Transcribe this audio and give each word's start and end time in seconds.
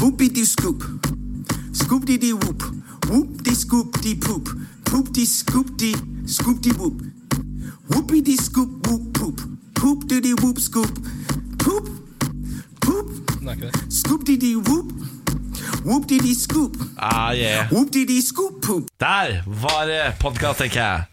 Whoopity 0.00 0.44
scoop. 0.44 0.84
Scoop 1.72 2.06
dee 2.06 2.18
dee 2.18 2.34
whoop. 2.34 2.62
Whoop 3.08 3.42
dee 3.42 3.54
scoop 3.54 4.00
dee 4.02 4.16
poop. 4.16 4.54
Poop 4.82 5.12
dee 5.14 5.26
scoop 5.26 5.78
dee 5.78 5.94
scoop 6.24 6.62
dee 6.62 6.72
whoop. 6.72 7.00
Whoopie 7.88 8.22
dee 8.22 8.36
scoop 8.36 8.86
whoop 8.86 9.12
poop. 9.12 9.40
Poop 9.72 10.08
dee 10.08 10.20
dee 10.20 10.34
whoop 10.34 10.58
scoop. 10.58 10.92
Poop. 11.56 11.88
Poop. 12.78 13.10
Scoop 13.88 14.24
dee 14.24 14.36
dee 14.36 14.56
whoop. 14.56 14.92
Whoop 15.84 16.06
dee 16.08 16.22
dee 16.22 16.34
scoop. 16.34 16.76
Ah, 16.96 17.32
yeah. 17.32 17.70
Whoop 17.70 17.90
dee 17.92 18.06
dee 18.06 18.22
scoop 18.22 18.60
poop. 18.60 18.88
Der 18.96 19.42
var 19.46 19.84
det 19.86 20.14
podkast, 20.18 20.58
tenker 20.58 20.80
jeg. 20.80 21.04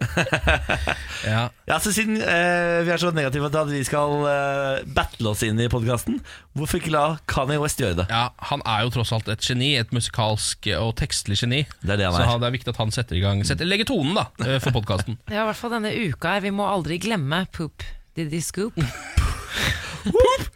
Ja. 1.20 1.50
Ja, 1.68 1.76
så 1.82 1.90
Siden 1.92 2.16
eh, 2.16 2.80
vi 2.86 2.92
er 2.94 3.00
så 3.00 3.10
negative 3.12 3.50
til 3.52 3.60
at 3.60 3.68
vi 3.70 3.80
skal 3.84 4.22
eh, 4.30 4.86
battle 4.96 5.32
oss 5.34 5.42
inn 5.44 5.60
i 5.60 5.66
podkasten, 5.70 6.16
hvorfor 6.56 6.80
ikke 6.80 6.92
la 6.94 7.02
Kanye 7.28 7.60
West 7.60 7.82
gjøre 7.82 7.98
det? 8.00 8.06
ja, 8.08 8.30
Han 8.48 8.64
er 8.64 8.86
jo 8.86 8.94
tross 8.94 9.12
alt 9.12 9.28
et 9.28 9.44
geni, 9.44 9.74
et 9.76 9.92
musikalsk 9.92 10.70
og 10.78 10.94
tekstlig 11.02 11.36
geni. 11.42 11.60
Det 11.84 11.92
er 11.94 12.00
det 12.00 12.08
han 12.08 12.16
er. 12.22 12.30
Så 12.32 12.40
det 12.40 12.48
er 12.48 12.56
viktig 12.56 12.72
at 12.72 12.80
han 12.80 12.94
setter 12.96 13.20
i 13.20 13.22
gang 13.24 13.44
setter, 13.46 13.68
Legger 13.68 13.90
tonen 13.92 14.16
da 14.16 14.26
eh, 14.46 14.56
for 14.64 14.72
podkasten. 14.80 15.20
Ja, 15.34 15.44
i 15.44 15.48
hvert 15.50 15.60
fall 15.60 15.76
denne 15.76 15.92
uka 16.08 16.36
her. 16.38 16.46
Vi 16.48 16.54
må 16.56 16.64
aldri 16.70 16.96
glemme 17.02 17.44
poop. 17.52 17.84
Did 18.16 18.32
he 18.34 18.40
scoop? 18.42 18.80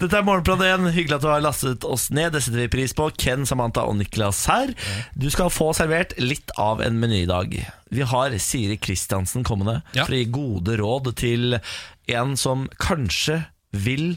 Dette 0.00 0.16
er 0.18 0.24
Morgenplan 0.26 0.62
1. 0.64 0.86
Hyggelig 0.94 1.16
at 1.18 1.24
du 1.24 1.28
har 1.30 1.42
lastet 1.44 1.84
oss 1.88 2.08
ned. 2.14 2.32
Det 2.34 2.42
setter 2.44 2.62
vi 2.64 2.70
pris 2.72 2.94
på. 2.96 3.08
Ken, 3.20 3.44
Samantha 3.48 3.84
og 3.88 3.96
Niklas 4.00 4.44
her. 4.50 4.72
Du 5.18 5.28
skal 5.32 5.52
få 5.52 5.70
servert 5.76 6.14
litt 6.22 6.52
av 6.60 6.82
en 6.84 6.98
meny 7.02 7.22
i 7.24 7.30
dag. 7.30 7.54
Vi 7.92 8.06
har 8.08 8.36
Siri 8.42 8.78
Kristiansen 8.80 9.44
kommende 9.46 9.80
Ja. 9.96 10.04
for 10.06 10.14
å 10.16 10.20
gi 10.22 10.30
gode 10.32 10.78
råd 10.80 11.12
til 11.20 11.58
en 12.12 12.36
som 12.40 12.66
kanskje 12.82 13.42
vil 13.72 14.16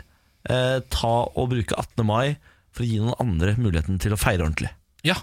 eh, 0.50 0.80
ta 0.94 1.16
og 1.36 1.52
bruke 1.54 1.76
18. 1.78 2.06
mai 2.08 2.36
for 2.76 2.84
å 2.84 2.90
gi 2.90 3.00
noen 3.00 3.16
andre 3.24 3.56
muligheten 3.60 4.00
til 4.04 4.16
å 4.16 4.20
feire 4.20 4.44
ordentlig. 4.48 4.72
Ja, 5.08 5.20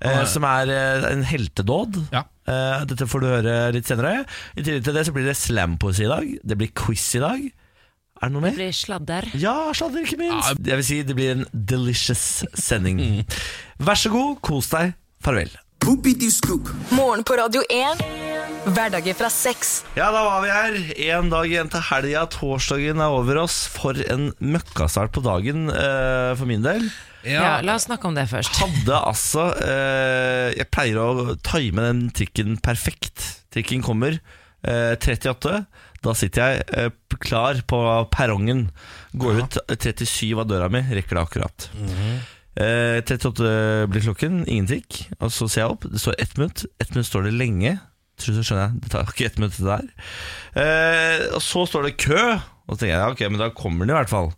Eh, 0.00 0.22
som 0.24 0.40
er 0.48 0.70
eh, 0.72 1.02
en 1.10 1.20
heltedåd. 1.28 1.98
Ja. 2.08 2.22
Eh, 2.48 2.84
dette 2.88 3.04
får 3.04 3.20
du 3.20 3.26
høre 3.28 3.56
litt 3.76 3.84
senere. 3.84 4.22
I 4.56 4.62
tillegg 4.64 4.86
til 4.86 4.94
det 4.96 5.02
så 5.04 5.12
blir 5.12 5.26
det 5.28 5.34
slampoesi 5.36 6.06
i 6.06 6.08
dag. 6.08 6.30
Det 6.40 6.56
blir 6.56 6.70
quiz 6.72 7.02
i 7.18 7.20
dag. 7.20 7.42
Er 8.20 8.28
det 8.28 8.36
noe 8.36 8.50
Det 8.50 8.56
blir 8.58 8.74
sladder. 8.76 9.26
Ja, 9.40 9.56
sladder 9.72 10.04
ikke 10.04 10.18
minst. 10.20 10.60
Jeg 10.60 10.76
vil 10.76 10.84
si 10.84 11.00
det 11.08 11.16
blir 11.16 11.32
en 11.38 11.46
delicious 11.54 12.44
sending. 12.52 13.00
Vær 13.80 13.96
så 13.96 14.12
god, 14.12 14.38
kos 14.44 14.68
deg. 14.74 14.92
Farvel. 15.24 15.52
Morgen 16.92 17.24
på 17.24 17.36
Radio 17.40 17.62
1. 17.72 18.02
Hverdager 18.76 19.16
fra 19.16 19.30
seks. 19.32 19.70
Ja, 19.96 20.10
da 20.12 20.20
var 20.26 20.42
vi 20.44 20.50
her. 20.52 20.76
En 21.16 21.30
dag 21.32 21.48
igjen 21.48 21.70
til 21.72 21.80
helga. 21.88 22.26
Torsdagen 22.28 23.00
er 23.00 23.14
over 23.16 23.40
oss. 23.46 23.62
For 23.72 23.96
en 23.96 24.34
møkkastart 24.36 25.14
på 25.16 25.24
dagen 25.24 25.70
uh, 25.72 26.36
for 26.36 26.44
min 26.50 26.60
del. 26.66 26.90
Ja, 27.24 27.62
La 27.64 27.78
oss 27.78 27.88
snakke 27.88 28.04
om 28.08 28.16
det 28.16 28.26
først. 28.30 28.52
Hadde 28.60 28.96
altså 28.96 29.50
eh, 29.60 30.54
Jeg 30.56 30.70
pleier 30.72 31.00
å 31.00 31.34
time 31.44 31.84
den 31.88 32.06
trikken 32.16 32.54
perfekt. 32.64 33.24
Trikken 33.52 33.84
kommer 33.84 34.16
38. 34.64 35.64
Da 36.04 36.14
sitter 36.16 36.40
jeg 36.54 36.64
eh, 36.76 36.90
klar 37.20 37.60
på 37.68 37.80
perrongen. 38.12 38.66
Går 39.20 39.42
ut 39.42 39.60
37 39.72 40.32
av 40.38 40.46
døra 40.48 40.70
mi, 40.72 40.82
rekker 40.88 41.18
det 41.18 41.24
akkurat. 41.26 41.68
Eh, 42.60 42.98
38 43.04 43.52
blir 43.92 44.04
klokken, 44.08 44.42
ingen 44.46 44.68
trikk. 44.70 45.04
Og 45.20 45.32
så 45.34 45.48
ser 45.48 45.64
jeg 45.64 45.76
opp, 45.76 45.86
det 45.92 46.02
står 46.02 46.18
ett 46.20 46.36
minutt. 46.40 46.64
Ett 46.80 46.92
minutt 46.94 47.08
står 47.08 47.28
det 47.28 47.36
lenge. 47.36 47.76
Til 48.20 48.30
slutt 48.30 48.40
så 48.40 48.48
skjønner 48.50 48.66
jeg, 48.66 48.82
det 48.84 48.92
tar 48.92 49.12
ikke 49.14 49.28
ett 49.30 49.40
minutt 49.40 49.56
det 49.56 49.70
der. 49.70 49.88
Eh, 50.60 51.24
og 51.36 51.44
så 51.44 51.64
står 51.68 51.88
det 51.88 51.96
kø, 52.00 52.20
og 52.20 52.74
så 52.74 52.82
tenker 52.82 52.94
jeg 52.94 53.00
ja, 53.00 53.10
ok, 53.14 53.24
men 53.30 53.40
da 53.40 53.52
kommer 53.56 53.86
den 53.86 53.94
i 53.94 53.98
hvert 54.00 54.12
fall. 54.12 54.32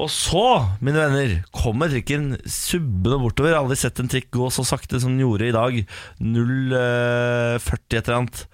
Og 0.00 0.08
så, 0.08 0.44
mine 0.80 1.00
venner, 1.02 1.32
kommer 1.52 1.90
trikken 1.92 2.30
subbende 2.48 3.18
bortover. 3.20 3.50
Jeg 3.50 3.58
har 3.58 3.66
aldri 3.66 3.76
sett 3.76 4.00
en 4.00 4.08
trikk 4.08 4.30
gå 4.32 4.46
så 4.54 4.64
sakte 4.64 5.00
som 5.02 5.12
den 5.12 5.24
gjorde 5.26 5.50
i 5.50 5.56
dag. 5.56 5.80
0,40 6.22 7.98
et 7.98 7.98
eller 7.98 8.16
annet. 8.22 8.44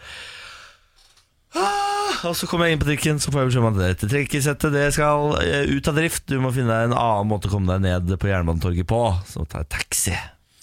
Ah, 1.56 2.22
og 2.28 2.36
så 2.38 2.48
kommer 2.48 2.68
jeg 2.68 2.76
inn 2.76 2.82
på 2.82 2.88
trikken, 2.88 3.20
så 3.22 3.32
får 3.32 3.42
jeg 3.42 3.50
beskjed 3.50 3.64
om 3.64 3.68
at 3.72 3.80
dette 3.80 4.08
trikkesettet 4.10 4.74
det 4.74 4.86
skal 4.96 5.36
eh, 5.40 5.68
ut 5.72 5.90
av 5.90 5.98
drift. 5.98 6.26
Du 6.30 6.38
må 6.42 6.52
finne 6.54 6.72
deg 6.72 6.90
en 6.90 6.96
annen 6.96 7.30
måte 7.30 7.50
å 7.50 7.52
komme 7.54 7.72
deg 7.74 7.84
ned 7.86 8.16
på 8.20 8.30
Jernbanetorget 8.30 8.88
på. 8.90 9.02
Så 9.28 9.46
tar 9.48 9.64
jeg 9.64 9.72
taxi. 9.76 10.16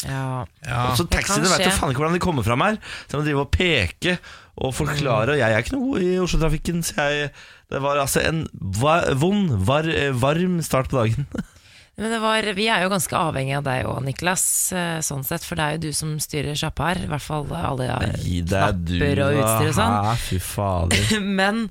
Ja. 0.03 0.43
Ja. 0.65 0.79
Og 0.89 0.97
så 0.99 1.05
det 1.07 1.15
taxiene 1.15 1.47
veit 1.47 1.63
vet 1.63 1.69
jo 1.69 1.77
faen 1.77 1.93
ikke 1.93 2.03
hvordan 2.03 2.17
de 2.17 2.23
kommer 2.23 2.45
fram 2.45 2.65
her. 2.65 2.79
Så 3.05 3.15
jeg 3.15 3.21
må 3.21 3.27
drive 3.29 3.45
og 3.45 3.51
peke 3.55 4.17
og 4.63 4.75
forklare. 4.77 5.35
Og 5.35 5.41
jeg 5.41 5.55
er 5.55 5.63
ikke 5.65 5.77
noe 5.77 5.89
god 5.93 6.05
i 6.05 6.13
Oslo-trafikken, 6.23 6.83
så 6.85 7.09
jeg 7.09 7.33
Det 7.73 7.79
var 7.81 7.97
altså 7.97 8.21
en 8.21 8.43
vond, 8.53 9.55
var 9.65 9.87
varm 10.21 10.59
start 10.61 10.91
på 10.91 10.99
dagen. 10.99 11.25
Men 11.95 12.09
det 12.09 12.19
var, 12.23 12.47
vi 12.57 12.65
er 12.73 12.81
jo 12.81 12.89
ganske 12.89 13.17
avhengig 13.19 13.53
av 13.59 13.65
deg 13.67 13.85
og 13.85 13.99
Niklas, 14.01 14.45
eh, 14.73 14.97
sånn 15.05 15.21
sett, 15.27 15.43
for 15.45 15.59
det 15.59 15.65
er 15.65 15.75
jo 15.75 15.81
du 15.83 15.91
som 15.93 16.15
styrer 16.21 16.57
sjappa 16.57 16.87
her. 16.89 17.03
I 17.05 17.09
hvert 17.11 17.21
fall 17.25 17.45
alle 17.53 17.89
knapper 18.17 19.21
og 19.27 19.41
utstyr 19.43 19.69
og 19.69 19.75
sånn. 19.77 19.97
Fy 20.23 20.39
fader. 20.41 21.13
Men 21.41 21.67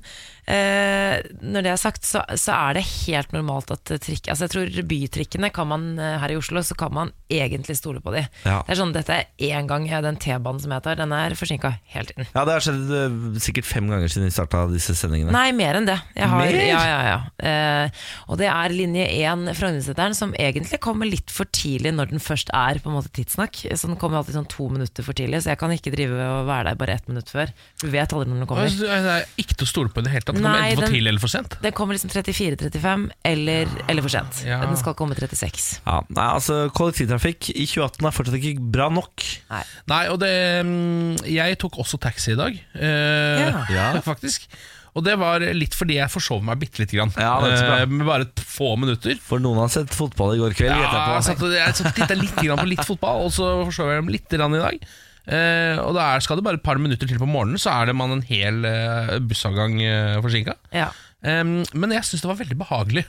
når 0.47 1.65
det 1.65 1.71
er 1.71 1.79
sagt, 1.79 2.03
så, 2.07 2.23
så 2.39 2.55
er 2.55 2.77
det 2.77 2.83
helt 3.07 3.31
normalt 3.35 3.71
at 3.73 3.93
trikk 4.03 4.27
Altså 4.31 4.47
jeg 4.47 4.53
tror 4.53 4.87
bytrikkene 4.89 5.49
kan 5.53 5.69
man 5.69 5.85
eh, 6.01 6.17
her 6.21 6.33
i 6.33 6.37
Oslo, 6.39 6.61
så 6.65 6.75
kan 6.77 6.93
man 6.95 7.11
egentlig 7.31 7.75
stole 7.79 8.01
på 8.03 8.13
de. 8.15 8.23
Ja. 8.45 8.59
Det 8.65 8.73
er 8.75 8.79
sånn, 8.79 8.93
Dette 8.95 9.15
er 9.19 9.51
én 9.53 9.67
gang 9.69 9.85
eh, 9.89 10.01
den 10.03 10.17
T-banen 10.21 10.61
som 10.63 10.73
jeg 10.75 10.85
tar, 10.85 10.99
den 10.99 11.13
er 11.15 11.35
forsinka 11.37 11.73
hele 11.93 12.09
tiden. 12.11 12.27
Ja, 12.33 12.45
det 12.47 12.55
har 12.57 12.65
skjedd 12.65 12.93
eh, 12.97 13.17
sikkert 13.43 13.67
fem 13.69 13.89
ganger 13.91 14.11
siden 14.11 14.27
vi 14.27 14.33
starta 14.35 14.65
disse 14.71 14.95
sendingene. 14.97 15.33
Nei, 15.35 15.47
mer 15.55 15.79
enn 15.79 15.89
det. 15.89 15.97
Jeg 16.17 16.29
har, 16.31 16.43
Mer? 16.43 16.59
Ja, 16.67 16.81
ja, 16.87 16.99
ja. 17.07 17.17
Eh, 17.43 18.03
og 18.27 18.39
det 18.41 18.49
er 18.51 18.73
linje 18.75 19.05
1 19.23 19.53
Frognerseteren 19.57 20.17
som 20.17 20.33
egentlig 20.39 20.79
kommer 20.83 21.09
litt 21.09 21.31
for 21.33 21.49
tidlig 21.53 21.93
når 21.95 22.13
den 22.13 22.23
først 22.23 22.51
er 22.55 22.79
på 22.83 22.89
en 22.91 22.97
måte 22.97 23.11
tidssnakk 23.15 23.59
Så 23.77 23.89
den 23.89 23.97
kommer 24.01 24.19
alltid 24.19 24.37
sånn 24.37 24.49
to 24.51 24.67
minutter 24.71 25.05
for 25.05 25.15
tidlig, 25.17 25.43
så 25.43 25.53
jeg 25.53 25.61
kan 25.61 25.73
ikke 25.75 25.93
drive 25.93 26.17
og 26.17 26.47
være 26.49 26.71
der 26.71 26.79
bare 26.79 26.97
ett 26.97 27.09
minutt 27.11 27.31
før. 27.31 27.51
Du 27.81 27.87
vet 27.93 28.13
aldri 28.13 28.31
når 28.31 28.43
den 28.43 28.49
kommer. 28.49 28.67
Altså, 28.67 28.87
Det 28.87 29.13
er 29.17 29.27
ikke 29.43 29.57
til 29.59 29.67
å 29.67 29.71
stole 29.71 29.93
på 29.93 30.03
i 30.03 30.07
det 30.07 30.13
hele 30.15 30.27
tatt. 30.27 30.32
Den 30.33 30.41
Nei, 30.41 30.49
kommer 30.49 30.63
enten 30.65 30.75
for 30.79 30.85
den- 30.87 30.93
tidlig 30.95 31.11
eller 31.13 31.23
for 31.23 31.31
sent. 31.31 31.57
Den 31.61 31.75
kommer 31.77 31.97
liksom 31.97 32.09
34-35 32.09 33.07
eller, 33.31 33.73
eller 33.87 34.01
for 34.05 34.13
sent. 34.13 34.43
Ja. 34.47 34.59
Den 34.65 34.77
skal 34.81 34.95
komme 34.97 35.15
36. 35.17 35.65
Ja, 35.85 35.99
nei, 36.09 36.27
altså 36.33 36.59
Kollektivtrafikk 36.73 37.51
i 37.53 37.67
2018 37.69 38.07
er 38.09 38.15
fortsatt 38.17 38.39
ikke 38.41 38.71
bra 38.73 38.89
nok. 38.93 39.25
Nei. 39.53 39.63
Nei, 39.93 40.03
og 40.13 40.19
det 40.23 40.33
mm, 40.65 41.23
Jeg 41.29 41.59
tok 41.61 41.77
også 41.83 41.99
taxi 42.01 42.33
i 42.33 42.39
dag, 42.39 42.57
eh, 42.75 43.51
Ja. 43.73 43.91
Faktisk. 44.11 44.49
Og 44.93 45.01
det 45.05 45.15
var 45.17 45.41
litt 45.57 45.73
fordi 45.73 45.95
jeg 45.97 46.11
forsov 46.13 46.43
meg 46.45 46.59
bitte 46.61 46.83
lite 46.83 46.97
grann. 46.99 47.13
Ja, 47.17 47.39
det. 47.41 47.53
Eh, 47.57 47.85
med 47.89 48.05
bare 48.05 48.27
et 48.27 48.43
få 48.45 48.75
minutter. 48.77 49.17
For 49.25 49.41
noen 49.41 49.63
har 49.63 49.71
sett 49.73 49.93
fotball 49.93 50.35
i 50.35 50.41
går 50.41 50.53
kveld. 50.53 50.69
Ja, 50.69 51.15
jeg 51.15 51.25
satt, 51.31 51.41
jeg 51.49 51.79
satt 51.79 52.13
litt 52.19 52.35
grann 52.37 52.61
på 52.61 52.69
litt 52.69 52.85
fotball, 52.85 53.25
og 53.25 53.33
så 53.33 53.55
forsov 53.65 53.89
jeg 53.89 54.03
dem 54.03 54.11
litt 54.13 54.29
grann 54.29 54.53
i 54.53 54.61
dag. 54.61 54.85
Eh, 55.27 55.77
og 55.79 55.93
da 55.95 56.09
er, 56.15 56.23
skal 56.25 56.39
det 56.39 56.43
bare 56.47 56.59
et 56.59 56.65
par 56.65 56.81
minutter 56.81 57.07
til 57.07 57.19
på 57.21 57.29
morgenen, 57.29 57.61
så 57.61 57.71
er 57.77 57.87
det 57.91 57.95
man 57.95 58.11
en 58.17 58.25
hel 58.27 58.63
eh, 58.67 59.17
bussavgang 59.23 59.77
uh, 59.81 60.21
forsinka. 60.23 60.57
Ja. 60.75 60.89
men 61.23 61.93
jeg 61.95 62.03
syns 62.03 62.19
det 62.25 62.27
var 62.27 62.41
veldig 62.41 62.57
behagelig 62.59 63.05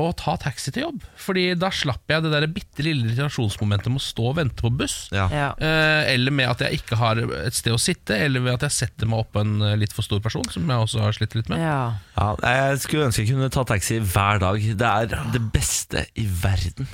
å 0.00 0.06
ta 0.16 0.34
taxi 0.40 0.72
til 0.72 0.86
jobb. 0.86 1.02
Fordi 1.20 1.44
da 1.58 1.68
slapp 1.72 2.08
jeg 2.10 2.24
det 2.24 2.30
der 2.32 2.46
bitte 2.52 2.84
lille 2.84 3.10
irritasjonsmomentet 3.10 3.92
med 3.92 4.00
å 4.00 4.04
stå 4.04 4.28
og 4.30 4.38
vente 4.38 4.64
på 4.64 4.70
buss. 4.72 4.96
Ja. 5.12 5.26
Ja. 5.32 5.48
Eh, 5.60 6.12
eller 6.14 6.34
med 6.34 6.48
at 6.48 6.64
jeg 6.64 6.80
ikke 6.80 6.96
har 7.00 7.20
et 7.20 7.56
sted 7.56 7.74
å 7.76 7.80
sitte, 7.80 8.16
eller 8.16 8.44
ved 8.44 8.56
at 8.56 8.66
jeg 8.68 8.76
setter 8.78 9.10
meg 9.10 9.26
oppå 9.26 9.42
en 9.44 9.58
eh, 9.68 9.76
litt 9.80 9.92
for 9.96 10.06
stor 10.06 10.22
person, 10.24 10.46
som 10.52 10.68
jeg 10.68 10.86
også 10.86 11.04
har 11.04 11.16
slitt 11.16 11.36
litt 11.38 11.52
med. 11.52 11.60
ja. 11.62 11.78
Ja, 12.16 12.32
jeg 12.44 12.80
skulle 12.84 13.08
ønske 13.08 13.24
jeg 13.24 13.32
kunne 13.34 13.52
ta 13.52 13.64
taxi 13.68 14.00
hver 14.00 14.40
dag. 14.42 14.64
Det 14.80 14.88
er 14.88 15.12
det 15.34 15.44
beste 15.54 16.06
i 16.16 16.26
verden. 16.26 16.88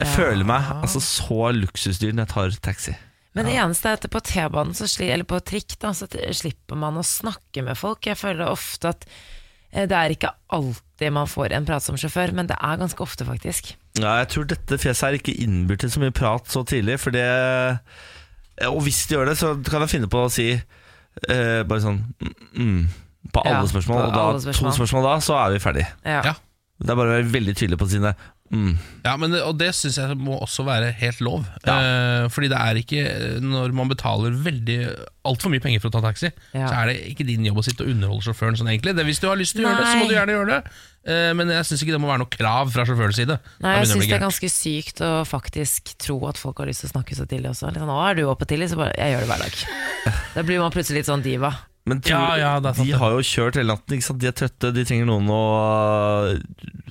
Jeg 0.00 0.08
Ja. 0.08 0.12
føler 0.16 0.46
meg 0.48 0.64
altså 0.80 1.00
så 1.04 1.50
luksusdyr 1.52 2.14
når 2.14 2.24
jeg 2.24 2.32
tar 2.32 2.60
taxi. 2.64 2.96
Men 3.36 3.46
det 3.46 3.54
eneste 3.62 3.86
er 3.92 3.98
at 3.98 4.06
på 4.10 4.20
T-banen, 4.26 4.74
eller 5.06 5.26
på 5.28 5.38
trikk, 5.46 5.76
da, 5.78 5.92
så 5.94 6.08
slipper 6.34 6.78
man 6.78 6.98
å 6.98 7.04
snakke 7.06 7.62
med 7.62 7.78
folk. 7.78 8.02
Jeg 8.08 8.18
føler 8.18 8.48
ofte 8.50 8.90
at 8.90 9.04
eh, 9.70 9.86
det 9.86 9.94
er 9.96 10.14
ikke 10.16 10.32
alltid 10.50 11.14
man 11.14 11.30
får 11.30 11.54
en 11.54 11.68
prat 11.68 11.84
som 11.84 11.98
sjåfør, 12.00 12.32
men 12.36 12.48
det 12.50 12.56
er 12.58 12.80
ganske 12.80 13.04
ofte, 13.04 13.24
faktisk. 13.28 13.74
Ja, 14.00 14.16
jeg 14.22 14.30
tror 14.34 14.48
dette 14.50 14.78
fjeset 14.82 15.06
her 15.06 15.18
ikke 15.20 15.36
innbyr 15.44 15.78
til 15.82 15.92
så 15.94 16.02
mye 16.02 16.14
prat 16.14 16.50
så 16.50 16.64
tidlig, 16.66 16.98
for 17.02 17.14
det 17.14 17.26
Og 18.68 18.82
hvis 18.84 19.06
de 19.08 19.14
gjør 19.16 19.30
det, 19.30 19.38
så 19.40 19.54
kan 19.66 19.80
jeg 19.86 19.90
finne 19.94 20.10
på 20.10 20.20
å 20.26 20.30
si 20.32 20.50
eh, 20.52 21.62
bare 21.66 21.80
sånn 21.80 22.02
mm, 22.20 22.34
mm, 22.60 22.82
på 23.32 23.42
alle 23.46 23.62
Ja, 23.62 23.70
spørsmål. 23.72 23.96
på 24.02 24.08
Og 24.10 24.12
da, 24.14 24.26
alle 24.34 24.42
spørsmål. 24.44 24.70
to 24.70 24.76
spørsmål 24.82 25.06
da, 25.06 25.14
så 25.24 25.38
er 25.40 25.54
vi 25.54 25.62
ferdig. 25.64 25.86
Ja. 26.04 26.20
Ja. 26.28 26.34
Det 26.80 26.92
er 26.92 26.98
bare 26.98 27.12
å 27.12 27.16
være 27.18 27.32
veldig 27.32 27.54
tydelig 27.56 27.78
på 27.80 27.88
sine 27.92 28.12
mm. 28.50 28.72
Ja, 29.04 29.16
men 29.16 29.32
Og 29.40 29.56
det 29.58 29.70
syns 29.78 29.96
jeg 29.96 30.16
må 30.20 30.36
også 30.42 30.64
være 30.66 30.90
helt 31.00 31.20
lov. 31.24 31.46
Ja. 31.64 31.78
Eh, 31.80 32.28
fordi 32.28 32.50
det 32.52 32.58
er 32.58 32.80
ikke 32.80 33.04
Når 33.40 33.72
man 33.72 33.88
betaler 33.88 34.34
veldig 34.36 34.78
altfor 35.24 35.52
mye 35.52 35.60
penger 35.60 35.80
for 35.82 35.90
å 35.90 35.94
ta 35.96 36.00
taxi, 36.04 36.30
Ja. 36.54 36.66
så 36.66 36.74
er 36.80 36.90
det 36.90 36.96
ikke 37.12 37.26
din 37.28 37.44
jobb 37.44 37.60
å 37.60 37.64
sitte 37.64 37.84
og 37.84 37.90
underholde 37.92 38.24
sjåføren 38.24 38.56
sånn 38.56 38.70
egentlig. 38.72 38.96
Det, 38.96 39.04
hvis 39.04 39.20
du 39.20 39.28
har 39.28 39.36
lyst 39.36 39.56
til 39.56 39.64
å 39.64 39.68
gjøre 39.68 39.82
det, 39.82 39.90
så 39.90 39.98
må 40.00 40.08
du 40.08 40.14
gjerne 40.16 40.36
gjøre 40.36 40.50
det. 40.54 40.60
Eh, 41.00 41.32
men 41.36 41.48
jeg 41.48 41.64
syns 41.68 41.82
ikke 41.84 41.96
det 41.96 42.00
må 42.00 42.08
være 42.10 42.22
noe 42.24 42.32
krav 42.32 42.72
fra 42.72 42.84
sjåførens 42.88 43.16
side. 43.20 43.38
Nei, 43.64 43.74
jeg 43.78 43.90
syns 43.92 44.08
det 44.08 44.16
er 44.16 44.24
ganske 44.26 44.50
sykt 44.52 45.00
å 45.04 45.12
faktisk 45.28 45.94
tro 46.00 46.18
at 46.28 46.40
folk 46.40 46.58
har 46.60 46.68
lyst 46.68 46.84
til 46.84 46.90
å 46.90 46.94
snakke 46.96 47.16
så 47.16 47.28
tidlig 47.28 47.52
også. 47.52 47.70
Litt 47.72 47.80
sånn, 47.84 47.92
'Å, 47.92 48.00
er 48.10 48.14
du 48.20 48.22
oppe 48.28 48.48
tidlig?' 48.48 48.70
Så 48.72 48.76
bare 48.80 48.92
'Jeg 48.96 49.14
gjør 49.14 49.20
det 49.24 49.30
hver 49.30 49.42
dag'. 49.44 49.64
Da 50.34 50.42
blir 50.42 50.60
man 50.60 50.72
plutselig 50.72 51.04
litt 51.04 51.12
sånn 51.12 51.22
diva. 51.22 51.52
Men 51.90 52.00
tror, 52.06 52.14
Ja, 52.14 52.36
ja, 52.38 52.52
det 52.62 52.70
er 52.70 52.78
sant 52.78 52.86
de 52.86 52.92
det. 52.94 53.00
har 53.02 53.16
jo 53.16 53.24
kjørt 53.26 53.58
hele 53.60 53.72
natten. 53.74 53.96
Ikke 53.98 54.06
sant? 54.08 54.20
De 54.22 54.28
er 54.30 54.36
trøtte, 54.40 54.70
de 54.76 54.84
trenger 54.88 55.08
noen 55.10 55.28
å, 55.34 55.42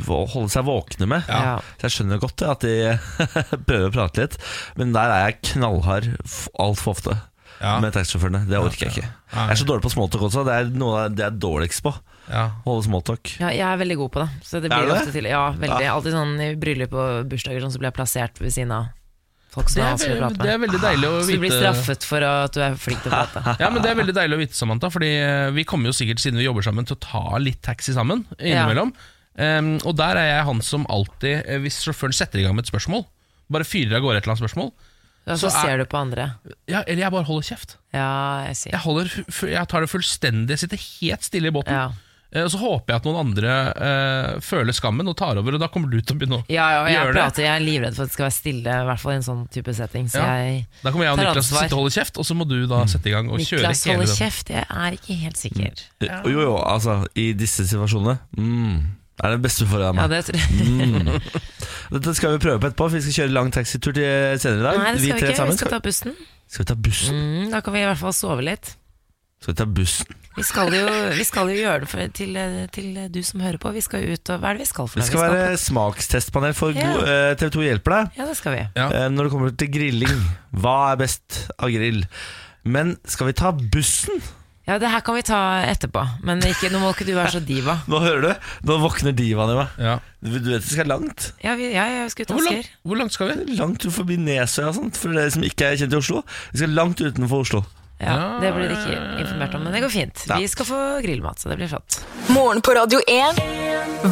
å 0.09 0.19
holde 0.33 0.51
seg 0.53 0.67
våkne 0.67 1.07
med. 1.09 1.25
Ja. 1.29 1.55
Så 1.79 1.87
jeg 1.87 1.95
skjønner 1.97 2.21
godt 2.21 2.43
at 2.47 2.65
de 2.65 2.75
prøver 3.69 3.87
å 3.89 3.93
prate 3.95 4.25
litt. 4.25 4.37
Men 4.79 4.93
der 4.95 5.13
er 5.15 5.25
jeg 5.29 5.39
knallhard 5.53 6.11
altfor 6.59 6.95
ofte 6.97 7.17
Ja. 7.59 7.73
med 7.83 7.91
taxisjåførene. 7.95 8.45
Det 8.47 8.55
orker 8.59 8.85
jeg 8.87 8.93
ikke. 8.93 9.09
Jeg 9.33 9.51
er 9.55 9.59
så 9.59 9.65
dårlig 9.67 9.83
på 9.83 9.91
smalltalk 9.91 10.21
også. 10.29 10.45
Det 10.47 10.53
er 10.55 10.69
noe 10.79 11.07
det 11.11 11.25
jeg 11.25 11.31
er 11.33 11.39
dårligst 11.43 11.83
på. 11.83 11.91
Ja. 12.29 12.45
Holde 12.63 12.85
smalltalk. 12.85 13.31
Ja, 13.41 13.49
jeg 13.51 13.65
er 13.65 13.79
veldig 13.81 13.97
god 14.03 14.11
på 14.13 14.21
det. 14.23 14.29
Så 14.45 14.61
det 14.61 14.69
Er 14.69 14.77
blir 14.77 14.87
du 14.87 14.93
det? 14.93 14.99
ofte 15.01 15.15
til 15.17 15.27
Ja, 15.27 15.41
veldig. 15.57 15.87
Alltid 15.91 16.13
sånn 16.15 16.33
i 16.45 16.49
bryllup 16.61 16.93
og 16.93 17.27
bursdager 17.31 17.63
sånn, 17.65 17.73
så 17.73 17.81
blir 17.81 17.89
jeg 17.91 17.97
plassert 17.97 18.39
ved 18.39 18.53
siden 18.55 18.71
av 18.77 18.87
folk 19.53 19.69
som 19.69 19.79
Det, 19.79 19.85
er 19.85 19.91
vanskelig 19.93 20.15
å 20.15 20.19
prate 20.23 20.37
med. 20.37 20.45
det 20.45 20.53
er 20.53 20.59
veldig 20.63 20.81
deilig 20.83 21.07
å 21.09 21.13
vite 21.19 21.27
Så 21.29 21.35
du 21.37 21.43
blir 21.43 21.55
straffet 21.57 22.03
for 22.09 22.25
at 22.29 22.53
du 22.53 22.59
er 22.65 22.75
flink 22.75 23.01
til 23.03 23.11
å 23.11 23.15
prate. 23.19 23.55
Ja, 23.63 23.69
men 23.73 23.81
Det 23.85 23.89
er 23.91 23.95
veldig 24.01 24.15
deilig 24.17 24.37
å 24.37 24.41
vite, 24.43 24.57
Samantha. 24.59 24.89
Fordi 24.93 25.09
eh, 25.19 25.49
Vi 25.57 25.63
kommer 25.69 25.89
jo 25.89 25.95
sikkert, 25.97 26.19
siden 26.23 26.37
vi 26.41 26.45
jobber 26.45 26.65
sammen, 26.65 26.85
til 26.89 26.97
å 26.97 27.01
ta 27.03 27.23
litt 27.41 27.61
taxi 27.65 27.93
sammen 27.97 28.25
innimellom. 28.39 28.93
Em, 29.39 29.75
og 29.87 29.95
der 29.95 30.17
er 30.19 30.27
jeg 30.33 30.45
han 30.49 30.61
som 30.65 30.85
alltid, 30.91 31.45
eh, 31.47 31.59
hvis 31.63 31.77
sjåføren 31.85 32.13
setter 32.17 32.41
i 32.41 32.43
gang 32.43 32.55
med 32.57 32.65
et 32.67 32.71
spørsmål, 32.73 33.05
bare 33.49 33.63
fyrer 33.65 33.97
av 33.97 34.03
gårde 34.03 34.17
et 34.19 34.25
eller 34.27 34.35
annet 34.35 34.43
spørsmål, 34.43 34.71
ja, 35.29 35.35
så 35.37 35.47
Så 35.47 35.49
er- 35.51 35.65
ser 35.69 35.77
du 35.77 35.85
på 35.85 35.97
andre. 35.99 36.25
ja, 36.67 36.81
eller 36.87 37.03
jeg 37.03 37.11
bare 37.13 37.23
holder 37.27 37.45
kjeft. 37.47 37.75
Ja, 37.93 38.43
jeg 38.49 38.71
Jeg, 38.73 38.79
holder, 38.81 39.09
jeg 39.49 39.67
tar 39.69 39.81
det 39.85 39.89
fullstendig, 39.91 40.49
jeg 40.57 40.59
sitter 40.63 40.77
helt 41.01 41.23
stille 41.23 41.47
i 41.47 41.55
båten. 41.55 41.73
ja. 41.73 41.89
Eh, 42.31 42.45
så 42.45 42.59
håper 42.61 42.93
jeg 42.93 42.99
at 42.99 43.05
noen 43.09 43.19
andre 43.23 43.53
eh, 43.73 44.39
føler 44.45 44.75
skammen 44.77 45.07
og 45.09 45.15
tar 45.17 45.39
over, 45.41 45.55
og 45.57 45.61
da 45.63 45.65
kommer 45.73 45.89
du 45.89 45.97
til 45.97 46.13
å 46.13 46.19
begynne 46.19 46.37
å 46.37 46.43
Ja, 46.45 46.67
ja, 46.75 46.81
jeg 46.85 46.97
gjøre 46.99 47.13
det. 47.17 47.41
jeg 47.41 47.49
er 47.55 47.63
livredd 47.65 47.95
for 47.97 48.05
at 48.05 48.11
det 48.11 48.13
skal 48.13 48.27
være 48.27 48.35
stille, 48.35 48.75
i 48.83 48.85
hvert 48.85 49.01
fall 49.01 49.13
i 49.13 49.15
en 49.17 49.25
sånn 49.25 49.41
type 49.49 49.73
setting. 49.73 50.05
Så 50.13 50.21
Ja. 50.21 50.27
jeg 50.37 50.67
Da 50.83 50.91
kommer 50.93 51.05
jeg 51.09 51.13
og 51.15 51.19
Niklas 51.23 51.49
sitte 51.49 51.73
og 51.73 51.79
holde 51.81 51.95
kjeft, 51.97 52.19
og 52.21 52.25
så 52.29 52.37
må 52.37 52.45
du 52.47 52.67
da 52.69 52.83
sette 52.85 53.09
i 53.09 53.15
gang 53.17 53.29
og 53.33 53.39
kjøre 53.41 53.65
Niklas 53.65 53.83
holder 53.89 54.13
kjeft, 54.13 54.53
jeg 54.53 54.65
er 54.69 54.91
ikke 54.99 55.17
helt 55.25 55.37
sikker. 55.41 55.83
Jo, 56.29 56.39
jo, 56.45 56.55
altså, 56.61 56.99
i 57.17 57.33
disse 57.33 57.65
situasjonene 57.65 58.19
mm, 58.37 58.77
er 59.25 59.29
det 59.33 59.41
beste 59.41 59.65
for 59.65 59.81
deg 59.81 59.89
av 59.89 59.95
Ja, 59.97 60.05
meg. 60.05 60.09
det 60.13 60.25
tror 60.29 60.37
jeg. 60.37 61.21
Dette 61.97 62.13
skal 62.13 62.35
vi 62.37 62.43
prøve 62.45 62.59
på 62.61 62.69
etterpå, 62.69 62.85
for 62.89 62.93
vi 62.99 63.01
skal 63.09 63.23
kjøre 63.25 63.33
lang 63.33 63.49
taxitur 63.51 63.91
til 63.97 64.37
senere 64.37 64.61
i 64.61 64.67
dag. 64.69 64.77
Nei, 64.77 64.91
det 64.93 65.01
skal 65.01 65.17
vi 65.17 65.25
ikke. 65.25 65.35
sammen. 65.41 65.57
Vi 65.57 65.63
skal 65.63 65.73
ta 65.73 65.79
bussen. 65.81 66.13
Skal 66.49 66.61
vi 66.63 66.67
ta 66.69 66.75
bussen? 66.77 67.17
Mm, 67.17 67.49
da 67.53 67.61
kan 67.65 67.73
vi 67.73 67.81
i 67.81 67.87
hvert 67.89 67.97
fall 67.97 68.13
sove 68.13 68.45
litt. 68.45 68.75
Skal 69.39 69.53
vi 69.53 69.57
ta 69.61 69.65
bussen? 69.71 70.15
Vi 70.35 70.43
skal 70.47 70.71
jo, 70.71 70.85
vi 71.15 71.23
skal 71.27 71.49
jo 71.51 71.55
gjøre 71.57 71.83
det 71.83 71.87
for, 71.91 72.11
til, 72.15 72.35
til 72.75 72.97
du 73.11 73.19
som 73.27 73.41
hører 73.43 73.59
på. 73.59 73.71
Vi 73.75 73.81
skal 73.83 74.03
ut 74.07 74.31
og 74.33 74.39
Hva 74.43 74.51
er 74.51 74.59
det 74.59 74.63
vi 74.65 74.69
skal 74.69 74.87
for 74.87 74.99
Vi 74.99 75.03
noe? 75.03 75.09
skal 75.09 75.23
være 75.33 75.59
smakstestpanel 75.59 76.55
for 76.55 76.75
Ja. 76.75 76.85
god, 76.93 77.07
eh, 77.11 77.35
TV 77.39 77.49
2 77.55 77.63
hjelper 77.67 77.95
deg. 77.95 78.19
Ja, 78.19 78.27
det 78.29 78.35
skal 78.39 78.55
vi. 78.55 78.65
Ja. 78.75 78.89
Eh, 78.91 79.07
Når 79.11 79.23
det 79.27 79.31
kommer 79.33 79.55
til 79.55 79.71
grilling, 79.71 80.19
hva 80.55 80.75
er 80.91 80.99
best 81.01 81.39
av 81.57 81.71
grill? 81.71 82.03
Men 82.63 82.97
skal 83.07 83.27
vi 83.31 83.33
ta 83.33 83.51
bussen? 83.51 84.21
Ja, 84.67 84.77
det 84.77 84.91
her 84.91 85.01
kan 85.01 85.15
vi 85.17 85.23
ta 85.25 85.63
etterpå. 85.65 86.03
Men 86.21 86.43
ikke, 86.45 86.69
nå 86.69 86.77
må 86.83 86.91
ikke 86.93 87.07
du 87.07 87.15
være 87.17 87.31
så 87.39 87.41
diva. 87.41 87.79
Nå 87.89 87.99
hører 88.03 88.21
du, 88.21 88.33
nå 88.69 88.77
våkner 88.83 89.15
divaen 89.17 89.55
i 89.55 89.57
meg. 89.57 89.79
Ja. 89.81 89.95
Du 90.21 90.35
vet 90.35 90.61
vi 90.61 90.75
skal 90.75 90.85
langt. 90.91 91.31
Ja, 91.41 91.55
vi, 91.57 91.71
ja 91.73 91.87
jeg 92.03 92.11
skal 92.13 92.27
ut 92.27 92.35
Hvor, 92.35 92.45
lang, 92.45 92.63
hvor 92.85 92.99
langt 93.01 93.15
skal 93.15 93.31
vi? 93.33 93.55
Langt 93.57 93.87
forbi 93.95 94.19
Nesøya 94.21 94.75
for 94.75 95.15
dere 95.15 95.31
som 95.33 95.43
ikke 95.47 95.71
er 95.71 95.79
kjent 95.79 95.95
i 95.95 95.97
Oslo. 96.03 96.21
Vi 96.53 96.61
skal 96.61 96.75
langt 96.75 97.01
utenfor 97.01 97.41
Oslo. 97.47 97.63
Ja, 97.99 98.39
det 98.39 98.53
blir 98.55 98.69
det 98.71 98.77
ikke 98.79 98.99
informert 99.25 99.55
om, 99.57 99.65
men 99.67 99.75
det 99.75 99.81
går 99.83 99.91
fint. 99.91 100.21
Vi 100.31 100.47
skal 100.47 100.67
få 100.69 100.83
grillmat, 101.03 101.41
så 101.41 101.51
det 101.51 101.57
blir 101.59 101.67
flott. 101.71 101.99
Morgen 102.31 102.61
på 102.63 102.75
Radio 102.77 103.01
1. 103.03 103.41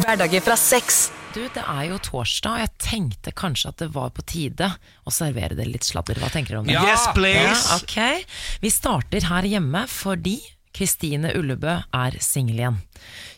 Hverdager 0.02 0.44
fra 0.44 0.56
seks. 0.60 1.06
Du, 1.32 1.40
det 1.54 1.62
er 1.62 1.86
jo 1.90 1.96
torsdag, 2.02 2.50
og 2.52 2.60
jeg 2.64 2.72
tenkte 2.82 3.32
kanskje 3.36 3.72
at 3.72 3.80
det 3.80 3.88
var 3.94 4.12
på 4.16 4.24
tide 4.28 4.68
å 5.08 5.12
servere 5.12 5.56
det 5.56 5.68
litt 5.68 5.88
sladder. 5.88 6.20
Hva 6.20 6.28
tenker 6.32 6.56
du 6.56 6.60
om 6.60 6.68
det? 6.68 6.76
Ja. 6.76 6.84
Yes, 6.88 7.08
please! 7.16 7.64
Ja, 7.64 7.80
ok. 7.80 8.28
Vi 8.64 8.72
starter 8.72 9.28
her 9.28 9.48
hjemme 9.48 9.84
fordi 9.88 10.38
Kristine 10.76 11.32
Ullebø 11.36 11.78
er 11.80 12.16
singel 12.22 12.60
igjen. 12.60 12.78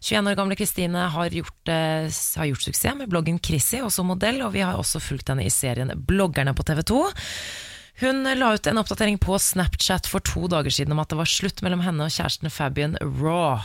21 0.02 0.30
år 0.32 0.38
gamle 0.38 0.58
Kristine 0.58 1.06
har, 1.14 1.30
eh, 1.30 2.10
har 2.10 2.50
gjort 2.50 2.66
suksess 2.66 2.96
med 2.98 3.10
bloggen 3.10 3.38
Chrissy, 3.42 3.78
også 3.84 4.04
modell, 4.04 4.42
og 4.42 4.52
vi 4.52 4.64
har 4.66 4.78
også 4.78 5.00
fulgt 5.00 5.28
henne 5.30 5.44
i 5.46 5.52
serien 5.52 5.92
Bloggerne 5.94 6.54
på 6.56 6.66
TV 6.66 6.82
2. 6.82 7.02
Hun 8.00 8.24
la 8.24 8.54
ut 8.54 8.66
en 8.70 8.80
oppdatering 8.80 9.18
på 9.20 9.36
Snapchat 9.40 10.08
for 10.08 10.24
to 10.24 10.46
dager 10.48 10.72
siden 10.72 10.94
om 10.96 11.02
at 11.02 11.12
det 11.12 11.18
var 11.20 11.28
slutt 11.28 11.60
mellom 11.64 11.82
henne 11.84 12.06
og 12.06 12.14
kjæresten 12.14 12.52
Fabian 12.52 12.96
Raw. 13.00 13.60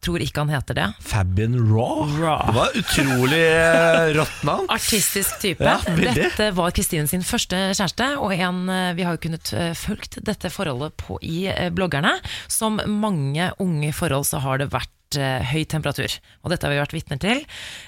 Tror 0.00 0.22
ikke 0.24 0.40
han 0.40 0.52
heter 0.52 0.76
det. 0.78 0.86
Fabian 1.04 1.58
Raw. 1.68 2.08
Raw. 2.16 2.46
Det 2.48 2.56
var 2.56 2.76
utrolig 2.80 3.40
eh, 3.44 4.12
rått 4.16 4.44
navn. 4.48 4.68
Artistisk 4.72 5.36
type. 5.42 5.64
Ja, 5.64 5.76
dette 6.16 6.50
var 6.56 6.72
Kristine 6.76 7.04
sin 7.08 7.24
første 7.24 7.58
kjæreste, 7.76 8.14
og 8.16 8.32
en, 8.32 8.62
eh, 8.72 8.94
vi 8.96 9.04
har 9.04 9.16
jo 9.16 9.24
kunnet 9.26 9.52
følge 9.52 9.90
fulgt 10.00 10.20
dette 10.24 10.50
forholdet 10.52 10.96
på, 11.00 11.18
i 11.22 11.44
eh, 11.52 11.68
bloggerne. 11.74 12.14
Som 12.48 12.80
mange 12.86 13.50
unge 13.60 13.92
forhold 13.96 14.28
så 14.28 14.40
har 14.44 14.60
det 14.62 14.70
vært 14.72 14.88
eh, 14.88 14.99
høy 15.18 15.64
temperatur, 15.70 16.12
og 16.44 16.52
dette 16.52 16.66
har 16.66 16.72
vi 16.74 16.80
vært 16.80 16.94
vitner 16.94 17.18
til. 17.22 17.42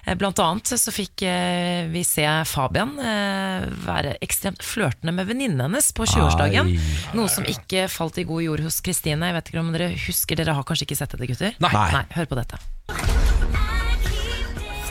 Eh, 0.07 0.17
Blant 0.19 0.41
annet 0.43 0.73
så 0.81 0.93
fikk 0.95 1.23
eh, 1.29 1.87
vi 1.93 2.03
se 2.07 2.25
Fabian 2.49 2.97
eh, 2.99 3.67
være 3.87 4.17
ekstremt 4.25 4.63
flørtende 4.67 5.15
med 5.15 5.29
venninnen 5.31 5.63
hennes 5.67 5.93
på 5.97 6.07
20-årsdagen. 6.09 6.73
Noe 7.17 7.29
som 7.33 7.47
ikke 7.49 7.87
falt 7.93 8.19
i 8.19 8.27
god 8.29 8.43
jord 8.47 8.65
hos 8.67 8.81
Kristine. 8.85 9.31
Jeg 9.31 9.39
vet 9.39 9.53
ikke 9.53 9.63
om 9.63 9.73
dere 9.75 9.93
husker, 10.07 10.39
dere 10.39 10.57
har 10.57 10.67
kanskje 10.67 10.89
ikke 10.89 10.99
sett 10.99 11.15
dette, 11.15 11.31
gutter? 11.31 11.53
Nei. 11.63 11.73
Nei, 11.95 12.05
hør 12.17 12.31
på 12.33 12.39
dette. 12.41 12.57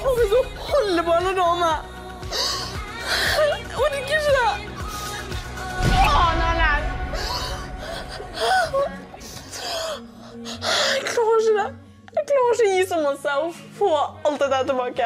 Holde 0.01 1.03
på 1.03 1.11
alle 1.17 1.31
Jeg 3.41 3.61
Orker 3.81 3.99
ikke 4.01 4.19
det. 4.37 4.51
Faen, 5.91 6.39
Erlend. 6.51 6.87
Klarer 12.51 12.67
ikke 12.67 12.71
å 12.71 12.77
gi 12.77 12.87
så 12.89 12.97
masse 12.99 13.33
og 13.39 13.59
få 13.77 13.89
alt 14.27 14.41
dette 14.41 14.57
tilbake. 14.67 15.05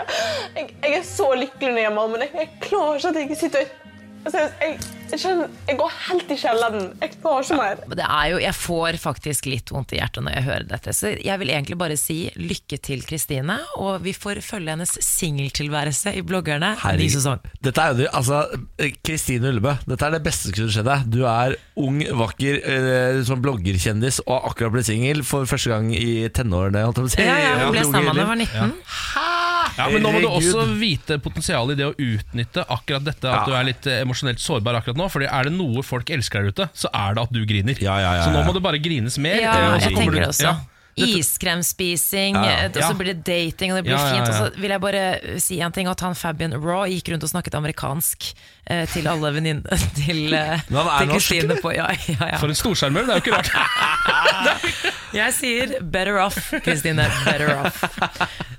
Jeg, 0.56 0.70
jeg 0.82 0.94
er 0.98 1.04
så 1.06 1.28
lykkelig 1.38 1.74
når 1.76 1.84
jeg 1.84 1.90
er 1.92 1.98
men 2.10 2.24
jeg, 2.26 2.32
jeg 2.40 2.50
klarer 2.64 2.98
ikke 2.98 3.12
at 3.12 3.20
jeg 3.20 3.28
ikke 3.30 3.42
sitter 3.44 3.74
Seriøst, 4.26 4.56
jeg, 4.64 4.78
jeg, 5.16 5.22
kjenner, 5.24 5.52
jeg 5.70 5.80
går 5.80 5.94
helt 6.06 6.32
i 6.32 6.38
kjelleren. 6.40 6.88
Jeg 7.02 7.14
får 7.24 7.46
ikke 7.46 7.60
mer. 7.60 7.82
Ja, 7.86 7.96
Det 8.02 8.08
er 8.08 8.30
jo, 8.32 8.40
jeg 8.44 8.58
får 8.60 9.00
faktisk 9.02 9.50
litt 9.50 9.72
vondt 9.74 9.96
i 9.96 10.00
hjertet 10.00 10.26
når 10.26 10.38
jeg 10.38 10.48
hører 10.50 10.68
dette. 10.70 10.96
Så 10.96 11.14
jeg 11.16 11.42
vil 11.42 11.54
egentlig 11.54 11.78
bare 11.80 11.98
si 12.00 12.18
lykke 12.36 12.80
til 12.84 13.06
Kristine, 13.08 13.58
og 13.82 14.04
vi 14.06 14.14
får 14.16 14.42
følge 14.46 14.76
hennes 14.76 14.96
singeltilværelse 15.06 16.16
i 16.20 16.24
bloggerne 16.26 16.74
ny 17.00 17.08
sesong. 17.12 17.44
Dette 17.64 17.84
er 17.84 18.04
jo 18.06 18.10
altså 18.16 18.44
Kristine 19.06 19.52
Ullebø, 19.54 19.76
dette 19.88 20.08
er 20.08 20.16
det 20.18 20.24
beste 20.26 20.50
som 20.50 20.58
kunne 20.58 20.74
skjedd 20.76 20.90
deg. 20.90 21.08
Du 21.16 21.22
er 21.30 21.58
ung, 21.80 22.02
vakker, 22.22 22.60
eh, 22.62 23.22
sånn 23.28 23.44
bloggerkjendis 23.44 24.22
og 24.26 24.36
har 24.38 24.52
akkurat 24.52 24.76
blitt 24.76 24.90
singel 24.90 25.24
for 25.28 25.48
første 25.50 25.72
gang 25.74 25.92
i 25.96 26.28
tenårene. 26.36 26.86
Holdt 26.88 27.02
jeg 27.02 27.08
på 27.08 27.12
å 27.12 27.16
si. 27.16 27.26
Ja, 27.26 27.40
ja, 27.42 27.56
hun 27.64 27.76
ble 27.76 27.88
sammen 27.88 28.12
da 28.12 28.26
hun 28.26 28.34
var 28.34 28.42
19. 28.44 28.76
Ja, 29.16 29.35
men 29.78 30.02
nå 30.02 30.12
må 30.16 30.22
du 30.24 30.28
også 30.30 30.62
vite 30.80 31.18
potensialet 31.20 31.76
i 31.76 31.80
det 31.82 31.88
å 31.90 31.96
utnytte 31.98 32.64
akkurat 32.72 33.04
dette 33.04 33.28
at 33.28 33.42
Ja. 33.42 33.46
du 33.46 33.54
er 33.60 33.64
litt 33.68 33.86
eh, 33.88 34.02
emosjonelt 34.06 34.40
sårbar 34.40 34.80
akkurat 34.80 34.96
nå. 34.98 35.10
Fordi 35.12 35.28
er 35.28 35.44
det 35.50 35.54
noe 35.54 35.84
folk 35.84 36.10
elsker 36.10 36.42
der 36.44 36.52
ute, 36.56 36.70
så 36.74 36.88
er 36.94 37.14
det 37.18 37.24
at 37.28 37.34
du 37.36 37.42
griner. 37.46 37.76
Ja, 37.82 37.98
ja, 38.00 38.14
ja, 38.20 38.24
Så 38.24 38.32
nå 38.32 38.46
må 38.48 38.54
det 38.56 38.64
bare 38.64 38.80
grines 38.80 39.18
mer. 39.18 39.42
Ja, 39.42 39.74
og 39.76 39.82
så 39.82 39.90
jeg 39.90 39.98
tenker 39.98 40.12
du- 40.12 40.20
det 40.20 40.30
også. 40.30 40.44
Ja. 40.48 40.56
Iskremspising, 40.96 42.36
Ja, 42.36 42.44
ja. 42.46 42.58
eh, 42.64 42.72
og 42.72 42.84
så 42.84 42.96
blir 42.96 43.12
det 43.12 43.24
dating, 43.28 43.72
og 43.74 43.78
det 43.82 43.86
blir 43.90 43.98
Ja, 43.98 44.06
ja, 44.08 44.14
fint. 44.16 44.30
Og 44.30 44.36
så 44.36 44.62
vil 44.62 44.70
jeg 44.72 44.82
bare 44.82 45.40
si 45.42 45.60
en 45.60 45.72
ting, 45.72 45.88
at 45.88 46.00
han 46.00 46.16
Fabian 46.16 46.54
Raw 46.54 46.86
gikk 46.88 47.10
rundt 47.12 47.24
og 47.24 47.30
snakket 47.30 47.54
amerikansk 47.60 48.34
til 48.92 49.08
alle 49.08 49.32
venninnene 49.36 49.78
til, 50.02 50.34
eh, 50.34 50.58
er 50.58 51.00
til 51.06 51.14
Kristine 51.14 51.60
på 51.62 51.74
Ja, 51.76 51.90
ja, 52.10 52.32
ja. 52.34 52.40
For 52.42 52.50
en 52.50 52.58
storsjarmør, 52.58 53.06
det 53.08 53.16
er 53.16 53.20
jo 53.20 53.26
ikke 53.26 53.38
rart. 53.38 53.52
Jeg 55.16 55.32
sier 55.32 55.78
better 55.80 56.18
off, 56.20 56.50
Kristine. 56.66 57.06
Better 57.24 57.54
off. 57.56 57.84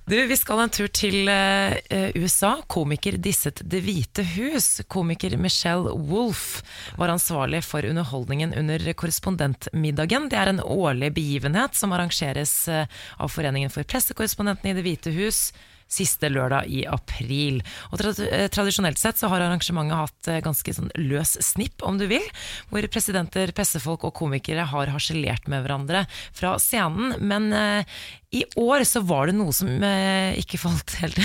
Du, 0.09 0.15
Vi 0.31 0.37
skal 0.39 0.63
en 0.63 0.73
tur 0.73 0.89
til 0.95 1.29
eh, 1.29 2.15
USA. 2.17 2.55
Komiker 2.71 3.19
disset 3.21 3.61
Det 3.67 3.83
hvite 3.85 4.25
hus. 4.37 4.81
Komiker 4.89 5.37
Michelle 5.37 5.93
Wolff 6.09 6.63
var 6.97 7.13
ansvarlig 7.13 7.61
for 7.67 7.85
underholdningen 7.85 8.55
under 8.57 8.87
korrespondentmiddagen. 8.95 10.31
Det 10.33 10.39
er 10.41 10.55
en 10.55 10.63
årlig 10.65 11.13
begivenhet 11.19 11.77
som 11.77 11.93
arrangeres 11.93 12.55
eh, 12.73 12.87
av 13.19 13.35
Foreningen 13.35 13.73
for 13.75 13.85
pressekorrespondentene 13.85 14.73
i 14.73 14.79
Det 14.79 14.87
hvite 14.87 15.17
hus 15.19 15.49
siste 15.87 16.31
lørdag 16.33 16.69
i 16.73 16.83
april. 16.91 17.63
Og 17.93 18.03
eh, 18.03 18.47
Tradisjonelt 18.53 19.01
sett 19.01 19.21
så 19.21 19.31
har 19.33 19.45
arrangementet 19.45 20.01
hatt 20.01 20.31
eh, 20.31 20.43
ganske 20.45 20.75
sånn 20.77 20.91
løs 20.99 21.37
snipp, 21.45 21.85
om 21.87 22.01
du 22.01 22.07
vil, 22.11 22.25
hvor 22.71 22.87
presidenter, 22.93 23.55
pressefolk 23.57 24.09
og 24.09 24.17
komikere 24.19 24.67
har 24.71 24.93
harselert 24.95 25.47
med 25.51 25.65
hverandre 25.65 26.07
fra 26.37 26.57
scenen. 26.63 27.17
Men 27.23 27.53
eh, 27.55 27.99
i 28.35 28.43
år 28.59 28.83
så 28.89 29.01
var 29.07 29.29
det 29.31 29.37
noe 29.39 29.53
som 29.55 29.69
eh, 29.87 30.35
ikke 30.41 30.59
falt 30.59 30.97
helt 30.99 31.19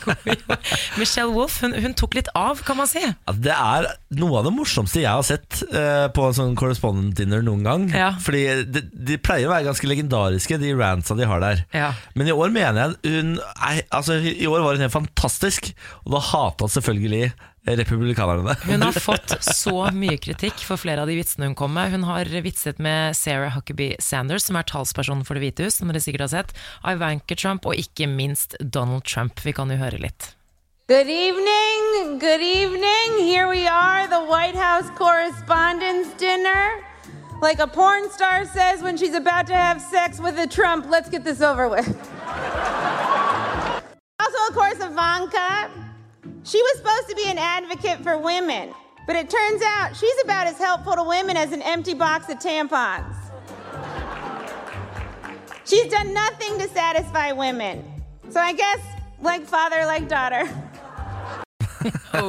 Michelle 1.00 1.30
Wolff 1.30 1.60
hun, 1.62 1.74
hun 1.78 1.94
tok 1.98 2.16
litt 2.18 2.30
av, 2.34 2.60
kan 2.66 2.76
man 2.80 2.90
si. 2.90 3.02
Ja, 3.04 3.34
Det 3.46 3.54
er 3.54 3.86
noe 4.18 4.40
av 4.40 4.48
det 4.48 4.54
morsomste 4.56 5.04
jeg 5.04 5.12
har 5.12 5.22
sett 5.26 5.62
eh, 5.70 6.08
på 6.12 6.26
en 6.26 6.36
sånn 6.36 6.56
correspondent 6.58 7.14
dinner 7.18 7.44
noen 7.46 7.62
gang. 7.66 7.86
Ja. 7.94 8.10
Fordi 8.22 8.42
de, 8.66 8.82
de 8.90 9.20
pleier 9.22 9.46
å 9.48 9.54
være 9.54 9.68
ganske 9.70 9.88
legendariske, 9.88 10.58
de 10.62 10.74
rantsa 10.78 11.16
de 11.18 11.30
har 11.30 11.44
der. 11.44 11.62
Ja. 11.76 11.92
Men 12.18 12.28
i 12.28 12.34
år 12.34 12.52
mener 12.54 12.82
jeg 12.82 13.14
hun 13.22 13.32
nei, 13.38 13.74
altså, 13.94 14.18
I 14.18 14.48
år 14.50 14.66
var 14.66 14.76
hun 14.76 14.86
helt 14.86 14.96
fantastisk, 14.98 15.70
og 16.02 16.16
da 16.16 16.24
hata 16.32 16.68
selvfølgelig 16.74 17.30
republikanerne. 17.66 18.56
Hun 18.66 18.82
har 18.82 18.92
fått 19.08 19.36
så 19.44 19.86
mye 19.94 20.18
kritikk 20.18 20.64
for 20.66 20.80
flere 20.80 21.02
av 21.04 21.10
de 21.10 21.16
vitsene 21.18 21.48
hun 21.50 21.56
kom 21.58 21.74
med. 21.74 21.92
Hun 21.94 22.04
har 22.08 22.28
vitset 22.44 22.82
med 22.82 23.16
Sarah 23.16 23.54
Huckabee 23.56 23.96
Sanders, 24.02 24.46
som 24.48 24.58
er 24.58 24.66
talspersonen 24.68 25.24
for 25.26 25.38
Det 25.38 25.46
hvite 25.46 25.66
hus, 25.68 25.78
som 25.78 25.90
dere 25.90 26.02
sikkert 26.02 26.26
har 26.26 26.32
sett, 26.34 26.54
Ivanka 26.88 27.38
Trump 27.38 27.66
og 27.66 27.78
ikke 27.78 28.08
minst 28.10 28.56
Donald 28.60 29.04
Trump. 29.04 29.40
Vi 29.44 29.54
kan 29.56 29.70
jo 29.70 29.78
høre 29.80 30.02
litt. 30.02 30.32
Good 30.88 31.08
evening, 31.08 32.18
good 32.18 32.42
evening. 32.42 33.22
Here 33.24 33.48
we 33.48 33.66
are, 33.66 34.08
the 34.08 34.20
White 34.26 34.56
House 34.56 34.90
Correspondents' 34.98 36.12
Dinner. 36.18 36.82
Like 37.40 37.60
a 37.60 37.66
porn 37.66 38.10
star 38.10 38.44
says 38.46 38.82
when 38.82 38.96
she's 38.96 39.14
about 39.14 39.46
to 39.46 39.54
have 39.54 39.80
sex 39.80 40.20
with 40.20 40.38
a 40.38 40.46
Trump, 40.46 40.86
let's 40.90 41.08
get 41.08 41.24
this 41.24 41.40
over 41.40 41.68
with. 41.68 41.88
Also, 44.20 44.38
of 44.48 44.54
course, 44.54 44.78
Ivanka. 44.80 45.91
She 46.44 46.60
was 46.60 46.76
supposed 46.78 47.08
to 47.08 47.16
be 47.16 47.28
an 47.28 47.38
advocate 47.38 48.02
for 48.02 48.18
women, 48.18 48.72
but 49.06 49.16
it 49.16 49.30
turns 49.30 49.62
out 49.62 49.96
she's 49.96 50.14
about 50.24 50.46
as 50.46 50.58
helpful 50.58 50.94
to 50.94 51.02
women 51.02 51.36
as 51.36 51.52
an 51.52 51.62
empty 51.62 51.94
box 51.94 52.28
of 52.28 52.38
tampons. 52.38 53.14
She's 55.64 55.90
done 55.90 56.12
nothing 56.12 56.58
to 56.58 56.68
satisfy 56.68 57.32
women. 57.32 57.84
So 58.30 58.40
I 58.40 58.52
guess, 58.52 58.80
like 59.20 59.44
father, 59.44 59.84
like 59.86 60.08
daughter. 60.08 60.48
Ja, 61.82 62.22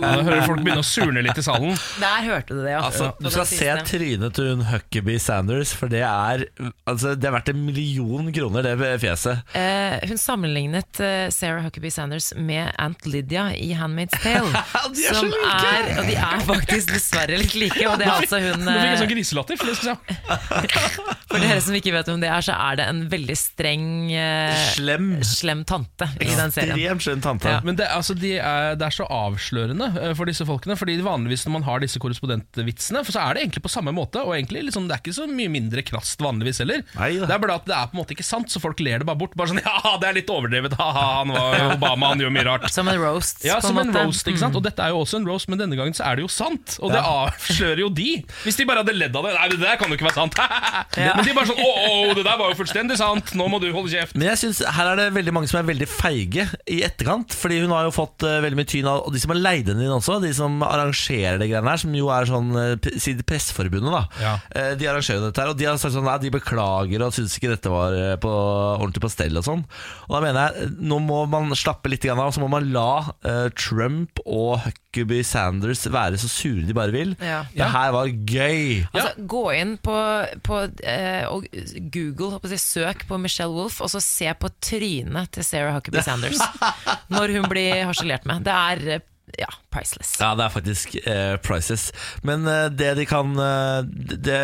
da 0.00 0.10
hører 0.26 0.44
folk 0.46 0.62
begynne 0.64 0.82
å 0.82 0.86
surne 0.86 1.22
litt 1.24 1.38
i 1.40 1.44
salen. 1.44 1.76
Der 2.00 2.26
hørte 2.26 2.56
du 2.56 2.62
det, 2.62 2.74
ja. 2.74 2.82
Altså, 2.86 3.10
du 3.20 3.30
skal 3.32 3.48
se 3.48 3.70
trynet 3.88 4.36
til 4.36 4.50
hun 4.52 4.64
Huckabee 4.68 5.20
Sanders, 5.22 5.72
for 5.76 5.90
det 5.92 6.02
er 6.06 6.44
altså, 6.88 7.14
Det 7.18 7.28
er 7.28 7.34
verdt 7.34 7.52
en 7.52 7.64
million 7.66 8.30
kroner, 8.34 8.66
det 8.66 8.90
fjeset. 9.02 9.42
Eh, 9.56 9.96
hun 10.10 10.20
sammenlignet 10.20 11.00
eh, 11.04 11.28
Sarah 11.34 11.64
Huckabee 11.66 11.92
Sanders 11.94 12.30
med 12.36 12.70
Aunt 12.80 13.06
Lydia 13.08 13.48
i 13.56 13.72
Handmaid's 13.78 14.16
Tale. 14.22 14.50
De 14.94 15.06
er 15.08 15.16
så 15.16 15.26
like! 15.26 15.70
er, 15.70 15.90
og 16.00 16.08
de 16.08 16.16
er 16.18 16.44
faktisk 16.46 16.92
dessverre 16.94 17.38
litt 17.40 17.56
like. 17.58 17.80
Og 17.88 17.98
det 18.00 18.06
er 18.06 18.14
altså 18.16 18.40
hun 18.42 18.64
Nå 18.66 18.74
fikk 18.74 18.84
jeg 18.84 18.92
eh, 18.92 19.00
sånn 19.02 19.12
griselatter. 19.14 19.60
For 19.60 19.70
det. 19.70 21.16
For 21.30 21.42
dere 21.42 21.60
som 21.62 21.76
ikke 21.78 21.94
vet 21.94 22.08
hvem 22.10 22.22
det 22.22 22.30
er, 22.30 22.44
så 22.44 22.56
er 22.58 22.80
det 22.80 22.86
en 22.90 23.04
veldig 23.12 23.36
streng 23.38 23.86
eh, 24.12 24.64
Slem. 24.74 25.10
slem 25.26 25.64
tante 25.68 26.10
i 26.18 26.30
den 26.34 26.54
serien. 26.54 26.76
Ekstremt 27.00 27.06
skjønn 27.06 27.22
tante. 27.24 27.52
Ja. 27.54 27.60
Men 27.64 27.78
det, 27.78 27.86
altså, 27.94 28.16
de 28.18 28.34
er, 28.38 28.74
det 28.78 28.88
er 28.88 28.94
så 28.94 28.99
avslørende 29.06 29.90
eh, 30.00 30.14
for 30.18 30.30
disse 30.30 30.46
folkene. 30.48 30.78
Fordi 30.80 30.96
vanligvis 31.04 31.46
når 31.46 31.56
man 31.58 31.66
har 31.68 31.84
disse 31.84 32.00
korrespondentvitsene, 32.02 33.04
for 33.06 33.16
så 33.16 33.26
er 33.26 33.36
det 33.36 33.44
egentlig 33.44 33.64
på 33.66 33.72
samme 33.72 33.94
måte. 33.96 34.24
Og 34.24 34.34
egentlig 34.38 34.64
liksom, 34.68 34.88
Det 34.90 34.96
er 34.96 35.04
ikke 35.04 35.16
så 35.20 35.28
mye 35.30 35.52
mindre 35.52 35.84
krast 35.86 36.22
vanligvis 36.24 36.62
heller. 36.64 36.82
Neida. 36.96 37.28
det 37.28 37.36
er 37.36 37.44
bare 37.44 37.60
at 37.60 37.68
det 37.68 37.76
er 37.76 37.92
på 37.92 37.98
en 37.98 38.02
måte 38.02 38.16
ikke 38.16 38.26
sant, 38.26 38.50
så 38.52 38.62
folk 38.62 38.80
ler 38.82 39.02
det 39.02 39.08
bare 39.08 39.20
bort. 39.20 39.36
Bare 39.38 39.52
sånn 39.52 39.62
Ja, 39.70 39.94
det 40.00 40.08
er 40.08 40.18
litt 40.22 40.32
overdrevet. 40.32 40.74
Ha-ha, 40.80 41.06
han 41.20 41.34
var 41.36 41.76
Obama, 41.76 42.14
han 42.14 42.24
gjør 42.24 42.34
mye 42.34 42.48
rart. 42.48 42.68
Som 42.72 42.88
en 42.90 43.00
roast, 43.00 43.44
Ja, 43.46 43.60
som 43.62 43.78
en 43.80 43.90
en 43.90 44.06
roast, 44.06 44.28
ikke 44.28 44.40
sant? 44.40 44.56
Og 44.58 44.64
dette 44.64 44.82
er 44.84 44.94
jo 44.94 45.02
også 45.02 45.20
en 45.20 45.26
roast, 45.28 45.48
men 45.50 45.60
denne 45.60 45.78
gangen 45.78 45.96
så 45.96 46.06
er 46.08 46.18
det 46.18 46.24
jo 46.24 46.30
sant. 46.32 46.76
Og 46.80 46.92
det 46.92 47.00
avslører 47.00 47.82
jo 47.84 47.90
de. 47.94 48.08
Hvis 48.44 48.58
de 48.60 48.66
bare 48.68 48.84
hadde 48.84 48.96
ledd 48.96 49.16
av 49.16 49.26
det 49.26 49.34
Nei, 49.36 49.48
det 49.52 49.60
der 49.62 49.78
kan 49.80 49.90
jo 49.92 49.98
ikke 49.98 50.08
være 50.08 50.18
sant. 50.18 50.38
Men 51.00 51.22
de 51.24 51.34
bare 51.36 51.48
sånn 51.48 51.60
Å, 51.62 51.68
å, 51.70 52.14
det 52.16 52.24
der 52.26 52.38
var 52.40 52.52
jo 52.52 52.58
fullstendig 52.58 52.98
sant. 53.00 53.32
Nå 53.38 53.46
må 53.50 53.60
du 53.62 53.68
holde 53.74 53.92
kjeft. 53.92 54.16
Men 54.18 54.30
jeg 54.32 54.42
synes 54.42 54.62
her 54.76 54.92
er 54.92 55.00
det 55.00 55.06
veldig 55.16 55.34
mange 55.36 55.50
som 55.50 55.60
er 55.60 55.68
veldig 55.68 55.88
feige 55.90 56.46
i 56.70 56.80
etterkant. 56.86 57.36
Fordi 57.36 57.60
hun 57.62 57.74
har 57.74 57.86
jo 57.88 57.94
fått 57.94 58.26
uh, 58.26 58.38
veldig 58.44 58.58
mye 58.60 58.70
tyn 58.70 58.89
Og 58.98 59.12
de 59.14 59.20
som 59.22 59.32
har 59.34 59.40
leid 59.40 59.68
den 59.68 59.82
inn 59.84 59.92
også, 59.94 60.18
de 60.22 60.32
som 60.36 60.60
arrangerer 60.66 61.40
det 61.40 61.50
greiene 61.50 61.72
her, 61.72 61.82
som 61.82 61.94
jo 61.96 62.10
er 62.14 62.28
sånn 62.30 62.50
uh, 62.56 62.90
Si 63.00 63.14
Presseforbundet, 63.26 63.92
da. 63.92 64.02
Ja. 64.22 64.34
Eh, 64.56 64.72
de 64.80 64.88
arrangerer 64.90 65.22
dette 65.26 65.42
her, 65.42 65.52
og 65.52 65.58
de 65.58 65.68
har 65.68 65.78
sagt 65.80 65.94
sånn 65.94 66.06
Nei, 66.08 66.18
de 66.22 66.32
beklager 66.34 67.04
og 67.04 67.14
syns 67.14 67.36
ikke 67.38 67.52
dette 67.52 67.72
var 67.72 67.96
eh, 67.96 68.16
på, 68.20 68.30
ordentlig 68.30 69.04
på 69.04 69.12
stell 69.12 69.38
og 69.38 69.46
sånn. 69.46 69.64
Og 70.08 70.16
da 70.16 70.22
mener 70.24 70.48
jeg 70.48 70.72
nå 70.90 71.00
må 71.04 71.22
man 71.30 71.54
slappe 71.58 71.92
litt 71.92 72.06
av, 72.10 72.20
av, 72.20 72.34
så 72.34 72.42
må 72.42 72.50
man 72.52 72.70
la 72.74 72.90
uh, 73.26 73.48
Trump 73.54 74.22
og 74.24 74.66
Huckabee 74.90 75.22
Sanders 75.22 75.84
være 75.86 76.18
så 76.18 76.28
sure 76.28 76.64
de 76.66 76.74
bare 76.74 76.90
vil. 76.90 77.12
Ja. 77.22 77.44
Det 77.54 77.68
her 77.70 77.92
var 77.94 78.08
gøy. 78.10 78.82
Altså, 78.92 79.12
Gå 79.30 79.42
inn 79.54 79.76
på, 79.78 79.94
på 80.42 80.58
eh, 80.82 81.28
og 81.30 81.46
Google, 81.94 82.40
jeg, 82.50 82.58
søk 82.60 83.06
på 83.06 83.18
Michelle 83.22 83.54
Wolff, 83.54 83.80
og 83.80 83.90
så 83.90 84.00
se 84.02 84.32
på 84.34 84.50
trynet 84.60 85.30
til 85.30 85.46
Sarah 85.46 85.76
Huckabee 85.76 86.02
Sanders 86.02 86.42
når 87.14 87.36
hun 87.38 87.46
blir 87.50 87.84
harselert 87.86 88.26
med. 88.26 88.42
Det 88.42 88.56
er 88.56 89.06
ja, 89.38 89.48
priceless. 89.72 90.16
Ja, 90.20 90.32
det 90.38 90.44
er 90.46 90.52
faktisk 90.54 90.94
eh, 91.04 91.36
priceless. 91.44 91.90
Men 92.26 92.46
eh, 92.48 92.66
det 92.72 92.94
de 92.98 93.04
kan 93.06 93.30
eh, 93.38 93.82
Det 94.20 94.38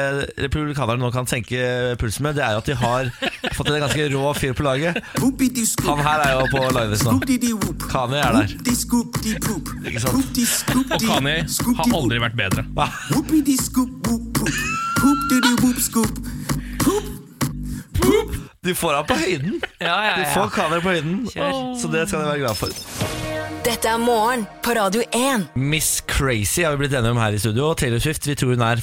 republikanerne 0.45 1.01
nå 1.03 1.11
kan 1.15 1.27
senke 1.31 1.59
pulsen 2.01 2.23
med, 2.27 2.37
det 2.39 2.45
er 2.47 2.53
jo 2.57 2.63
at 2.63 2.71
de 2.71 2.77
har 2.81 3.11
fått 3.59 3.71
en 3.73 3.81
ganske 3.83 4.09
rå 4.15 4.33
fyr 4.39 4.55
på 4.59 4.67
laget. 4.67 5.01
Han 5.89 6.03
her 6.07 6.25
er 6.27 6.33
jo 6.39 6.47
på 6.53 6.63
livelist 6.77 7.07
nå. 7.09 7.17
Kanye 7.91 8.23
er 8.23 8.39
der. 8.41 8.57
Ikke 9.87 10.03
sant? 10.05 10.17
Og 10.93 11.01
Kanye 11.11 11.37
har 11.81 11.97
aldri 12.01 12.23
vært 12.23 12.37
bedre. 12.39 12.67
Poop. 16.83 17.13
Poop. 18.01 18.46
Du 18.67 18.73
får 18.75 18.97
ham 18.99 19.07
på 19.07 19.15
høyden! 19.21 19.61
Ja, 19.79 19.97
ja, 20.03 20.15
Du 20.17 20.23
ja. 20.25 20.31
får 20.35 20.49
kamera 20.57 20.83
på 20.83 20.91
høyden, 20.97 21.21
Kjør. 21.31 21.59
så 21.79 21.91
det 21.93 22.07
skal 22.11 22.25
de 22.25 22.31
være 22.33 22.41
glad 22.43 22.59
for. 22.59 22.69
Dette 23.67 23.91
er 23.91 23.99
morgen 24.03 24.45
på 24.63 24.75
Radio 24.79 25.03
1. 25.15 25.47
Miss 25.59 26.01
Crazy 26.11 26.63
har 26.67 26.75
vi 26.75 26.85
blitt 26.85 26.95
enige 26.99 27.15
om 27.15 27.21
her 27.23 27.35
i 27.35 27.39
studio. 27.43 27.69
Og 27.73 27.77
Taylor 27.81 28.03
Swift, 28.03 28.27
vi 28.27 28.35
tror 28.39 28.55
hun 28.55 28.63
er 28.67 28.83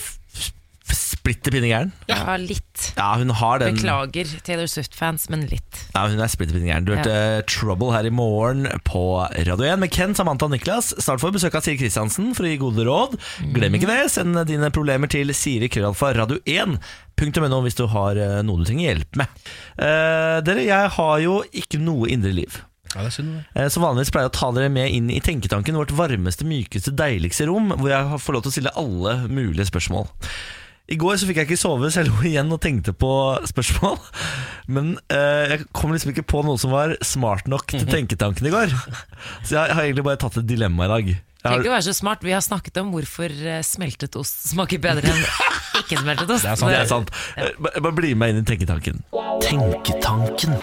splitter 1.23 1.53
pinne 1.55 1.69
gæren. 1.69 1.91
Ja, 2.09 2.35
litt. 2.35 2.89
Ja, 2.97 3.13
hun 3.15 3.29
har 3.39 3.61
den 3.61 3.77
Beklager 3.77 4.27
Taylor 4.43 4.67
Swift-fans, 4.67 5.29
men 5.31 5.45
litt. 5.47 5.83
Ja, 5.93 6.03
hun 6.11 6.19
er 6.19 6.31
splitter 6.31 6.57
pinne 6.57 6.67
gæren. 6.67 6.87
Du 6.87 6.91
hørte 6.91 7.45
Trouble 7.47 7.93
her 7.95 8.07
i 8.09 8.11
morgen 8.11 8.67
på 8.83 9.03
Radio 9.47 9.63
1 9.69 9.79
med 9.79 9.93
Ken, 9.95 10.15
Samantha 10.17 10.49
og 10.49 10.51
Niklas. 10.51 10.91
Snart 10.99 11.23
får 11.23 11.31
vi 11.31 11.37
besøk 11.39 11.55
av 11.55 11.63
Siri 11.63 11.79
Kristiansen 11.79 12.33
for 12.35 12.43
å 12.43 12.51
gi 12.51 12.59
gode 12.59 12.83
råd. 12.89 13.15
Glem 13.55 13.79
ikke 13.79 13.87
det. 13.87 14.01
Send 14.11 14.35
dine 14.49 14.71
problemer 14.75 15.11
til 15.11 15.31
Siri 15.37 15.71
Krøllalfa 15.71 16.11
radio1. 16.19 16.75
Punktum 17.19 17.47
NO 17.47 17.61
hvis 17.63 17.77
du 17.79 17.85
har 17.93 18.19
eh, 18.19 18.41
noe 18.43 18.59
du 18.59 18.67
trenger 18.67 18.89
hjelp 18.89 19.19
med. 19.21 19.41
Uh, 19.77 20.41
dere, 20.43 20.65
jeg 20.67 20.93
har 20.97 21.17
jo 21.23 21.39
ikke 21.55 21.79
noe 21.79 22.09
indre 22.11 22.33
liv. 22.35 22.57
Ja, 22.93 22.99
det 22.99 23.13
er 23.13 23.15
synd. 23.15 23.37
det. 23.37 23.45
Eh, 23.61 23.69
Som 23.71 23.85
vanligvis 23.85 24.11
pleier 24.13 24.27
jeg 24.27 24.33
å 24.33 24.39
ta 24.41 24.49
dere 24.57 24.73
med 24.73 24.91
inn 24.91 25.07
i 25.13 25.21
tenketanken, 25.23 25.79
vårt 25.79 25.93
varmeste, 25.95 26.45
mykeste, 26.49 26.93
deiligste 26.99 27.47
rom, 27.49 27.71
hvor 27.79 27.93
jeg 27.93 28.19
får 28.25 28.35
lov 28.35 28.43
til 28.43 28.51
å 28.51 28.55
stille 28.57 28.75
alle 28.83 29.15
mulige 29.31 29.69
spørsmål. 29.71 30.11
I 30.91 30.97
går 30.99 31.15
så 31.15 31.27
fikk 31.29 31.37
jeg 31.39 31.47
ikke 31.47 31.55
sove, 31.61 31.87
så 31.93 32.01
jeg 32.01 32.09
lå 32.09 32.25
igjen 32.27 32.49
og 32.51 32.59
tenkte 32.63 32.91
på 32.91 33.09
spørsmål. 33.47 34.01
Men 34.75 34.97
eh, 35.07 35.53
jeg 35.53 35.67
kom 35.71 35.93
liksom 35.95 36.11
ikke 36.11 36.25
på 36.27 36.41
noe 36.43 36.59
som 36.59 36.73
var 36.75 36.97
smart 37.07 37.47
nok 37.51 37.71
til 37.71 37.85
tenketanken 37.87 38.49
i 38.49 38.51
går. 38.51 38.73
Så 39.47 39.55
jeg 39.55 39.71
har 39.77 39.79
egentlig 39.85 40.03
bare 40.09 40.19
tatt 40.19 40.41
et 40.41 40.49
dilemma 40.49 40.89
i 40.89 40.91
dag. 40.91 41.13
Jeg 41.13 41.21
Trenger 41.43 41.63
ikke 41.63 41.71
å 41.71 41.75
være 41.75 41.85
så 41.87 41.93
smart. 41.95 42.21
Vi 42.23 42.31
har 42.35 42.43
snakket 42.43 42.77
om 42.83 42.91
hvorfor 42.91 43.31
eh, 43.31 43.61
smeltet 43.67 44.15
ost 44.19 44.43
smaker 44.51 44.79
bedre 44.83 45.07
enn 45.11 45.23
ikke 45.81 46.01
smeltet 46.03 46.35
ost. 46.35 46.43
Det 46.43 46.51
er 46.51 46.59
sant, 46.59 46.71
det 46.71 46.81
er 46.81 46.91
sant. 46.91 47.15
Eh, 47.39 47.49
Bare 47.63 47.83
bare 47.87 47.97
bli 48.01 48.11
med 48.19 48.33
inn 48.35 48.43
i 48.43 48.45
tenketanken. 48.47 48.99
Tenketanken. 49.43 50.59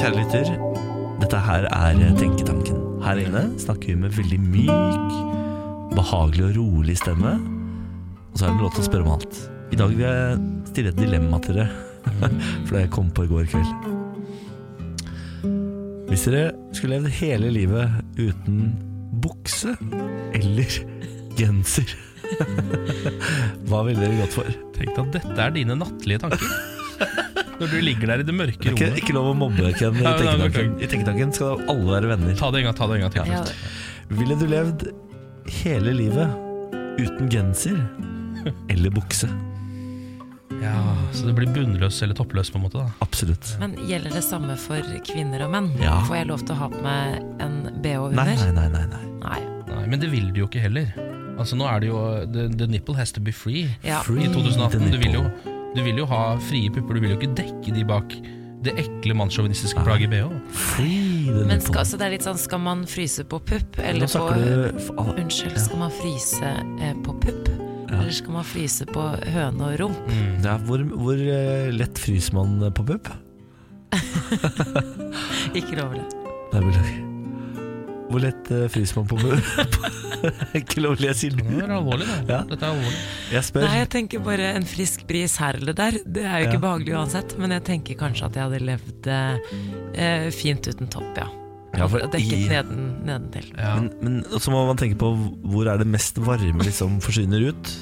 Kjære 0.00 0.14
lytter, 0.20 0.52
dette 1.24 1.40
her 1.48 1.68
er 1.72 2.04
Tenketanken. 2.20 2.84
Her 3.02 3.24
inne 3.24 3.46
snakker 3.60 3.92
vi 3.94 3.98
med 4.04 4.12
veldig 4.20 4.40
myk, 4.52 5.18
behagelig 5.96 6.50
og 6.52 6.56
rolig 6.60 7.00
stemme. 7.00 7.34
Og 8.32 8.38
så 8.38 8.46
er 8.48 8.54
det 8.54 8.62
lov 8.64 8.72
til 8.74 8.82
å 8.84 8.88
spørre 8.88 9.06
om 9.06 9.14
alt. 9.16 9.40
I 9.72 9.78
dag 9.80 9.92
vil 9.92 10.04
jeg 10.04 10.38
stille 10.72 10.92
et 10.92 11.00
dilemma 11.00 11.38
til 11.44 11.58
dere, 11.60 11.70
for 12.66 12.76
det 12.78 12.86
kom 12.92 13.10
på 13.14 13.26
i 13.26 13.30
går 13.30 13.48
kveld. 13.52 13.72
Hvis 16.12 16.26
dere 16.28 16.50
skulle 16.76 16.98
levd 16.98 17.14
hele 17.22 17.48
livet 17.54 17.88
uten 18.20 18.72
bukse 19.22 19.72
eller 20.36 20.78
genser, 21.38 21.88
hva 23.68 23.82
ville 23.86 24.00
dere 24.02 24.18
gått 24.22 24.36
for? 24.36 24.48
Tenk 24.76 24.92
deg 24.96 25.02
at 25.06 25.16
dette 25.18 25.40
er 25.46 25.56
dine 25.56 25.76
nattlige 25.80 26.22
tanker. 26.24 26.46
Når 27.62 27.68
du 27.70 27.76
ligger 27.84 28.10
der 28.10 28.22
i 28.22 28.26
det 28.26 28.34
mørke 28.34 28.58
Det 28.58 28.70
er 28.72 28.74
ikke, 28.74 28.86
rommet. 28.88 29.02
ikke 29.04 29.14
lov 29.14 29.26
å 29.30 29.34
mobbe 29.38 29.68
Ken 29.78 29.94
i 29.94 30.02
tenketanken. 30.02 30.70
I 30.82 30.88
tenketanken 30.90 31.34
skal 31.36 31.60
alle 31.70 31.90
være 31.94 32.08
venner. 32.10 32.32
Ta 32.40 32.48
det 32.50 32.62
en 32.62 32.66
gang, 32.66 32.76
ta 32.78 32.88
det 32.90 32.96
en 32.96 33.04
gang 33.04 33.12
til. 33.14 33.28
Ja, 33.30 33.42
Ville 34.18 34.36
du 34.40 34.46
levd 34.50 34.82
hele 35.62 35.92
livet 35.94 36.40
uten 36.98 37.30
genser 37.32 37.76
eller 38.72 38.90
bukse? 38.94 39.28
Ja, 40.62 40.76
Så 41.16 41.26
det 41.26 41.32
blir 41.34 41.48
bunnløs 41.50 41.96
eller 42.04 42.14
toppløs, 42.14 42.50
på 42.52 42.58
en 42.60 42.64
måte. 42.66 42.78
da 42.84 42.90
Absolutt. 43.02 43.54
Men 43.58 43.72
gjelder 43.88 44.12
det 44.14 44.22
samme 44.22 44.54
for 44.60 44.84
kvinner 45.08 45.42
og 45.46 45.50
menn? 45.54 45.70
Ja. 45.80 45.96
Får 46.06 46.20
jeg 46.20 46.28
lov 46.30 46.44
til 46.46 46.54
å 46.54 46.58
ha 46.60 46.68
på 46.70 46.82
meg 46.84 47.16
en 47.42 47.56
bh 47.82 48.04
under? 48.10 48.20
nei, 48.28 48.36
nei. 48.52 48.68
nei, 48.68 48.84
nei. 48.92 49.00
Nei. 49.24 49.40
Nei, 49.72 49.86
Men 49.90 50.02
det 50.02 50.10
vil 50.12 50.28
du 50.34 50.42
jo 50.44 50.46
ikke 50.50 50.62
heller. 50.62 50.92
Altså 51.40 51.56
Nå 51.56 51.64
er 51.66 51.80
det 51.82 51.88
jo 51.88 51.98
The, 52.30 52.44
the 52.60 52.66
nipple 52.68 52.94
has 52.98 53.10
to 53.16 53.20
be 53.24 53.32
free 53.32 53.64
Ja. 53.82 54.02
Free 54.04 54.26
i 54.28 54.30
2018. 54.30 54.84
the 54.84 54.90
Du 54.92 54.98
vil, 55.00 55.16
jo, 55.16 55.24
du 55.74 55.82
vil 55.82 55.98
jo 56.02 56.06
ha 56.12 56.36
frie 56.38 56.68
pupper, 56.70 56.94
du 56.94 57.00
vil 57.06 57.14
jo 57.14 57.18
ikke 57.18 57.32
dekke 57.40 57.74
de 57.74 57.84
bak 57.88 58.14
det 58.62 58.76
ekle 58.78 59.16
mannssjåvinistiske 59.18 59.82
plagget 59.82 60.12
i 60.12 60.20
bh. 60.20 60.36
Free 60.54 61.24
the 61.26 61.40
Men 61.48 61.56
nipple. 61.56 61.72
skal, 61.72 61.88
så 61.88 61.98
det 61.98 62.06
er 62.06 62.14
litt 62.14 62.22
sånn, 62.28 62.38
skal 62.38 62.60
man 62.62 62.84
fryse 62.86 63.24
på 63.26 63.40
pupp? 63.42 63.80
Eller 63.82 64.04
Nå 64.04 64.06
på 64.06 64.12
snakker 64.14 64.44
du 64.44 64.78
f- 64.84 64.92
ah, 65.02 65.10
Unnskyld, 65.18 65.58
skal 65.58 65.80
man 65.82 65.90
fryse 65.96 66.52
eh, 66.78 66.94
på 67.02 67.16
pupp? 67.24 67.48
Eller 67.92 68.14
skal 68.16 68.32
man 68.38 68.44
fryse 68.48 68.86
på 68.88 69.02
høne 69.34 69.68
og 69.68 69.78
rump? 69.82 70.12
ja, 70.44 70.56
hvor, 70.66 70.82
hvor 70.96 71.18
eh, 71.20 71.68
lett 71.74 71.98
fryser 72.00 72.34
man 72.38 72.58
på 72.74 72.86
pupp? 72.88 73.10
Ikke 75.58 75.76
lov 75.78 75.92
det. 75.96 76.04
Nei, 76.52 76.60
vel- 76.64 77.10
Hvor 78.12 78.20
lett 78.24 78.50
eh, 78.52 78.66
fryser 78.72 79.00
man 79.00 79.08
på 79.08 79.18
Ikke 80.60 80.82
lov 80.84 81.00
jeg 81.02 81.16
sier 81.18 81.36
Det 81.38 81.60
er 81.64 81.72
alvorlig, 81.76 82.06
da. 82.08 82.16
Ja. 82.28 82.40
Dette 82.48 82.64
er 82.68 82.74
alvorlig. 82.76 83.02
Jeg 83.32 83.46
spør. 83.48 83.66
Nei, 83.66 83.76
jeg 83.82 83.90
tenker 83.96 84.24
bare 84.24 84.50
en 84.56 84.66
frisk 84.68 85.04
bris 85.08 85.36
her 85.42 85.58
eller 85.60 85.76
der. 85.76 85.96
Det 86.06 86.24
er 86.24 86.42
jo 86.44 86.50
ikke 86.52 86.62
behagelig 86.64 86.96
uansett, 86.98 87.36
men 87.40 87.54
jeg 87.56 87.64
tenker 87.68 87.98
kanskje 88.00 88.28
at 88.30 88.38
jeg 88.38 88.46
hadde 88.48 88.62
levd 88.68 89.08
eh, 89.12 90.28
fint 90.36 90.68
uten 90.72 90.90
topp, 90.92 91.12
ja. 91.20 91.28
Ja, 91.78 91.86
for 91.88 92.02
Dekket 92.12 92.32
i- 92.36 92.48
neden, 92.50 92.80
nedentil. 93.06 93.46
Ja. 93.56 93.74
Men, 93.80 93.90
men 94.02 94.40
så 94.40 94.52
må 94.52 94.66
man 94.68 94.76
tenke 94.80 94.98
på 95.00 95.08
hvor 95.44 95.70
er 95.72 95.78
det 95.80 95.86
mest 95.88 96.18
varme 96.20 96.66
liksom 96.66 96.98
forsvinner 97.04 97.48
ut. 97.48 97.72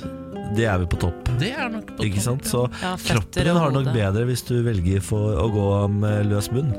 Det 0.56 0.64
er 0.66 0.78
vi 0.82 0.86
på 0.90 0.98
topp. 0.98 1.28
Det 1.38 1.52
er 1.54 1.68
nok 1.70 1.92
på 1.96 2.04
Ikke 2.06 2.22
sant? 2.22 2.42
Så 2.50 2.64
Ja, 2.82 2.96
kroppen 2.98 3.44
din 3.46 3.54
har 3.56 3.70
det 3.70 3.76
nok 3.84 3.92
bedre 3.94 4.24
hvis 4.26 4.42
du 4.48 4.56
velger 4.66 5.02
for 5.02 5.36
å 5.42 5.46
gå 5.54 5.66
med 5.94 6.26
løs 6.30 6.48
bunn. 6.50 6.72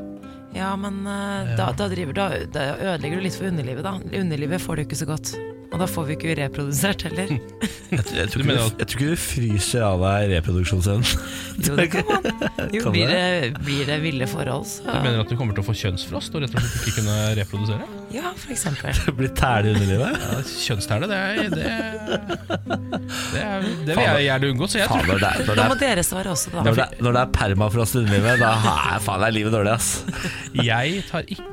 Ja, 0.55 0.73
men 0.75 1.05
eh, 1.07 1.53
da, 1.55 1.69
da, 1.71 1.87
driver, 1.87 2.13
da, 2.17 2.25
da 2.51 2.65
ødelegger 2.75 3.21
du 3.21 3.23
litt 3.23 3.37
for 3.39 3.47
underlivet, 3.47 3.83
da. 3.87 3.93
Underlivet 4.19 4.59
får 4.59 4.75
du 4.75 4.81
ikke 4.83 4.99
så 4.99 5.07
godt. 5.07 5.31
Og 5.71 5.79
da 5.79 5.85
får 5.87 6.03
vi 6.09 6.15
ikke 6.17 6.33
reprodusert 6.35 7.05
heller. 7.07 7.29
Jeg, 7.31 8.03
jeg, 8.19 8.27
tror, 8.31 8.41
Du 8.43 8.49
ikke, 8.49 8.57
at- 8.59 8.73
du- 8.75 8.81
jeg 8.81 8.87
tror 8.91 9.01
ikke 9.01 9.11
du 9.13 9.21
fryser 9.23 9.83
av 9.87 10.01
deg 10.03 10.33
reproduksjonsevnen. 10.35 11.05
Jo, 11.61 11.75
det 11.77 11.85
kan 11.93 12.07
man. 12.07 12.25
Jo, 12.73 12.81
Kan 12.83 12.93
blir 12.95 13.07
det? 13.11 13.51
blir 13.63 13.85
det 13.85 13.97
ville 14.01 14.25
forhold, 14.27 14.65
så 14.65 14.81
Du 14.87 14.97
mener 15.03 15.19
at 15.21 15.29
du 15.29 15.35
kommer 15.37 15.53
til 15.55 15.61
å 15.63 15.67
få 15.67 15.75
kjønnsfrost 15.77 16.33
og 16.35 16.41
rett 16.43 16.55
og 16.57 16.63
slett 16.63 16.87
ikke 16.89 16.95
kunne 17.03 17.15
reprodusere? 17.37 17.87
Ja, 18.15 18.31
for 18.35 18.51
eksempel. 18.55 18.91
Det 19.07 19.13
blir 19.19 19.31
tæle 19.37 19.69
i 19.71 19.75
underlivet. 19.77 20.17
Ja, 20.25 20.41
Kjønnstæle, 20.65 21.07
det 21.11 21.19
er 21.21 21.53
det, 21.53 21.69
det, 23.31 23.41
er, 23.45 23.69
det 23.87 23.95
vil 23.95 24.03
jeg 24.03 24.25
gjerne 24.27 24.51
unngå. 24.51 24.67
Så 24.71 24.81
jeg 24.81 24.89
Faen, 24.91 25.05
tror 25.07 25.21
det, 25.23 25.31
er, 25.31 25.55
Da 25.61 25.67
må 25.69 25.77
er, 25.77 25.81
dere 25.85 26.03
svare 26.07 26.33
også, 26.35 26.51
da. 26.55 26.65
når, 26.67 26.79
det 26.81 26.87
når 27.05 27.15
det 27.17 27.23
er 27.23 27.31
permafrost 27.37 27.95
i 27.95 28.01
underlivet, 28.03 28.41
da 28.43 28.51
er 28.97 29.05
faen 29.07 29.25
er 29.29 29.35
livet 29.37 29.55
dårlig, 29.55 29.77
ass. 29.77 29.91
jeg 30.57 31.03
tar 31.11 31.27
ikke 31.31 31.47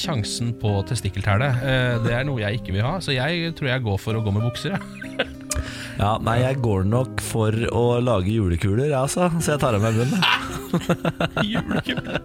sjansen 0.00 0.52
på 0.58 0.72
testikkeltæle. 0.88 1.48
Eh, 1.62 1.98
Det 2.02 2.12
er 2.16 2.24
noe 2.26 2.40
jeg 2.42 2.58
ikke 2.60 2.72
vil 2.74 2.82
ha, 2.82 2.96
så 3.00 3.14
jeg 3.14 3.54
tror 3.54 3.68
jeg 3.68 3.82
går 3.86 3.98
for 4.02 4.18
å 4.18 4.22
gå 4.24 4.32
med 4.34 4.42
bukser. 4.50 4.74
Jeg. 4.74 5.28
Ja, 6.00 6.16
nei, 6.24 6.38
jeg 6.40 6.56
går 6.64 6.86
nok 6.88 7.20
for 7.22 7.52
å 7.76 7.82
lage 8.02 8.32
julekuler, 8.32 8.88
jeg 8.88 8.96
altså. 8.96 9.26
Så 9.44 9.52
jeg 9.52 9.60
tar 9.60 9.76
av 9.76 9.82
meg 9.84 9.98
bunnen. 10.00 10.22
Julekuler. 11.52 12.16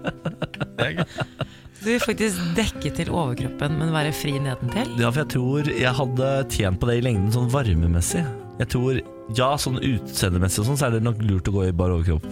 Det 0.77 0.85
er 0.85 0.93
gøy. 0.95 1.03
Du 1.83 1.89
vil 1.91 1.99
faktisk 2.01 2.39
dekke 2.57 2.91
til 2.97 3.11
overkroppen, 3.13 3.75
men 3.77 3.91
være 3.93 4.13
fri 4.15 4.37
nedentil? 4.41 4.95
Ja, 4.97 5.11
for 5.11 5.21
jeg 5.25 5.29
tror 5.35 5.69
jeg 5.69 5.93
hadde 5.99 6.31
tjent 6.55 6.79
på 6.81 6.89
det 6.89 6.95
i 7.01 7.03
lengden, 7.05 7.29
sånn 7.35 7.51
varmemessig. 7.53 8.23
Jeg 8.63 8.71
tror, 8.73 9.01
ja, 9.37 9.51
sånn 9.61 9.77
utseendemessig 9.83 10.63
og 10.63 10.69
sånn, 10.71 10.79
så 10.79 10.87
er 10.87 10.95
det 10.97 11.03
nok 11.05 11.21
lurt 11.27 11.51
å 11.51 11.55
gå 11.59 11.67
i 11.67 11.75
bar 11.75 11.93
overkropp. 11.93 12.25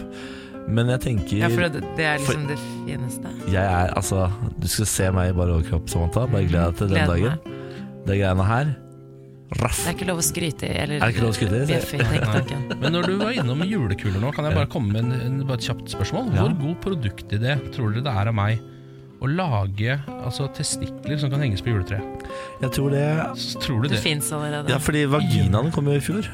Men 0.68 0.90
jeg 0.90 1.02
tenker 1.04 1.38
Ja, 1.44 1.50
for 1.54 1.68
det, 1.70 1.84
det 1.98 2.06
er 2.10 2.18
liksom 2.24 2.48
det 2.50 2.56
fineste. 2.88 3.34
Jeg 3.54 3.62
er, 3.66 3.92
altså 3.94 4.24
Du 4.58 4.66
skal 4.72 4.88
se 4.90 5.12
meg 5.14 5.30
i 5.30 5.36
bare 5.38 5.60
overkropp, 5.60 5.90
Samantha. 5.92 6.26
Bare 6.32 6.48
gled 6.50 6.58
deg 6.72 6.80
til 6.80 6.90
den 6.90 6.98
Gleder 6.98 7.14
dagen. 7.14 7.38
meg. 7.46 8.02
Det 8.08 8.18
greiene 8.22 8.48
her. 8.50 8.74
Raff. 9.62 9.78
Det 9.84 9.92
er 9.92 9.94
ikke 9.94 10.08
lov 10.10 10.20
å 10.20 10.26
skryte 10.26 10.68
eller 10.74 10.96
Er 10.98 11.04
det 11.06 11.14
ikke 11.14 11.22
lov 11.22 11.30
å 11.30 11.36
skryte 11.38 11.60
bjeffe. 11.70 12.78
Men 12.82 12.96
når 12.96 13.06
du 13.12 13.14
var 13.22 13.36
innom 13.38 13.62
julekuler 13.70 14.18
nå, 14.24 14.32
kan 14.34 14.48
jeg 14.50 14.58
bare 14.58 14.70
komme 14.74 14.90
med 14.96 15.04
en, 15.06 15.20
en, 15.22 15.36
bare 15.46 15.62
et 15.62 15.68
kjapt 15.70 15.94
spørsmål? 15.94 16.32
Ja. 16.34 16.48
Hvor 16.48 16.56
god 16.64 16.80
produktidé 16.82 17.54
tror 17.76 17.94
dere 17.94 18.04
det 18.08 18.16
er 18.24 18.32
av 18.32 18.36
meg 18.36 18.64
å 19.22 19.30
lage 19.32 20.00
altså, 20.18 20.50
testikler 20.58 21.22
som 21.22 21.30
kan 21.32 21.46
henges 21.46 21.62
på 21.64 21.72
juletreet? 21.72 22.26
Jeg 22.66 22.74
tror 22.76 22.90
det 22.98 23.06
Så 23.40 23.62
Tror 23.64 23.86
du 23.86 23.88
Det 23.88 23.96
det? 24.00 24.02
fins 24.04 24.32
allerede. 24.36 24.74
Ja, 24.74 24.82
fordi 24.82 25.06
vaginaen 25.14 25.72
kom 25.72 25.88
jo 25.94 25.96
i 26.02 26.04
fjor. 26.04 26.26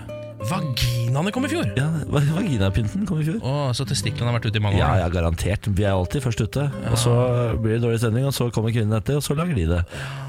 Vaginaene 0.50 1.32
kom 1.34 1.46
i 1.46 1.50
fjor! 1.52 1.68
Ja, 1.78 1.86
va- 2.10 2.22
Vaginapynten 2.34 3.06
kom 3.08 3.20
i 3.22 3.26
fjor. 3.28 3.38
Å, 3.46 3.54
så 3.78 3.86
testiklene 3.88 4.32
har 4.32 4.40
vært 4.40 4.48
ute 4.50 4.58
i 4.60 4.64
mange 4.64 4.80
Ja, 4.80 4.90
år? 4.96 5.02
ja, 5.04 5.10
garantert. 5.14 5.68
Vi 5.78 5.86
er 5.86 5.94
alltid 5.94 6.24
først 6.26 6.42
ute. 6.42 6.66
Og 6.90 6.98
så 6.98 7.14
blir 7.62 7.78
det 7.78 7.84
dårlig 7.86 8.02
stemning, 8.02 8.26
og 8.26 8.34
så 8.36 8.50
kommer 8.54 8.74
kvinnen 8.74 8.96
etter, 8.98 9.20
og 9.20 9.24
så 9.26 9.36
lager 9.38 9.56
de 9.56 9.68
det. 9.70 9.82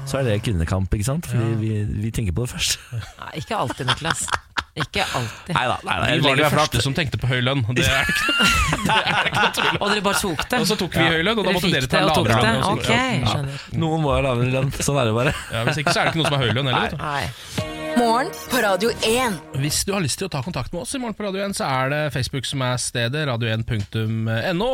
Så 0.05 0.19
er 0.19 0.27
det 0.29 0.37
kvinnekamp, 0.45 0.93
ikke 0.93 1.07
sant? 1.09 1.25
Fordi 1.29 1.55
vi, 1.59 1.71
vi 2.05 2.11
tenker 2.13 2.35
på 2.37 2.45
det 2.45 2.53
først. 2.53 2.77
Nei, 2.93 3.31
ikke 3.41 3.57
alltid, 3.57 3.89
Niklas. 3.89 4.27
Ikke 4.73 5.03
alltid. 5.05 5.53
Nei 5.53 5.63
da. 5.69 5.75
Nei, 5.85 5.97
Vi 6.17 6.23
var 6.25 6.39
de 6.39 6.47
første 6.49 6.81
som 6.81 6.95
tenkte 6.97 7.19
på 7.21 7.27
høy 7.29 7.43
lønn. 7.45 7.61
Det 7.77 7.83
er 7.85 8.07
ikke, 8.09 8.47
det 8.87 8.95
er 8.95 9.27
ikke 9.29 9.65
noe. 9.67 9.81
Og 9.83 9.91
dere 9.91 10.05
bare 10.07 10.21
tok 10.23 10.41
det? 10.49 10.61
Og 10.63 10.69
så 10.71 10.77
tok 10.79 10.97
vi 10.97 11.03
høy 11.13 11.21
lønn, 11.27 11.41
og 11.43 11.45
da 11.45 11.53
måtte 11.53 11.69
dere 11.75 11.89
ta 11.91 12.01
lavere 12.07 12.39
lønn. 12.41 12.63
Okay, 12.71 13.19
Ok, 13.21 13.35
ja. 13.35 13.77
Noen 13.83 14.01
må 14.01 14.15
ha 14.15 14.23
lavere 14.25 14.49
lønn. 14.55 14.71
Sånn 14.79 14.97
er 14.97 15.11
det 15.11 15.13
bare. 15.19 15.35
Ja, 15.53 15.61
hvis 15.69 15.77
ikke 15.83 15.93
så 15.93 16.01
er 16.01 16.09
det 16.09 16.15
ikke 16.15 16.23
noe 16.23 16.31
som 16.31 16.39
er 16.39 16.45
høy 16.47 16.57
lønn 16.57 16.71
heller. 16.73 16.97
Nei. 17.03 17.69
Morgen 17.93 18.31
på 18.49 18.63
Radio 18.65 18.89
1. 19.05 19.37
Hvis 19.61 19.83
du 19.85 19.93
har 19.93 20.01
lyst 20.01 20.17
til 20.17 20.25
å 20.25 20.31
ta 20.33 20.41
kontakt 20.41 20.73
med 20.73 20.81
oss 20.81 20.95
i 20.97 21.01
Morgen 21.03 21.13
på 21.19 21.27
Radio 21.27 21.43
1, 21.45 21.53
så 21.59 21.67
er 21.69 21.93
det 21.93 22.01
Facebook 22.15 22.49
som 22.49 22.63
er 22.65 22.81
stedet, 22.81 23.27
radio1.no. 23.29 24.71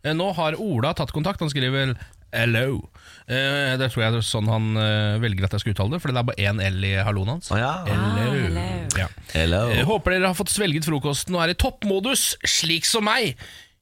Eh, 0.00 0.12
Nå 0.16 0.32
har 0.40 0.56
Ola 0.56 0.94
tatt 0.96 1.12
kontakt, 1.12 1.44
han 1.44 1.52
skriver 1.52 1.92
hello. 2.32 2.80
Eh, 3.32 3.72
Det 3.80 3.88
tror 3.92 4.04
jeg 4.04 4.12
er 4.18 4.26
sånn 4.26 4.50
han 4.52 4.68
eh, 4.76 5.16
velger 5.22 5.48
at 5.48 5.56
jeg 5.56 5.64
skal 5.64 5.74
uttale 5.76 5.96
det, 5.96 6.02
for 6.04 6.12
det 6.12 6.20
er 6.22 6.28
bare 6.30 6.46
én 6.50 6.62
L 6.68 6.86
i 6.88 6.94
halloen 7.00 7.34
hans. 7.36 7.50
Å 7.54 7.58
ja. 7.60 7.72
Hello. 7.88 8.30
hello. 8.36 8.68
Ja. 9.00 9.08
Hello. 9.32 9.64
Jeg 9.72 9.88
håper 9.88 10.16
dere 10.18 10.30
har 10.32 10.38
fått 10.38 10.52
svelget 10.52 10.86
frokosten 10.88 11.36
og 11.38 11.44
er 11.46 11.54
i 11.54 11.58
toppmodus, 11.58 12.32
slik 12.44 12.88
som 12.88 13.08
meg. 13.08 13.36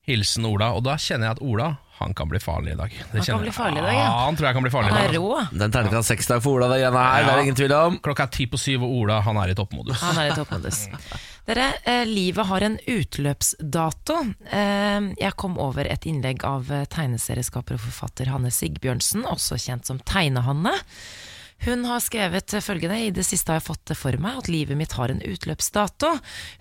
Hilsen 0.09 0.47
Ola. 0.49 0.73
Og 0.79 0.85
da 0.87 0.97
kjenner 0.99 1.31
jeg 1.31 1.39
at 1.39 1.45
Ola 1.45 1.71
han 2.01 2.15
kan 2.17 2.31
bli 2.31 2.39
farlig 2.41 2.73
i 2.73 2.77
dag. 2.79 2.95
Det 3.13 3.21
Han 3.21 3.27
kan 3.29 3.43
bli 3.43 3.51
farlig 3.53 3.77
i 3.77 3.85
dag, 3.85 3.93
ja. 3.93 4.05
ja. 4.07 4.13
Han 4.25 4.37
tror 4.39 4.47
jeg 4.49 4.57
kan 4.57 4.65
bli 4.65 4.71
farlig 4.73 4.89
i 4.89 4.95
dag. 4.97 5.17
rå. 5.21 5.43
Den 5.53 5.75
terningkast 5.75 6.09
seks-dag 6.09 6.41
for 6.41 6.57
Ola, 6.57 6.71
det 6.73 6.79
greiene 6.81 7.03
her. 7.05 7.27
Det 7.27 7.35
er 7.35 7.43
ingen 7.45 7.59
tvil 7.59 7.75
om. 7.77 7.99
Klokka 8.01 8.25
er 8.25 8.33
ti 8.39 8.47
på 8.49 8.57
syv, 8.61 8.87
og 8.87 8.95
Ola 9.03 9.19
han 9.27 9.37
er 9.43 9.53
i 9.53 9.57
toppmodus. 9.59 10.01
Han 10.01 10.23
er 10.23 10.31
i 10.31 10.39
toppmodus. 10.39 10.79
Dere, 11.49 11.73
eh, 11.85 12.05
livet 12.07 12.47
har 12.47 12.61
en 12.61 12.79
utløpsdato. 12.87 14.19
Eh, 14.51 15.01
jeg 15.19 15.37
kom 15.41 15.59
over 15.59 15.89
et 15.89 16.07
innlegg 16.07 16.45
av 16.45 16.71
eh, 16.73 16.87
tegneserieskaper 16.91 17.79
og 17.79 17.85
forfatter 17.87 18.31
Hanne 18.33 18.53
Sigbjørnsen, 18.55 19.25
også 19.25 19.59
kjent 19.61 19.89
som 19.89 20.01
Tegnehanne. 20.05 20.75
Hun 21.65 21.85
har 21.85 22.01
skrevet 22.01 22.55
følgende 22.65 22.97
I 23.05 23.11
det 23.13 23.25
siste 23.27 23.53
har 23.53 23.59
jeg 23.61 23.67
fått 23.67 23.91
det 23.91 23.97
for 23.99 24.17
meg 24.23 24.39
at 24.41 24.49
livet 24.49 24.79
mitt 24.79 24.95
har 24.97 25.13
en 25.13 25.21
utløpsdato. 25.21 26.15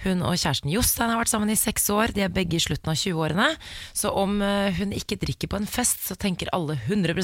Hun 0.04 0.24
og 0.28 0.36
kjæresten 0.36 0.72
Jostein 0.74 1.14
har 1.14 1.22
vært 1.22 1.32
sammen 1.32 1.54
i 1.54 1.60
seks 1.60 1.88
år, 1.94 2.12
de 2.16 2.26
er 2.26 2.34
begge 2.34 2.58
i 2.58 2.64
slutten 2.64 2.92
av 2.92 3.00
20-årene. 3.00 3.48
Så 3.96 4.12
om 4.12 4.42
eh, 4.44 4.76
hun 4.80 4.92
ikke 4.96 5.20
drikker 5.22 5.52
på 5.52 5.62
en 5.62 5.70
fest, 5.70 6.04
så 6.10 6.18
tenker 6.20 6.52
alle 6.56 6.76
100 6.76 7.16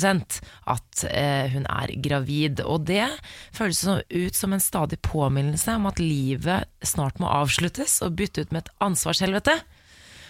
at 0.71 1.03
eh, 1.09 1.51
hun 1.51 1.67
er 1.67 1.95
gravid. 1.99 2.63
Og 2.63 2.88
det 2.88 3.09
føles 3.55 3.83
ut 3.83 4.39
som 4.39 4.55
en 4.55 4.63
stadig 4.63 5.01
påminnelse 5.03 5.75
om 5.75 5.89
at 5.91 5.99
livet 5.99 6.71
snart 6.85 7.19
må 7.19 7.27
avsluttes 7.27 7.99
og 8.05 8.15
bytte 8.21 8.45
ut 8.45 8.55
med 8.55 8.63
et 8.63 8.73
ansvarshelvete. 8.88 9.59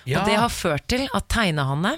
Ja. 0.06 0.22
Og 0.22 0.30
det 0.30 0.42
har 0.42 0.54
ført 0.54 0.90
til 0.90 1.08
at 1.14 1.30
Tegnehanne 1.34 1.96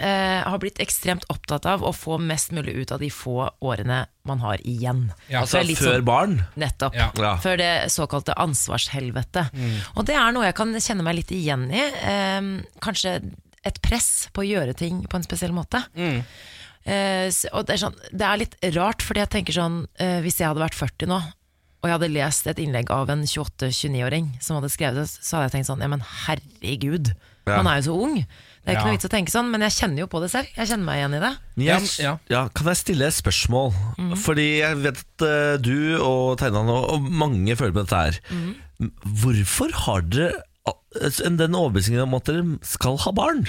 eh, 0.00 0.42
har 0.44 0.58
blitt 0.58 0.78
ekstremt 0.82 1.24
opptatt 1.28 1.66
av 1.66 1.82
å 1.82 1.92
få 1.94 2.18
mest 2.20 2.52
mulig 2.52 2.74
ut 2.74 2.92
av 2.92 3.00
de 3.00 3.08
få 3.10 3.50
årene 3.60 4.06
man 4.28 4.38
har 4.40 4.58
igjen. 4.64 5.12
Ja, 5.28 5.40
Altså 5.42 5.62
litt 5.64 5.78
før 5.78 5.98
sånn- 5.98 6.04
barn. 6.04 6.36
Nettopp. 6.56 6.94
Ja. 6.94 7.10
Ja. 7.16 7.36
Før 7.42 7.56
det 7.56 7.72
såkalte 7.90 8.34
ansvarshelvete. 8.36 9.48
Og 9.96 10.04
det 10.06 10.14
er 10.16 10.32
noe 10.32 10.44
jeg 10.48 10.54
kan 10.58 10.72
kjenne 10.74 11.02
meg 11.06 11.16
litt 11.16 11.30
igjen 11.32 11.70
i. 11.72 11.82
Eh, 12.02 12.40
kanskje 12.80 13.18
et 13.64 13.80
press 13.82 14.28
på 14.32 14.42
å 14.44 14.48
gjøre 14.48 14.74
ting 14.76 15.02
på 15.10 15.16
en 15.18 15.22
spesiell 15.26 15.52
måte. 15.52 15.82
Eh, 16.86 17.26
s- 17.28 17.46
og 17.52 17.66
det 17.66 17.74
er, 17.74 17.82
sånn, 17.86 17.96
det 18.12 18.22
er 18.24 18.38
litt 18.38 18.54
rart, 18.76 19.02
fordi 19.04 19.20
jeg 19.20 19.28
tenker 19.34 19.52
sånn 19.52 19.82
eh, 20.00 20.20
Hvis 20.24 20.38
jeg 20.40 20.48
hadde 20.48 20.62
vært 20.62 20.78
40 20.78 21.06
nå, 21.10 21.18
og 21.82 21.84
jeg 21.84 21.92
hadde 21.92 22.12
lest 22.14 22.46
et 22.46 22.56
innlegg 22.62 22.88
av 22.90 23.10
en 23.12 23.24
28-29-åring 23.26 24.30
som 24.40 24.56
hadde 24.56 24.70
skrevet 24.72 24.96
det, 25.02 25.08
så 25.10 25.36
hadde 25.36 25.50
jeg 25.50 25.56
tenkt 25.58 25.68
sånn 25.68 25.82
Ja, 25.84 25.88
men 25.92 26.00
herregud, 26.24 27.12
Ja. 27.46 27.62
man 27.62 27.66
er 27.66 27.80
jo 27.82 27.90
så 27.92 28.02
ung. 28.02 28.26
Det 28.68 28.74
er 28.74 28.76
ikke 28.76 28.84
Ja. 28.84 28.90
noe 28.92 28.96
vits 28.98 29.08
å 29.08 29.12
tenke 29.14 29.32
sånn, 29.32 29.46
men 29.48 29.62
jeg 29.64 29.72
kjenner 29.78 30.02
jo 30.02 30.06
på 30.12 30.20
det 30.20 30.28
selv. 30.28 30.48
Jeg 30.52 30.68
kjenner 30.68 30.84
meg 30.84 30.98
igjen 31.00 31.14
i 31.16 31.20
det. 31.22 31.30
Ja, 31.64 31.76
jeg, 31.78 31.88
ja. 32.04 32.10
ja, 32.28 32.42
kan 32.52 32.66
jeg 32.68 32.76
stille 32.82 33.06
et 33.08 33.16
spørsmål? 33.16 33.70
Fordi 34.20 34.44
jeg 34.60 34.76
vet 34.82 35.00
at 35.00 35.24
eh, 35.24 35.54
du 35.64 35.96
og 36.04 36.36
Tegnan 36.42 36.68
og, 36.68 36.84
og 36.92 37.06
mange 37.08 37.56
føler 37.56 37.72
på 37.72 37.86
dette 37.86 38.02
her. 38.02 38.20
Hvorfor 39.22 39.72
har 39.86 40.04
dere 40.04 40.44
den 41.40 41.56
overbevisningen 41.56 42.04
om 42.04 42.18
at 42.20 42.28
dere 42.28 42.44
skal 42.66 43.00
ha 43.06 43.14
barn? 43.16 43.46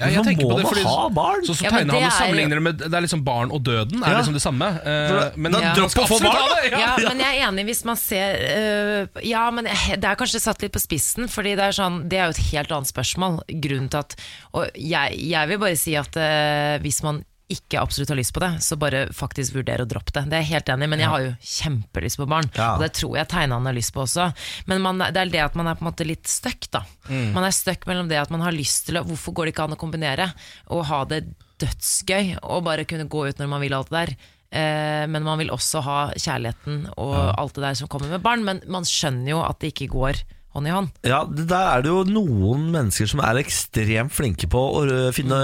Ja, 0.00 0.08
jeg 0.16 0.24
tenker 0.24 0.48
på 0.48 0.56
det, 0.58 0.66
fordi- 0.66 0.84
ha 0.88 1.08
barn? 1.12 1.44
Så, 1.44 1.54
så 1.54 1.64
Ja, 1.64 1.70
tegner 1.76 1.92
han 1.94 2.02
er- 2.08 2.16
sammenligner 2.16 2.56
det 2.56 2.62
med 2.62 2.78
Det 2.78 2.94
er 2.94 3.04
liksom 3.04 3.22
barn 3.24 3.50
og 3.52 3.62
døden 3.62 4.02
er 4.02 4.10
Ja. 4.14 4.18
liksom 4.18 4.32
det 4.32 4.42
samme. 4.42 4.68
Uh, 4.80 5.30
men 5.36 5.52
da 5.52 5.60
man 5.60 5.76
dropp 5.76 5.94
å 6.00 6.06
få 6.08 6.18
barn, 6.24 6.32
da! 6.48 6.60
det, 6.62 6.70
Ja, 6.72 6.96
Ja. 6.98 7.08
men 7.10 7.18
jeg 7.18 7.38
er 7.40 7.46
enig 7.50 7.64
hvis 7.66 7.84
man 7.84 7.96
ser 7.96 9.06
uh, 9.14 9.20
Ja, 9.22 9.50
men 9.50 9.64
det 9.64 10.04
er 10.04 10.16
kanskje 10.16 10.40
satt 10.40 10.62
litt 10.62 10.72
på 10.72 10.80
spissen, 10.80 11.28
Fordi 11.28 11.54
det 11.54 11.64
er 11.68 11.72
sånn 11.76 12.08
Det 12.08 12.18
er 12.18 12.24
jo 12.24 12.30
et 12.30 12.44
helt 12.52 12.70
annet 12.72 12.88
spørsmål. 12.92 13.40
Grunnen 13.60 13.90
til 13.90 13.98
at 13.98 14.16
Og 14.54 14.70
jeg, 14.74 15.18
jeg 15.30 15.48
vil 15.48 15.58
bare 15.58 15.76
si 15.76 15.94
at 15.96 16.16
uh, 16.16 16.78
hvis 16.82 17.02
man 17.02 17.24
ikke 17.50 17.80
absolutt 17.80 18.12
har 18.12 18.18
lyst 18.18 18.34
på 18.36 18.42
det, 18.42 18.50
så 18.64 18.78
bare 18.80 19.04
faktisk 19.16 19.56
vurdere 19.58 19.84
å 19.84 19.88
droppe 19.90 20.14
det. 20.14 20.24
Det 20.30 20.38
er 20.38 20.44
jeg 20.44 20.52
helt 20.54 20.72
enig 20.74 20.86
i, 20.86 20.90
men 20.92 21.02
jeg 21.02 21.12
har 21.12 21.24
jo 21.24 21.34
kjempelyst 21.52 22.20
på 22.20 22.28
barn. 22.30 22.50
Ja. 22.56 22.72
Og 22.76 22.84
det 22.84 22.92
tror 22.98 23.18
jeg 23.18 23.30
tegnerne 23.32 23.70
har 23.70 23.76
lyst 23.76 23.94
på 23.96 24.04
også. 24.04 24.30
Men 24.70 24.82
man, 24.84 25.02
det 25.02 25.20
er 25.20 25.32
det 25.34 25.44
at 25.44 25.58
man 25.58 25.70
er 25.70 25.78
på 25.78 25.84
en 25.84 25.90
måte 25.90 26.06
litt 26.08 26.30
stuck, 26.30 26.70
da. 26.72 26.84
Man 27.10 27.44
er 27.44 27.54
stuck 27.54 27.86
mellom 27.90 28.10
det 28.10 28.20
at 28.20 28.32
man 28.32 28.44
har 28.46 28.54
lyst 28.54 28.86
til 28.88 29.00
å 29.00 29.06
Hvorfor 29.10 29.34
går 29.34 29.48
det 29.48 29.54
ikke 29.54 29.64
an 29.66 29.74
å 29.74 29.80
kombinere? 29.80 30.28
Og 30.70 30.84
ha 30.86 31.00
det 31.10 31.24
dødsgøy, 31.60 32.36
og 32.46 32.66
bare 32.66 32.86
kunne 32.88 33.08
gå 33.10 33.24
ut 33.28 33.40
når 33.40 33.50
man 33.50 33.64
vil 33.64 33.74
alt 33.76 33.90
det 33.90 33.98
der. 33.98 34.14
Eh, 34.50 35.04
men 35.10 35.26
man 35.26 35.38
vil 35.38 35.52
også 35.54 35.82
ha 35.86 35.98
kjærligheten 36.16 36.88
og 36.98 37.14
alt 37.38 37.54
det 37.54 37.64
der 37.68 37.78
som 37.78 37.90
kommer 37.90 38.10
med 38.10 38.22
barn. 38.24 38.44
Men 38.46 38.62
man 38.70 38.86
skjønner 38.88 39.34
jo 39.34 39.42
at 39.46 39.60
det 39.62 39.74
ikke 39.74 39.90
går 39.94 40.22
hånd 40.56 40.66
i 40.66 40.72
hånd. 40.74 40.88
Ja, 41.06 41.20
Der 41.24 41.66
er 41.76 41.84
det 41.84 41.90
jo 41.92 42.00
noen 42.08 42.68
mennesker 42.74 43.06
som 43.10 43.22
er 43.22 43.38
ekstremt 43.38 44.14
flinke 44.14 44.48
på 44.50 44.60
å 44.80 44.82
finne 45.14 45.38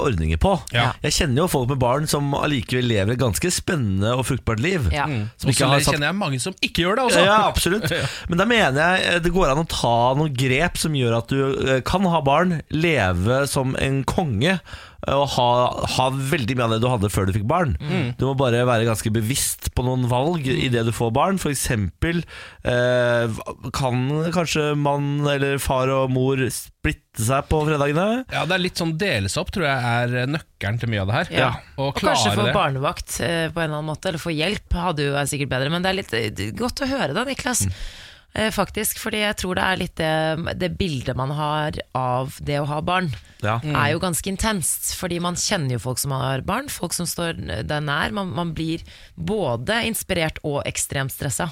ordninger 0.00 0.40
på. 0.40 0.54
Ja. 0.72 0.90
Jeg 1.04 1.16
kjenner 1.18 1.44
jo 1.44 1.48
folk 1.52 1.68
med 1.72 1.80
barn 1.82 2.08
som 2.10 2.32
allikevel 2.38 2.88
lever 2.88 3.16
et 3.16 3.20
ganske 3.20 3.50
spennende 3.52 4.14
og 4.16 4.24
fruktbart 4.30 4.62
liv. 4.64 4.88
Ja. 4.94 5.04
Som 5.36 5.50
Og 5.50 5.52
ikke 5.52 5.60
så 5.60 5.70
har 5.72 5.84
satt 5.84 5.96
kjenner 5.96 6.10
jeg 6.10 6.20
mange 6.22 6.40
som 6.42 6.56
ikke 6.64 6.86
gjør 6.86 7.00
det 7.00 7.06
også. 7.10 7.26
Ja, 7.28 7.38
absolutt. 7.50 7.92
Men 8.30 8.40
da 8.40 8.48
mener 8.48 8.82
jeg 8.82 9.06
eh, 9.10 9.20
det 9.26 9.34
går 9.36 9.52
an 9.52 9.62
å 9.64 9.68
ta 9.70 9.94
noen 10.16 10.34
grep 10.36 10.80
som 10.80 10.96
gjør 10.96 11.18
at 11.20 11.32
du 11.32 11.40
eh, 11.44 11.80
kan 11.86 12.08
ha 12.08 12.22
barn, 12.24 12.60
leve 12.72 13.44
som 13.50 13.76
en 13.80 14.02
konge 14.08 14.58
og 15.06 15.26
ha, 15.36 15.48
ha 15.96 16.06
veldig 16.10 16.56
mye 16.58 16.66
av 16.66 16.72
det 16.74 16.80
du 16.82 16.88
hadde 16.90 17.10
før 17.14 17.28
du 17.28 17.34
fikk 17.36 17.46
barn. 17.50 17.76
Du 18.18 18.24
må 18.26 18.32
bare 18.38 18.64
være 18.66 18.88
ganske 18.88 19.12
bevisst 19.14 19.68
på 19.76 19.84
noen 19.86 20.06
valg 20.10 20.46
i 20.50 20.66
det 20.72 20.82
du 20.88 20.92
får 20.94 21.12
barn. 21.14 21.38
For 21.42 21.52
eksempel 21.54 22.24
eh, 22.66 23.36
kan 23.76 24.00
kanskje 24.34 24.72
mann 24.78 25.26
eller 25.30 25.60
far 25.62 25.92
og 25.94 26.10
mor 26.14 26.40
splitte 26.50 27.22
seg 27.26 27.46
på 27.50 27.62
fredagene. 27.68 28.24
Ja, 28.32 28.44
det 28.48 28.56
er 28.58 28.64
litt 28.64 28.80
sånn 28.82 28.96
deles 29.00 29.36
opp, 29.40 29.52
tror 29.54 29.68
jeg 29.68 29.92
er 30.22 30.32
nøkkelen 30.32 30.80
til 30.82 30.90
mye 30.92 31.04
av 31.04 31.10
det 31.12 31.18
her. 31.20 31.30
Ja. 31.38 31.50
Og 31.76 31.92
Og 31.92 32.00
kanskje 32.02 32.34
få 32.36 32.48
barnevakt 32.56 33.20
eh, 33.24 33.46
på 33.52 33.62
en 33.62 33.68
eller 33.68 33.78
annen 33.78 33.92
måte, 33.92 34.10
eller 34.10 34.22
få 34.22 34.34
hjelp, 34.34 34.74
hadde 34.74 35.06
jo 35.06 35.14
vært 35.16 35.32
sikkert 35.32 35.54
bedre. 35.54 35.70
Men 35.72 35.86
det 35.86 35.92
er 35.92 36.00
litt 36.00 36.16
eh, 36.18 36.50
godt 36.58 36.82
å 36.84 36.90
høre 36.90 37.14
da, 37.16 37.24
Niklas. 37.28 37.66
Mm. 37.70 37.78
Eh, 38.36 38.50
faktisk, 38.52 38.98
fordi 39.00 39.22
jeg 39.22 39.36
tror 39.40 39.56
det 39.56 39.62
er 39.64 39.78
litt 39.80 39.94
det, 39.96 40.56
det 40.60 40.68
bildet 40.76 41.16
man 41.16 41.30
har 41.32 41.78
av 41.96 42.34
det 42.44 42.58
å 42.60 42.66
ha 42.68 42.82
barn, 42.84 43.08
Ja. 43.40 43.54
er 43.64 43.92
jo 43.94 44.00
ganske 44.02 44.28
intenst. 44.28 44.90
Fordi 44.98 45.18
man 45.24 45.34
kjenner 45.40 45.76
jo 45.76 45.78
folk 45.78 45.98
som 46.02 46.12
har 46.12 46.42
barn, 46.44 46.68
folk 46.68 46.92
som 46.92 47.06
står 47.08 47.38
deg 47.64 47.82
nær. 47.86 48.12
Man, 48.12 48.34
man 48.36 48.52
blir 48.56 48.84
både 49.16 49.82
inspirert 49.88 50.38
og 50.44 50.62
ekstremt 50.68 51.12
stressa 51.16 51.48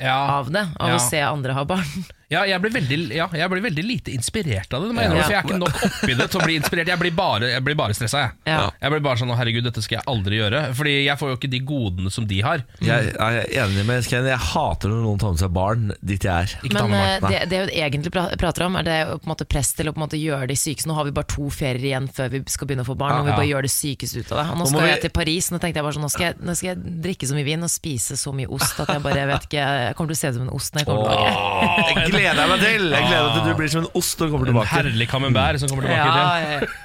Ja. 0.00 0.18
av 0.40 0.50
det, 0.50 0.66
av 0.80 0.88
Ja. 0.88 0.96
å 0.96 1.00
se 1.10 1.20
andre 1.22 1.52
ha 1.54 1.64
barn. 1.64 2.04
Ja, 2.26 2.40
jeg 2.42 2.58
blir 2.58 2.72
veldig, 2.74 2.96
ja, 3.14 3.28
jeg 3.38 3.50
blir 3.52 3.62
veldig 3.62 3.82
lite 3.86 4.10
inspirert 4.10 4.72
av 4.74 4.82
det. 4.82 4.88
det 4.96 5.02
jeg 5.04 5.12
Ja. 5.14 5.22
For 5.22 5.30
jeg 5.30 5.38
er 5.38 5.44
ikke 5.46 5.58
nok 5.60 5.76
oppi 5.86 6.14
det 6.18 6.24
til 6.32 6.40
å 6.40 6.44
bli 6.44 6.56
inspirert. 6.58 6.88
Jeg 6.90 6.98
blir 6.98 7.12
bare, 7.14 7.50
jeg 7.52 7.62
blir 7.62 7.76
bare 7.78 7.94
stressa. 7.94 8.18
Jeg. 8.18 8.32
Ja. 8.50 8.70
jeg 8.82 8.90
blir 8.90 9.00
bare 9.04 9.16
sånn 9.20 9.30
'Å, 9.30 9.36
herregud, 9.38 9.62
dette 9.62 9.82
skal 9.82 9.98
jeg 9.98 10.04
aldri 10.10 10.40
gjøre'. 10.40 10.74
Fordi 10.74 10.94
jeg 11.06 11.18
får 11.18 11.28
jo 11.30 11.36
ikke 11.36 11.50
de 11.50 11.60
godene 11.60 12.10
som 12.10 12.26
de 12.26 12.40
har. 12.42 12.64
Jeg 12.82 13.14
er 13.14 13.46
enig 13.62 13.86
med 13.86 14.04
Ken. 14.10 14.26
Jeg 14.26 14.38
hater 14.38 14.88
når 14.88 15.02
noen 15.06 15.18
tar 15.22 15.30
med 15.30 15.38
seg 15.38 15.52
barn 15.52 15.92
dit 16.02 16.20
jeg 16.20 16.34
er. 16.34 16.50
Ikke 16.66 16.72
Men 16.74 16.90
med 16.90 17.06
eh, 17.06 17.20
meg. 17.20 17.30
det, 17.30 17.48
det 17.48 17.74
jeg 17.76 17.92
egentlig 17.92 18.12
prater 18.12 18.62
om, 18.66 18.74
er 18.76 18.82
det 18.82 18.98
på 19.06 19.22
en 19.22 19.30
måte 19.36 19.46
press 19.46 19.72
til 19.72 19.86
å 19.86 19.92
på 19.94 20.02
en 20.02 20.08
måte 20.08 20.18
gjøre 20.18 20.48
de 20.48 20.54
sykeste. 20.58 20.86
Nå 20.90 20.94
har 20.98 21.04
vi 21.04 21.12
bare 21.12 21.30
to 21.30 21.46
ferier 21.48 21.94
igjen 21.94 22.08
før 22.10 22.28
vi 22.30 22.42
skal 22.50 22.66
begynne 22.66 22.82
å 22.82 22.90
få 22.90 22.98
barn, 22.98 23.14
Ja, 23.14 23.20
og 23.22 23.26
vi 23.26 23.38
bare 23.38 23.50
gjør 23.54 23.62
det 23.62 23.70
sykeste 23.70 24.18
ut 24.26 24.32
av 24.32 24.38
det. 24.42 24.50
Og 24.50 24.56
nå 24.58 24.62
Nå 24.66 24.66
skal 24.66 24.80
vi- 24.80 24.90
jeg 24.90 25.00
til 25.02 25.10
Paris, 25.14 25.50
nå 25.54 25.60
tenkte 25.62 25.78
jeg 25.78 25.84
bare 25.86 25.94
sånn, 25.94 26.02
nå 26.02 26.10
skal 26.10 26.26
jeg, 26.26 26.34
nå 26.42 26.56
skal 26.56 26.68
jeg 26.74 26.78
drikke 27.06 27.26
så 27.30 27.34
mye 27.38 27.44
vin 27.44 27.62
og 27.62 27.70
spise 27.70 28.18
så 28.18 28.34
mye 28.34 28.50
ost 28.50 28.80
at 28.80 28.88
jeg 28.88 29.02
bare 29.02 29.14
jeg 29.14 29.28
vet 29.30 29.42
ikke 29.46 29.62
Jeg 29.86 29.94
kommer 29.94 30.10
til 30.10 30.16
å 30.16 30.18
se 30.18 30.28
ut 30.28 30.34
som 30.34 30.42
en 30.42 30.54
ost 30.54 30.74
når 30.74 30.78
jeg 30.82 30.86
kommer 30.86 31.06
tilbake. 31.06 32.15
Jeg 32.16 32.34
gleder 32.34 32.50
meg 32.50 32.60
til 32.64 32.90
Jeg 32.90 33.06
gleder 33.06 33.28
meg 33.28 33.36
til 33.36 33.46
du 33.50 33.58
blir 33.60 33.70
som 33.72 33.84
en 33.84 33.88
ost 34.00 34.20
og 34.24 34.30
kommer 34.34 34.50
tilbake. 34.50 34.72
En 34.72 34.90
herlig 34.90 35.08
camembert 35.10 35.60
som 35.62 35.68
kommer 35.72 35.86
tilbake 35.86 36.10
Ja, 36.10 36.60
til. 36.64 36.82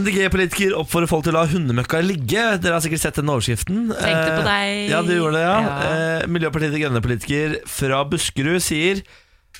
MDG-politiker 0.00 0.72
oppfordrer 0.78 1.10
folk 1.10 1.24
til 1.26 1.34
å 1.34 1.40
la 1.42 1.46
hundemøkka 1.50 1.98
ligge. 2.00 2.44
Dere 2.64 2.78
har 2.78 2.80
sikkert 2.84 3.02
sett 3.02 3.18
den 3.20 3.28
overskriften. 3.28 3.82
Tenkte 3.92 4.30
på 4.30 4.40
Eh, 4.40 4.46
deg. 4.48 4.90
Ja, 4.94 5.02
du 5.04 5.12
gjorde 5.12 5.36
det, 5.36 5.42
ja. 5.44 5.58
Ja. 5.60 5.74
Eh, 6.22 6.26
Miljøpartiet 6.32 6.72
De 6.72 6.80
Grønne-politiker 6.80 7.56
fra 7.68 8.00
Buskerud 8.08 8.62
sier 8.64 9.02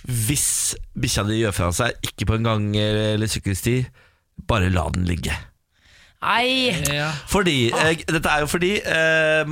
hvis 0.04 0.46
bikkja 0.98 1.22
di 1.28 1.38
gjør 1.42 1.52
fra 1.56 1.68
seg, 1.76 1.92
ikke 2.04 2.26
på 2.28 2.34
en 2.38 2.44
gang 2.48 2.64
eller 2.76 3.26
sykkelsti, 3.30 3.76
bare 4.48 4.68
la 4.72 4.88
den 4.92 5.04
ligge. 5.08 5.32
Nei, 6.24 6.72
Ja. 6.88 7.10
Fordi, 7.28 7.68
eh, 7.70 7.94
Dette 8.08 8.30
er 8.32 8.40
jo 8.44 8.48
fordi 8.48 8.72
eh, 8.80 9.44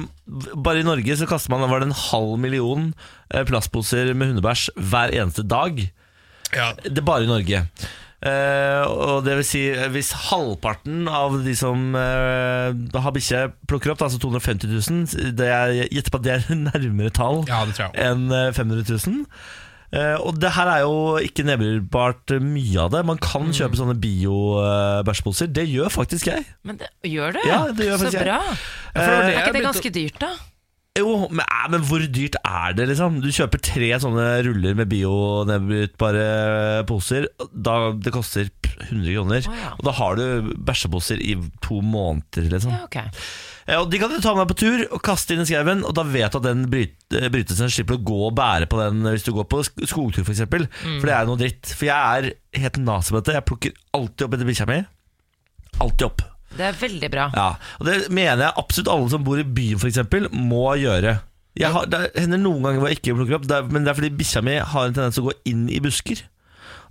bare 0.57 0.81
i 0.81 0.87
Norge 0.87 1.17
så 1.21 1.29
kaster 1.29 1.53
man 1.53 1.69
var 1.69 1.81
det 1.85 1.91
en 1.91 1.99
halv 2.11 2.39
million 2.41 2.95
eh, 3.33 3.45
plastposer 3.49 4.15
med 4.17 4.33
hundebæsj 4.33 4.71
hver 4.81 5.13
eneste 5.13 5.45
dag. 5.45 5.83
Ja. 6.53 6.73
Det 6.85 6.99
er 7.03 7.07
bare 7.07 7.25
i 7.27 7.31
Norge. 7.31 7.67
Eh, 8.23 8.85
og 8.87 9.25
det 9.27 9.35
vil 9.41 9.45
si, 9.49 9.61
eh, 9.75 9.89
hvis 9.91 10.13
halvparten 10.31 11.09
av 11.11 11.41
de 11.43 11.55
som 11.59 11.89
eh, 11.99 12.71
har 13.03 13.15
bikkje, 13.17 13.41
plukker 13.67 13.91
opp, 13.97 14.05
altså 14.07 14.21
250 14.23 14.71
000 14.71 15.33
det 15.35 15.49
Jeg 15.51 15.89
gjetter 15.97 16.15
på 16.15 16.21
at 16.21 16.27
det 16.29 16.37
er 16.37 16.61
nærmere 16.69 17.11
tall 17.11 17.43
ja, 17.51 17.65
det 17.67 17.75
tror 17.75 17.91
jeg. 17.91 17.99
enn 18.07 18.31
eh, 18.31 18.53
500 18.55 18.87
000. 18.87 19.25
Eh, 19.93 20.15
og 20.25 20.39
det 20.41 20.51
her 20.57 20.69
er 20.73 20.81
jo 20.87 21.19
ikke 21.21 21.45
nedbrytbart 21.45 22.33
eh, 22.33 22.41
mye 22.41 22.79
av 22.81 22.91
det. 22.95 23.03
Man 23.05 23.19
kan 23.21 23.43
Mm. 23.51 23.53
kjøpe 23.59 23.77
sånne 23.77 23.97
bio-bæsjposer. 24.01 25.51
Det 25.53 25.67
gjør 25.69 25.91
faktisk 25.93 26.27
jeg. 26.31 26.47
men 26.65 26.79
det, 26.81 26.89
gjør 27.05 27.33
det? 27.37 27.43
Ja, 27.47 27.59
det 27.77 27.87
gjør 27.91 27.99
så 27.99 28.05
faktisk 28.07 28.19
jeg. 28.19 28.25
bra. 28.25 28.39
det 28.95 29.07
var 29.09 29.23
Er 29.23 29.39
ikke 29.43 29.53
det 29.59 29.65
ganske 29.67 29.91
dyrt, 29.93 30.19
da? 30.21 30.31
Jo, 30.99 31.27
men, 31.33 31.41
eh, 31.41 31.69
men 31.73 31.81
hvor 31.89 32.03
dyrt 32.13 32.35
er 32.45 32.75
det, 32.77 32.85
liksom? 32.91 33.15
Du 33.25 33.31
kjøper 33.33 33.61
tre 33.65 33.87
sånne 34.03 34.27
ruller 34.45 34.75
med 34.77 34.91
bio-nedbrytbare 34.93 36.83
poser. 36.85 37.31
Da, 37.49 37.93
det 37.97 38.13
koster 38.13 38.51
100 38.91 39.15
kroner. 39.15 39.41
Å, 39.49 39.55
ja. 39.57 39.71
Og 39.79 39.87
da 39.89 39.95
har 39.97 40.19
du 40.21 40.51
bæsjeposer 40.69 41.23
i 41.25 41.33
to 41.65 41.81
måneder, 41.81 42.45
liksom. 42.53 42.75
Ja, 42.77 42.83
ok. 42.85 42.99
Ja, 43.71 43.79
og 43.81 43.89
De 43.93 43.99
kan 44.03 44.11
du 44.13 44.19
ta 44.21 44.35
med 44.37 44.43
deg 44.45 44.51
på 44.53 44.59
tur 44.67 44.83
og 44.93 45.01
kaste 45.07 45.33
inn 45.33 45.41
i 45.41 45.49
skauen, 45.49 45.81
og 45.87 45.95
da 45.97 46.05
vet 46.05 46.35
du 46.35 46.39
at 46.43 46.47
den 46.51 46.67
bryt, 46.69 46.97
eh, 47.17 47.29
brytelsen 47.33 47.73
slipper 47.73 47.97
å 47.97 48.05
gå 48.05 48.19
og 48.29 48.37
bære 48.37 48.69
på 48.69 48.81
den 48.83 49.01
hvis 49.07 49.25
du 49.25 49.33
går 49.33 49.49
på 49.49 49.63
sk- 49.65 49.87
skogtur, 49.89 50.27
f.eks. 50.27 50.45
For, 50.45 50.59
Mm. 50.85 51.01
for 51.01 51.07
det 51.09 51.15
er 51.17 51.25
noe 51.31 51.41
dritt. 51.41 51.73
For 51.73 51.87
jeg 51.89 51.97
er 51.97 52.61
helt 52.61 52.77
nazi 52.85 53.15
på 53.15 53.23
dette. 53.23 53.33
Jeg 53.41 53.47
plukker 53.49 53.73
alltid 53.95 54.27
opp 54.29 54.35
etter 54.37 54.45
bikkja 54.51 54.69
mi. 54.69 54.83
Alltid 55.81 56.03
opp. 56.11 56.23
Det 56.57 56.65
er 56.69 56.79
veldig 56.79 57.09
bra. 57.13 57.29
Ja, 57.37 57.49
og 57.81 57.87
Det 57.89 57.95
mener 58.13 58.47
jeg 58.47 58.57
absolutt 58.61 58.91
alle 58.93 59.13
som 59.13 59.25
bor 59.25 59.41
i 59.41 59.47
byen 59.47 59.81
for 59.81 59.89
eksempel, 59.89 60.29
må 60.33 60.75
gjøre. 60.81 61.19
Jeg 61.59 61.69
har, 61.75 61.87
det 61.93 62.07
hender 62.17 62.41
noen 62.41 62.63
ganger 62.65 62.81
hvor 62.81 62.89
jeg 62.93 63.01
ikke 63.01 63.17
plukker 63.19 63.37
opp, 63.37 63.49
det 63.49 63.57
er, 63.59 63.67
men 63.69 63.85
det 63.85 63.93
er 63.93 63.99
fordi 63.99 64.13
bikkja 64.17 64.41
mi 64.45 64.55
har 64.57 64.87
en 64.89 64.95
tendens 64.97 65.19
til 65.19 65.27
å 65.27 65.31
gå 65.31 65.35
inn 65.53 65.67
i 65.69 65.81
busker. 65.85 66.23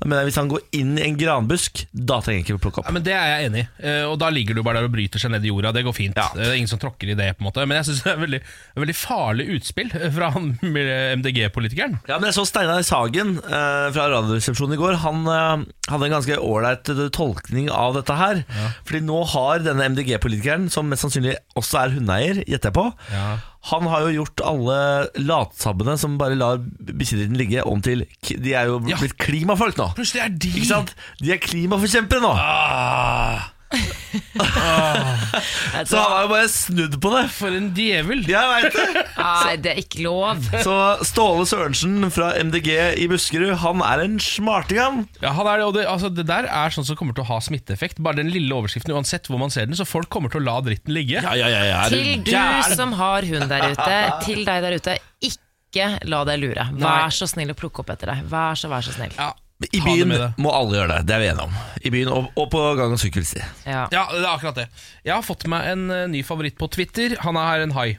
Jeg 0.02 0.26
Hvis 0.26 0.36
han 0.40 0.50
går 0.50 0.62
inn 0.74 0.96
i 0.98 1.04
en 1.06 1.18
granbusk, 1.20 1.84
da 1.94 2.18
trenger 2.26 2.42
jeg 2.42 2.46
ikke 2.48 2.56
å 2.58 2.62
plukke 2.64 2.82
Ja, 2.82 2.88
opp. 2.90 2.94
men 2.96 3.04
Det 3.06 3.14
er 3.14 3.28
jeg 3.32 3.50
enig 3.52 3.62
i. 3.62 3.68
Eh, 3.86 4.04
Og 4.10 4.18
Da 4.20 4.30
ligger 4.34 4.56
du 4.58 4.64
bare 4.64 4.80
der 4.82 4.88
og 4.90 4.92
bryter 4.96 5.20
seg 5.22 5.32
ned 5.32 5.46
i 5.46 5.52
jorda. 5.52 5.72
Det 5.74 5.84
går 5.86 5.94
fint. 5.94 6.16
Ja. 6.18 6.30
Det 6.34 6.48
er 6.48 6.56
ingen 6.58 6.68
som 6.72 6.80
tråkker 6.82 7.12
i 7.12 7.14
det. 7.16 7.38
på 7.38 7.42
en 7.46 7.52
måte 7.52 7.68
Men 7.68 7.78
jeg 7.78 7.86
syns 7.92 8.02
det 8.04 8.12
er 8.12 8.42
et 8.42 8.82
veldig 8.82 8.96
farlig 8.98 9.46
utspill 9.60 9.92
fra 10.16 10.32
han 10.32 10.58
MDG-politikeren. 10.62 12.00
Ja, 12.10 12.18
men 12.18 12.30
Jeg 12.32 12.38
så 12.40 12.46
Steinar 12.50 12.82
Sagen 12.88 13.38
eh, 13.38 13.88
fra 13.94 14.08
Radioresepsjonen 14.12 14.74
i 14.76 14.82
går. 14.82 14.98
Han 15.06 15.22
eh, 15.28 15.66
hadde 15.92 16.10
en 16.10 16.16
ganske 16.18 16.38
ålreit 16.42 16.92
tolkning 17.16 17.70
av 17.72 17.94
dette 18.00 18.18
her. 18.18 18.44
Fordi 18.88 19.04
nå 19.06 19.22
har 19.36 19.64
denne 19.66 19.86
MDG-politikeren, 19.94 20.70
som 20.74 20.90
mest 20.92 21.06
sannsynlig 21.06 21.38
også 21.60 21.84
er 21.86 21.96
hundeeier, 21.98 22.44
gjetter 22.48 22.72
jeg 22.72 22.78
på, 22.80 22.88
Ja. 23.14 23.30
Han 23.70 23.86
har 23.92 24.08
jo 24.08 24.14
gjort 24.16 24.42
alle 24.50 24.78
latsabbene 25.22 25.94
som 26.02 26.16
bare 26.18 26.38
lar 26.40 26.58
bikkjedritten 26.62 27.38
ligge, 27.38 27.62
om 27.68 27.82
til 27.86 28.08
De 28.26 28.56
er 28.58 28.72
jo 28.72 28.80
blitt 28.82 29.18
klimafolk 29.22 29.78
nå. 29.78 29.92
Plutselig 30.00 30.24
er 30.24 30.32
de 30.34 30.54
Ikke 30.56 30.70
sant? 30.72 30.96
De 31.22 31.30
er 31.36 31.42
klimaforkjempere 31.42 32.24
nå. 32.24 32.32
Ah, 32.34 33.52
Så 35.86 35.96
han 35.98 36.12
har 36.12 36.26
jo 36.26 36.30
bare 36.32 36.48
snudd 36.52 36.98
på 37.04 37.12
det. 37.14 37.24
For 37.36 37.56
en 37.56 37.70
djevel! 37.78 38.24
Jeg 38.28 38.50
vet 38.52 38.76
det. 38.76 39.04
Nei, 39.18 39.54
det 39.64 39.72
er 39.74 39.80
ikke 39.82 40.04
lov. 40.06 40.42
Så 40.66 40.76
Ståle 41.08 41.46
Sørensen 41.50 42.08
fra 42.14 42.32
MDG 42.44 42.70
i 43.02 43.08
Buskerud, 43.12 43.54
han 43.64 43.84
er 43.86 44.04
en 44.06 44.18
smarting, 44.24 44.80
han. 44.82 45.00
Ja, 45.24 45.34
han 45.38 45.48
er 45.52 45.62
det, 45.62 45.68
og 45.70 45.76
det, 45.78 45.86
altså, 45.90 46.12
det 46.14 46.28
der 46.30 46.50
er 46.50 46.74
sånn 46.76 46.88
som 46.88 46.98
kommer 47.00 47.16
til 47.18 47.26
å 47.26 47.30
ha 47.32 47.40
smitteeffekt. 47.44 48.02
Bare 48.04 48.20
den 48.22 48.32
lille 48.34 48.56
overskriften, 48.58 48.94
uansett 48.98 49.30
hvor 49.32 49.42
man 49.42 49.54
ser 49.54 49.70
den. 49.70 49.78
Så 49.80 49.88
folk 49.90 50.10
kommer 50.14 50.34
til 50.34 50.44
å 50.44 50.48
la 50.50 50.58
dritten 50.66 50.94
ligge. 50.96 51.22
Ja, 51.22 51.36
ja, 51.40 51.48
ja, 51.52 51.64
ja. 51.72 51.80
Er 51.86 51.96
Til 51.96 52.26
du 52.26 52.32
gæren? 52.34 52.76
som 52.78 52.96
har 53.00 53.28
hund 53.32 53.48
der 53.52 53.70
ute, 53.72 54.02
til 54.28 54.44
deg 54.48 54.66
der 54.68 54.78
ute, 54.80 54.98
ikke 55.32 55.88
la 56.12 56.24
deg 56.28 56.42
lure. 56.44 56.68
Nei. 56.76 56.84
Vær 56.84 57.14
så 57.16 57.30
snill 57.32 57.54
å 57.54 57.58
plukke 57.58 57.84
opp 57.86 57.94
etter 57.96 58.12
deg. 58.16 58.26
Vær 58.32 58.60
så, 58.60 58.68
vær 58.72 58.84
så 58.86 58.92
snill. 58.96 59.14
Ja, 59.18 59.32
I 59.70 59.82
byen 59.86 60.12
må 60.42 60.52
alle 60.56 60.80
gjøre 60.80 60.96
det, 60.98 61.02
det 61.10 61.16
er 61.16 61.22
vi 61.22 61.28
enige 61.32 61.46
om. 61.46 61.58
I 61.86 61.92
byen 61.94 62.10
og, 62.14 62.30
og 62.40 62.48
på 62.54 62.62
gang- 62.80 62.96
og 62.96 63.02
sykkelsti. 63.02 63.42
Ja. 63.68 63.84
Ja, 63.94 64.06
det 64.14 64.24
er 64.24 64.32
akkurat 64.32 64.58
det. 64.64 64.68
Jeg 65.06 65.14
har 65.14 65.26
fått 65.28 65.46
meg 65.52 65.68
en 65.74 65.84
eh, 65.94 66.08
ny 66.10 66.24
favoritt 66.26 66.58
på 66.58 66.70
Twitter. 66.74 67.14
Han 67.26 67.38
er 67.38 67.66
en 67.68 67.76
hai. 67.78 67.92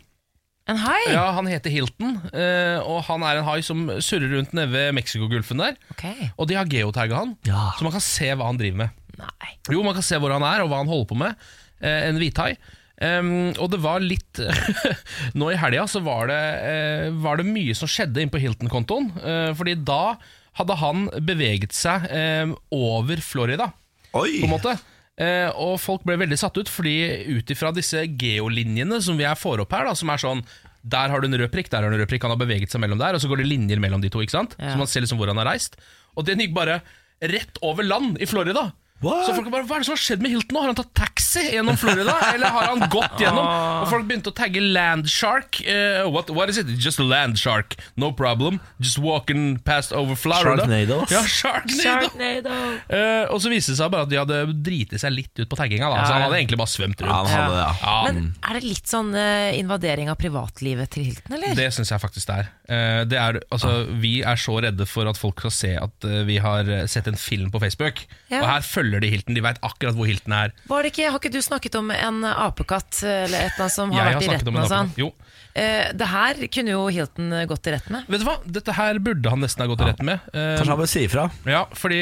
En 0.70 0.78
hai? 0.78 0.98
Ja, 1.10 1.24
Han 1.36 1.48
heter 1.50 1.70
Hilton, 1.74 2.20
eh, 2.30 2.78
og 2.86 3.00
han 3.08 3.24
er 3.26 3.40
en 3.40 3.46
hai 3.48 3.60
som 3.66 3.86
surrer 3.98 4.30
rundt 4.36 4.52
nede 4.54 4.70
ved 4.74 4.92
Mexicogolfen 4.98 5.58
der. 5.62 5.78
Ok. 5.94 6.04
Og 6.36 6.46
de 6.50 6.58
har 6.58 6.66
geotagga 6.70 7.18
han, 7.22 7.36
Ja. 7.46 7.70
så 7.78 7.82
man 7.86 7.94
kan 7.96 8.04
se 8.04 8.30
hva 8.34 8.46
han 8.50 8.60
driver 8.60 8.84
med. 8.84 9.00
Nei. 9.18 9.50
Jo, 9.70 9.82
man 9.86 9.94
kan 9.98 10.06
se 10.06 10.18
hvor 10.22 10.30
han 10.34 10.42
er 10.46 10.62
og 10.62 10.70
hva 10.70 10.78
han 10.82 10.90
holder 10.90 11.10
på 11.10 11.18
med. 11.18 11.34
Eh, 11.82 12.08
en 12.10 12.18
hvithai. 12.22 12.54
Um, 13.02 13.50
og 13.58 13.66
det 13.72 13.80
var 13.82 13.98
litt 14.04 14.38
Nå 15.38 15.48
i 15.50 15.56
helga 15.58 15.88
så 15.90 15.98
var 16.04 16.28
det, 16.30 16.36
eh, 16.68 17.06
var 17.24 17.40
det 17.40 17.46
mye 17.48 17.74
som 17.74 17.90
skjedde 17.90 18.22
inn 18.22 18.30
på 18.30 18.38
Hilton-kontoen. 18.38 19.08
Eh, 19.18 19.48
fordi 19.58 19.74
da 19.82 20.14
hadde 20.58 20.78
han 20.80 21.06
beveget 21.24 21.76
seg 21.76 22.08
eh, 22.12 22.50
over 22.74 23.22
Florida, 23.24 23.70
Oi! 24.12 24.42
på 24.42 24.48
en 24.48 24.52
måte. 24.52 24.74
Eh, 25.20 25.48
og 25.60 25.78
folk 25.80 26.04
ble 26.08 26.18
veldig 26.20 26.38
satt 26.40 26.56
ut, 26.56 26.70
fordi 26.72 26.96
ut 27.36 27.50
ifra 27.52 27.72
disse 27.76 28.04
geolinjene 28.06 29.00
som 29.04 29.18
vi 29.20 29.26
er 29.28 29.38
får 29.38 29.64
opp 29.64 29.74
her, 29.76 29.88
da, 29.88 29.96
som 29.98 30.12
er 30.12 30.22
sånn 30.22 30.44
der 30.82 31.12
har 31.12 31.22
du 31.22 31.28
en 31.28 31.38
rød 31.38 31.52
prikk, 31.52 31.70
der 31.70 31.84
har 31.84 31.92
du 31.92 31.94
en 31.94 32.02
rød 32.02 32.10
prikk, 32.10 32.24
han 32.26 32.34
har 32.34 32.40
beveget 32.40 32.72
seg 32.72 32.82
mellom 32.82 32.98
der, 32.98 33.14
og 33.14 33.22
så 33.22 33.30
går 33.30 33.42
det 33.42 33.50
linjer 33.52 33.78
mellom 33.82 34.02
de 34.02 34.10
to, 34.10 34.22
ikke 34.24 34.34
sant? 34.34 34.56
Ja. 34.58 34.72
Så 34.72 34.80
man 34.80 34.90
ser 34.90 35.04
liksom 35.04 35.20
hvor 35.20 35.30
han 35.30 35.38
har 35.38 35.46
reist. 35.52 35.76
Og 36.18 36.26
den 36.26 36.42
gikk 36.42 36.56
bare 36.56 36.80
rett 37.22 37.60
over 37.62 37.86
land 37.86 38.18
i 38.18 38.26
Florida. 38.26 38.72
What? 39.02 39.26
Så 39.26 39.34
folk 39.34 39.48
bare, 39.50 39.66
Hva 39.66 39.76
er 39.78 39.82
det 39.82 39.88
som 39.88 39.96
har 39.96 40.02
skjedd 40.02 40.22
med 40.22 40.30
Hilton 40.30 40.54
nå? 40.56 40.60
Har 40.62 40.70
han 40.72 40.78
tatt 40.78 40.92
taxi 40.94 41.42
gjennom 41.56 41.76
Florida? 41.80 42.14
Eller 42.32 42.52
har 42.54 42.68
han 42.70 42.84
gått 42.92 43.18
gjennom? 43.22 43.46
Og 43.82 43.88
folk 43.90 44.06
begynte 44.06 44.30
å 44.30 44.36
tagge 44.38 44.62
Landshark. 44.62 45.58
Uh, 45.66 46.06
what, 46.12 46.30
what 46.30 46.52
is 46.52 46.58
it? 46.60 46.70
Just 46.78 47.00
Landshark. 47.02 47.74
No 47.98 48.12
problem. 48.14 48.60
Just 48.78 49.00
walking 49.02 49.58
past 49.66 49.92
over 49.92 50.14
Florida. 50.18 50.62
Sharknado. 50.66 51.00
Ja, 51.10 51.22
Sharknado. 51.26 51.82
Sharknado. 51.82 52.54
Uh, 52.92 53.32
og 53.34 53.42
så 53.42 53.50
viste 53.52 53.74
det 53.74 53.80
seg 53.82 53.90
bare 53.94 54.06
at 54.06 54.12
de 54.12 54.20
hadde 54.22 54.40
driti 54.62 55.00
seg 55.02 55.14
litt 55.16 55.34
ut 55.42 55.48
på 55.50 55.58
tagginga. 55.58 55.90
Da. 55.92 56.04
Så 56.06 56.14
han 56.16 56.26
hadde 56.28 56.38
egentlig 56.38 56.60
bare 56.62 56.72
svømt 56.72 57.02
Ja, 57.02 57.10
han 57.10 57.26
rundt. 57.26 57.36
hadde 57.36 57.58
ja. 57.58 57.72
Ja, 57.82 57.96
Men 58.06 58.30
er 58.46 58.58
det 58.60 58.64
litt 58.68 58.90
sånn 58.90 59.10
uh, 59.16 59.50
invadering 59.58 60.12
av 60.12 60.18
privatlivet 60.22 60.92
til 60.94 61.08
Hilton, 61.10 61.36
eller? 61.40 61.56
Det 61.58 61.68
syns 61.74 61.90
jeg 61.94 62.02
faktisk 62.02 62.30
det 62.30 62.38
er. 62.44 62.52
Eh, 62.72 63.02
det 63.08 63.18
er 63.20 63.38
altså, 63.52 63.72
vi 64.00 64.14
er 64.24 64.38
så 64.40 64.56
redde 64.64 64.86
for 64.88 65.08
at 65.10 65.18
folk 65.20 65.42
skal 65.42 65.54
se 65.54 65.72
at 65.80 66.06
eh, 66.08 66.22
vi 66.28 66.38
har 66.42 66.68
eh, 66.70 66.84
sett 66.90 67.10
en 67.10 67.18
film 67.20 67.50
på 67.52 67.60
Facebook. 67.62 68.04
Ja. 68.32 68.40
Og 68.42 68.48
her 68.48 68.66
følger 68.66 69.02
de 69.04 69.12
Hilton. 69.12 69.36
De 69.36 69.44
veit 69.44 69.60
akkurat 69.64 69.98
hvor 69.98 70.08
Hilton 70.08 70.36
er. 70.38 70.54
Var 70.70 70.86
det 70.86 70.94
ikke, 70.94 71.10
har 71.10 71.20
ikke 71.20 71.34
du 71.34 71.42
snakket 71.44 71.76
om 71.80 71.92
en 71.94 72.22
apekatt 72.32 73.02
eller 73.02 73.48
et 73.48 73.52
eller 73.52 73.66
annet 73.66 73.76
som 73.76 73.92
har 73.92 74.02
Jeg 74.02 74.08
har 74.08 74.20
vært 74.20 74.30
i 74.30 74.34
retten 74.36 74.56
en 74.56 74.64
og 74.64 74.72
sånn? 74.72 74.94
Jo. 75.00 75.12
Uh, 75.52 75.90
det 75.92 76.06
her 76.08 76.38
kunne 76.48 76.72
jo 76.72 76.84
Hilton 76.88 77.32
gått 77.50 77.68
i 77.68 77.74
retten 77.74 77.92
med. 77.98 78.06
Vet 78.08 78.22
du 78.22 78.24
hva? 78.24 78.38
Dette 78.56 78.72
her 78.72 78.96
burde 79.04 79.32
han 79.34 79.42
nesten 79.44 79.60
ha 79.60 79.68
gått 79.68 79.82
i 79.84 79.88
retten 79.90 80.08
med. 80.08 80.22
Uh, 80.32 80.54
Kanskje 80.56 80.72
han 80.72 80.80
bør 80.80 80.88
si 80.88 81.02
ifra. 81.04 81.26
ja, 81.44 81.60
fordi 81.76 81.98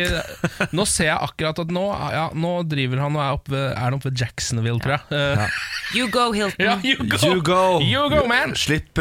nå 0.77 0.87
ser 0.87 1.09
jeg 1.09 1.19
akkurat 1.19 1.59
at 1.65 1.73
nå, 1.75 1.83
ja, 2.15 2.29
nå 2.31 2.53
driver 2.71 3.03
han 3.03 3.19
og 3.19 3.25
er 3.25 3.41
oppe 3.41 3.55
ved, 3.57 3.67
er 3.73 3.83
han 3.83 3.99
oppe 3.99 4.11
ved 4.13 4.23
Jacksonville, 4.23 4.79
tror 4.85 4.95
jeg. 4.95 5.19
Eh, 5.19 5.59
You 5.99 6.07
go, 6.15 6.29
Hilton. 6.31 6.63
ja, 6.63 6.77
you 6.87 7.03
go! 7.03 7.19
You 7.27 7.43
go. 7.43 7.63
You 7.83 8.05
go, 8.13 8.23
man! 8.31 8.55
Slipp 8.55 9.01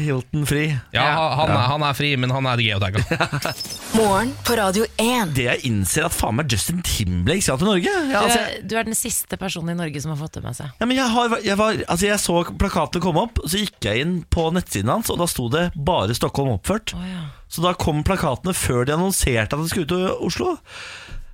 Hilton 0.00 0.48
fri. 0.48 0.64
Ja, 0.96 1.01
han, 1.02 1.50
er, 1.52 1.62
han 1.72 1.84
er 1.88 1.96
fri, 1.98 2.10
men 2.20 2.30
han 2.34 2.46
er 2.50 2.62
geotagga. 2.62 3.02
Morgen 3.98 4.32
på 4.46 4.56
Radio 4.56 4.86
1. 5.00 5.32
Det 5.36 5.44
jeg 5.48 5.62
innser 5.68 6.06
at 6.08 6.14
faen 6.16 6.36
meg 6.38 6.48
Justin 6.52 6.80
Timberlake 6.86 7.44
skal 7.44 7.60
til 7.60 7.68
Norge. 7.70 7.92
Ja, 7.92 8.02
Du, 8.08 8.16
altså, 8.22 8.40
er- 8.46 8.62
du 8.70 8.76
er 8.80 8.88
den 8.88 8.96
siste 8.98 9.38
personen 9.40 9.74
i 9.74 9.78
Norge 9.82 10.02
som 10.04 10.14
har 10.14 10.20
fått 10.22 10.38
det 10.38 10.44
med 10.46 10.56
seg. 10.58 10.72
ja, 10.80 10.88
men 10.88 10.96
jeg, 10.96 11.08
har, 11.14 11.36
jeg, 11.44 11.58
var, 11.60 11.78
altså 11.86 12.08
jeg 12.08 12.22
så 12.22 12.38
plakatene 12.62 13.04
komme 13.04 13.26
opp, 13.28 13.42
så 13.46 13.60
gikk 13.62 13.78
jeg 13.90 14.04
inn 14.06 14.16
på 14.32 14.48
nettsiden 14.56 14.92
hans, 14.92 15.10
og 15.12 15.20
da 15.22 15.28
sto 15.30 15.48
det 15.52 15.68
bare 15.76 16.16
Stockholm 16.16 16.54
oppført. 16.56 16.94
Å, 16.96 17.04
ja. 17.06 17.24
Så 17.52 17.60
da 17.64 17.74
kom 17.76 18.00
plakatene 18.06 18.54
før 18.56 18.86
de 18.88 18.94
annonserte 18.96 19.52
at 19.56 19.60
de 19.60 19.68
skulle 19.68 19.84
ut 19.84 19.92
til 19.92 20.28
Oslo. 20.28 20.54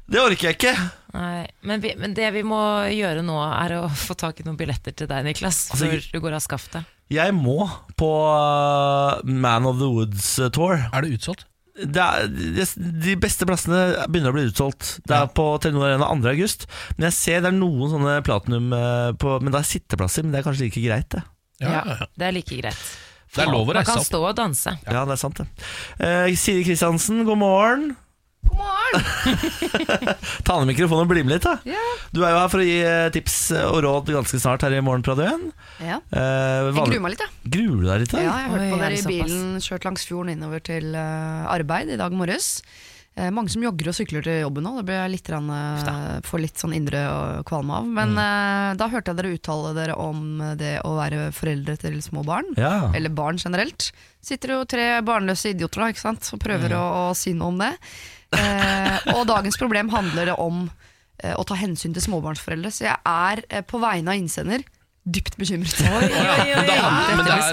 Det 0.08 0.18
orker 0.22 0.48
jeg 0.48 0.56
ikke. 0.56 0.72
Nei, 1.12 1.42
men, 1.68 1.82
vi, 1.84 1.90
men 2.00 2.14
det 2.16 2.30
vi 2.32 2.40
må 2.46 2.58
gjøre 2.90 3.20
nå, 3.24 3.36
er 3.44 3.74
å 3.78 3.82
få 3.92 4.16
tak 4.18 4.40
i 4.40 4.46
noen 4.46 4.56
billetter 4.56 4.94
til 4.96 5.08
deg, 5.10 5.26
Niklas. 5.26 5.66
Altså, 5.74 5.88
Før 5.92 6.06
du 6.14 6.18
går 6.24 6.36
av 6.38 6.44
skaftet. 6.44 6.94
Jeg 7.12 7.32
må 7.36 7.62
på 7.98 8.08
uh, 8.28 9.20
Man 9.24 9.68
of 9.68 9.78
the 9.80 9.88
Woods-tour. 9.88 10.76
Er 10.92 11.04
det 11.04 11.16
utsolgt? 11.16 11.46
Det 11.78 12.02
er, 12.02 12.26
de 12.26 13.14
beste 13.22 13.46
plassene 13.46 14.06
begynner 14.10 14.32
å 14.32 14.36
bli 14.36 14.48
utsolgt. 14.48 14.96
Det 15.06 15.14
er 15.14 15.28
på 15.30 15.44
Telenor 15.62 15.92
Arena 15.92 16.08
2. 16.10 16.32
august. 16.32 16.66
Men 16.96 17.08
jeg 17.08 17.16
ser 17.16 17.44
det 17.44 17.52
er 17.52 17.58
noen 17.58 17.92
sånne 17.92 18.16
platinum 18.26 18.72
eh, 18.74 19.10
på 19.20 19.36
Men 19.44 19.54
det 19.54 19.60
er 19.60 19.68
sitteplasser, 19.68 20.26
men 20.26 20.34
det 20.34 20.40
er 20.40 20.48
kanskje 20.48 20.66
like 20.66 20.82
greit, 20.82 21.08
det. 21.14 21.22
Ja, 21.62 21.84
ja. 21.86 22.08
Det 22.18 22.26
er 22.26 22.34
like 22.34 22.58
greit. 22.58 22.82
Det 23.28 23.44
er 23.44 23.52
lov 23.52 23.70
å 23.70 23.76
reise 23.76 23.84
opp. 23.84 23.94
Man 23.94 24.02
kan 24.02 24.08
stå 24.08 24.20
og 24.24 24.36
danse. 24.38 24.74
Ja, 24.88 25.04
det 25.06 25.14
er 25.14 25.22
sant, 25.22 25.38
det. 25.38 25.68
Eh, 26.02 26.34
Siri 26.40 26.66
Kristiansen, 26.66 27.22
god 27.28 27.40
morgen. 27.44 27.88
God 28.46 28.56
morgen! 28.58 30.18
Ta 30.46 30.58
ned 30.60 30.70
mikrofonen 30.70 31.04
og 31.06 31.10
bli 31.10 31.22
med 31.26 31.34
litt, 31.36 31.46
da. 31.46 31.56
Du 32.14 32.20
er 32.24 32.32
jo 32.34 32.40
her 32.40 32.50
for 32.52 32.62
å 32.62 32.66
gi 32.66 32.76
eh, 32.86 33.08
tips 33.14 33.38
og 33.64 33.80
råd 33.84 34.12
ganske 34.14 34.40
snart 34.40 34.64
her 34.66 34.76
i 34.78 34.82
Morgen 34.84 35.02
1. 35.04 35.48
Ja. 35.84 35.98
Eh, 36.08 36.68
Jeg 36.70 36.76
gruer 36.78 37.02
meg 37.04 37.16
litt, 37.16 37.24
jeg. 37.26 37.54
Gruer 37.58 37.80
du 37.82 37.88
deg 37.90 38.04
litt? 38.04 38.14
da? 38.14 38.22
Ja, 38.24 38.36
jeg 38.44 38.52
hørte 38.54 38.68
på 38.70 38.78
er 38.78 38.84
dere 38.86 39.00
i 39.02 39.08
bilen, 39.10 39.48
kjørt 39.64 39.88
langs 39.90 40.06
fjorden 40.08 40.34
innover 40.36 40.62
til 40.70 40.94
eh, 40.96 41.50
arbeid 41.58 41.92
i 41.94 41.98
dag 42.00 42.14
morges. 42.16 42.50
Eh, 43.18 43.32
mange 43.34 43.50
som 43.50 43.64
jogger 43.66 43.90
og 43.90 43.96
sykler 43.98 44.22
til 44.22 44.36
jobben 44.44 44.62
nå, 44.64 44.76
det 44.78 44.84
blir 44.86 45.00
jeg 45.00 45.12
litt, 45.16 45.30
rann, 45.34 45.48
får 46.22 46.42
litt 46.44 46.60
sånn 46.62 46.76
indre 46.78 47.00
kvalme 47.48 47.80
av. 47.80 47.88
Men 47.98 48.14
eh, 48.22 48.74
da 48.78 48.88
hørte 48.92 49.10
jeg 49.12 49.18
dere 49.20 49.32
uttale 49.34 49.72
dere 49.76 49.96
om 49.98 50.20
det 50.60 50.76
å 50.86 50.94
være 51.00 51.28
foreldre 51.36 51.74
til 51.82 51.98
små 52.06 52.22
barn. 52.26 52.54
Ja. 52.56 52.92
Eller 52.94 53.10
barn 53.12 53.40
generelt. 53.42 53.90
Sitter 54.24 54.54
jo 54.56 54.62
tre 54.70 54.92
barnløse 55.06 55.50
idioter 55.52 55.82
da, 55.84 55.90
ikke 55.92 56.06
sant? 56.06 56.30
og 56.34 56.40
prøver 56.46 56.74
å, 56.78 56.84
å 57.10 57.16
si 57.18 57.34
noe 57.36 57.52
om 57.52 57.60
det. 57.66 57.74
Eh, 58.36 59.14
og 59.14 59.26
dagens 59.28 59.56
problem 59.60 59.88
handler 59.92 60.32
det 60.32 60.36
om 60.40 60.66
eh, 61.22 61.34
å 61.38 61.44
ta 61.48 61.56
hensyn 61.58 61.94
til 61.96 62.04
småbarnsforeldre. 62.04 62.72
Så 62.74 62.88
jeg 62.88 62.98
er 62.98 63.44
eh, 63.48 63.64
på 63.66 63.80
vegne 63.82 64.12
av 64.14 64.20
innsender 64.20 64.64
dypt 65.08 65.38
bekymret. 65.40 65.78
Oi, 65.88 66.04
oi, 66.04 66.50
oi, 66.52 66.74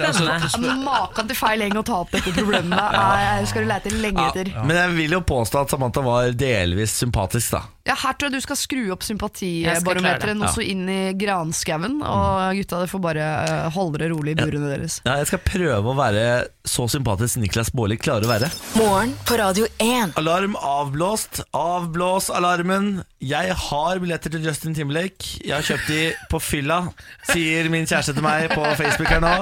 altså- 0.04 0.74
Maken 0.84 1.30
til 1.30 1.38
feil 1.40 1.64
gjeng 1.64 1.78
å 1.80 1.86
ta 1.88 2.02
opp 2.04 2.12
dette 2.12 2.34
problemet 2.36 2.98
er, 3.00 3.46
skal 3.48 3.64
du 3.64 3.70
lete 3.72 3.94
lenge 3.96 4.26
etter. 4.28 4.52
Ja. 4.52 4.66
Men 4.68 4.82
jeg 4.82 4.96
vil 4.98 5.16
jo 5.18 5.22
påstå 5.24 5.62
at 5.64 5.72
Samantha 5.72 6.04
var 6.04 6.36
delvis 6.36 6.98
sympatisk, 7.00 7.56
da. 7.56 7.64
Her 7.86 8.16
tror 8.18 8.32
jeg 8.32 8.34
du 8.34 8.42
skal 8.42 8.58
skru 8.58 8.82
opp 8.96 9.04
sympatibarometeret 9.06 10.38
noe 10.40 10.50
så 10.54 10.64
inn 10.66 10.88
i 10.90 11.00
granskauen. 11.20 12.00
Og 12.02 12.58
gutta, 12.58 12.82
dere 12.82 12.90
får 12.90 13.04
bare 13.04 13.28
eh, 13.46 13.68
holde 13.76 14.02
dere 14.02 14.14
rolig 14.16 14.34
i 14.34 14.40
burene 14.40 14.72
deres. 14.72 15.00
Ja, 15.06 15.20
jeg 15.22 15.30
skal 15.30 15.44
prøve 15.46 15.94
å 15.94 15.98
være 15.98 16.26
så 16.66 16.88
sympatisk 16.90 17.38
Niklas 17.44 17.70
Baarli 17.76 18.00
klarer 18.02 18.26
å 18.26 18.32
være. 18.32 18.50
Morgen 18.80 19.14
på 19.30 19.38
Radio 19.38 19.68
1. 19.78 20.16
Alarm 20.18 20.58
avblåst. 20.58 21.44
Avblås 21.56 22.32
alarmen. 22.34 23.04
Jeg 23.22 23.54
har 23.58 24.02
billetter 24.02 24.34
til 24.34 24.46
Justin 24.46 24.74
Timberlake. 24.78 25.38
Jeg 25.46 25.54
har 25.54 25.66
kjøpt 25.66 25.88
de 25.90 26.02
på 26.30 26.42
fylla, 26.42 26.80
sier 27.30 27.70
min 27.74 27.86
kjæreste 27.86 28.14
til 28.18 28.26
meg 28.26 28.50
på 28.54 28.66
Facebook 28.80 29.10
her 29.14 29.22
nå. 29.24 29.34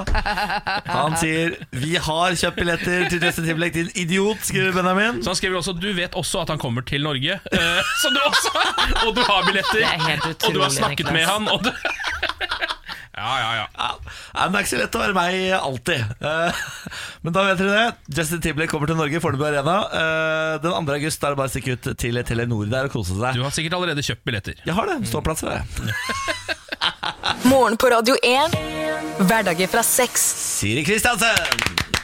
Han 0.88 1.16
sier 1.20 1.56
'Vi 1.72 1.96
har 1.96 2.36
kjøpt 2.36 2.60
billetter 2.60 3.08
til 3.08 3.24
Justin 3.24 3.48
Timberlake, 3.48 3.74
din 3.74 3.90
idiot', 4.04 4.44
skriver 4.44 4.72
Benjamin. 4.76 5.22
Så 5.22 5.32
han 5.32 5.40
skriver 5.40 5.60
også 5.60 5.76
Du 5.80 5.92
vet 5.96 6.12
også 6.12 6.44
at 6.44 6.52
han 6.52 6.58
kommer 6.58 6.84
til 6.84 7.02
Norge. 7.04 7.40
Eh, 7.52 7.82
så 8.00 8.12
du 8.12 8.20
også 8.34 9.06
Og 9.08 9.14
du 9.16 9.22
har 9.24 9.46
billetter. 9.48 9.80
Det 9.80 9.88
er 9.88 10.04
helt 10.10 10.26
og 10.48 10.52
du 10.54 10.60
har 10.64 10.72
snakket 10.74 11.06
Niklas. 11.06 11.14
med 11.16 11.24
han. 11.30 11.48
Og 11.54 11.62
du 11.64 11.70
ja, 13.24 13.32
ja, 13.38 13.50
ja. 13.60 13.66
Ja, 13.78 13.90
men 14.48 14.52
Det 14.52 14.58
er 14.58 14.64
ikke 14.64 14.70
så 14.72 14.78
lett 14.80 14.96
å 14.98 15.02
være 15.04 15.14
meg 15.16 15.34
alltid. 15.56 16.00
Eh, 16.28 16.62
Men 17.24 17.32
da 17.36 17.44
vet 17.46 17.60
dere 17.62 17.74
det. 17.78 18.16
Justin 18.18 18.40
Tibley 18.44 18.66
kommer 18.70 18.90
til 18.90 18.98
Norge, 18.98 19.20
Fornebu 19.22 19.44
Arena. 19.46 19.76
Eh, 20.00 20.56
Den 20.64 20.74
2. 20.74 20.96
august 20.98 21.22
er 21.24 21.34
det 21.34 21.38
bare 21.40 21.52
å 21.52 21.54
stikke 21.54 21.76
ut 21.78 21.88
til 22.02 22.18
Telenor 22.26 22.66
der 22.72 22.88
og 22.90 22.96
kose 22.96 23.14
seg. 23.16 23.38
Du 23.38 23.44
har 23.46 23.54
sikkert 23.54 23.78
allerede 23.78 24.02
kjøpt 24.04 24.24
billetter. 24.26 24.58
Jeg 24.66 24.74
har 24.76 24.90
det. 24.90 24.98
Ståplasser, 25.08 25.54
det. 25.54 25.62
Morgen 27.48 27.78
på 27.80 27.88
Radio 27.94 28.18
1. 28.22 28.58
Hverdager 29.24 29.70
fra 29.70 29.82
sex. 29.86 30.26
Siri 30.58 30.82
Kristiansen! 30.84 32.03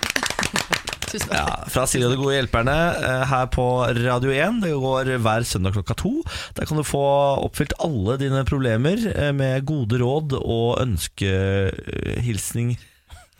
Ja, 1.18 1.64
fra 1.70 1.86
Silje 1.90 2.06
og 2.06 2.12
de 2.14 2.18
gode 2.20 2.36
hjelperne 2.36 2.74
eh, 2.98 3.24
her 3.30 3.48
på 3.50 3.64
Radio 3.98 4.30
1. 4.30 4.60
Det 4.62 4.70
går 4.82 5.10
hver 5.24 5.46
søndag 5.48 5.74
klokka 5.74 5.96
to. 5.98 6.12
Der 6.58 6.68
kan 6.68 6.78
du 6.78 6.84
få 6.86 7.02
oppfylt 7.46 7.74
alle 7.82 8.18
dine 8.20 8.44
problemer 8.48 9.02
eh, 9.10 9.32
med 9.34 9.66
gode 9.68 9.98
råd 10.02 10.36
og 10.40 10.78
ønskehilsninger. 10.84 12.78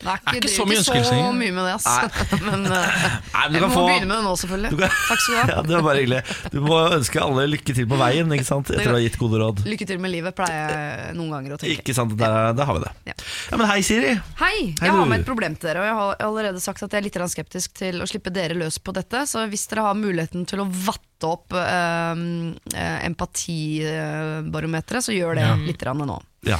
Nei, 0.00 0.14
Er 0.30 0.38
ikke 0.38 0.48
så 0.52 0.64
mye 0.68 0.80
så 0.80 0.94
mye 1.36 1.52
med 1.52 1.66
det, 1.66 1.74
ass. 1.76 1.86
Men 2.46 2.64
eh, 2.72 3.00
Nei, 3.34 3.42
men 3.50 3.56
du 3.56 3.64
må 3.66 3.68
få 3.74 3.82
begynne 3.84 4.08
med 4.08 4.16
det 4.16 4.24
nå, 4.24 4.32
selvfølgelig. 4.40 4.70
Kan- 4.80 4.94
Takk 5.10 5.20
skal 5.24 5.34
du 5.34 5.40
ha. 5.40 5.44
Ja, 5.50 5.58
det 5.66 5.74
var 5.76 5.84
bare 5.86 6.00
hyggelig. 6.00 6.20
Du 6.54 6.58
må 6.64 6.78
ønske 6.96 7.20
alle 7.24 7.44
lykke 7.50 7.74
til 7.76 7.88
på 7.90 7.98
veien 8.00 8.32
ikke 8.36 8.46
sant? 8.48 8.70
etter 8.72 8.92
å 8.92 8.96
ha 8.96 9.02
gitt 9.04 9.18
gode 9.20 9.40
råd. 9.42 9.62
Lykke 9.68 9.88
til 9.90 10.00
med 10.02 10.14
livet, 10.14 10.36
pleier 10.38 10.72
jeg 10.72 11.18
noen 11.18 11.34
ganger 11.36 11.56
å 11.56 11.60
tenke. 11.60 11.76
Ikke 11.82 11.96
sant, 11.96 12.14
der, 12.20 12.52
der 12.56 12.68
har 12.70 12.78
vi 12.78 12.84
det. 12.86 12.92
Ja. 13.10 13.16
Ja, 13.50 13.58
Men 13.60 13.66
hei, 13.70 13.80
Siri. 13.86 14.14
Hei, 14.40 14.54
Hei, 14.80 14.86
jeg 14.86 14.94
har 14.96 15.10
med 15.10 15.20
et 15.22 15.28
problem 15.28 15.56
til 15.58 15.70
dere, 15.70 15.82
og 15.84 15.88
jeg 15.90 15.98
har 16.00 16.24
allerede 16.30 16.62
sagt 16.64 16.84
at 16.86 16.94
jeg 16.96 17.02
er 17.02 17.06
litt 17.08 17.18
skeptisk 17.34 17.76
til 17.78 18.00
å 18.00 18.08
slippe 18.08 18.32
dere 18.34 18.56
løs 18.58 18.80
på 18.82 18.94
dette, 18.96 19.24
så 19.28 19.44
hvis 19.50 19.66
dere 19.70 19.84
har 19.90 19.98
muligheten 19.98 20.46
til 20.48 20.62
å 20.64 20.68
vatte 20.70 21.28
opp 21.28 21.52
eh, 21.52 22.24
eh, 22.72 22.98
empatibarometeret, 23.10 25.04
så 25.04 25.12
gjør 25.16 25.36
det 25.40 25.48
litt 25.68 25.80
grann 25.82 26.00
nå. 26.08 26.16
Ja. 26.48 26.58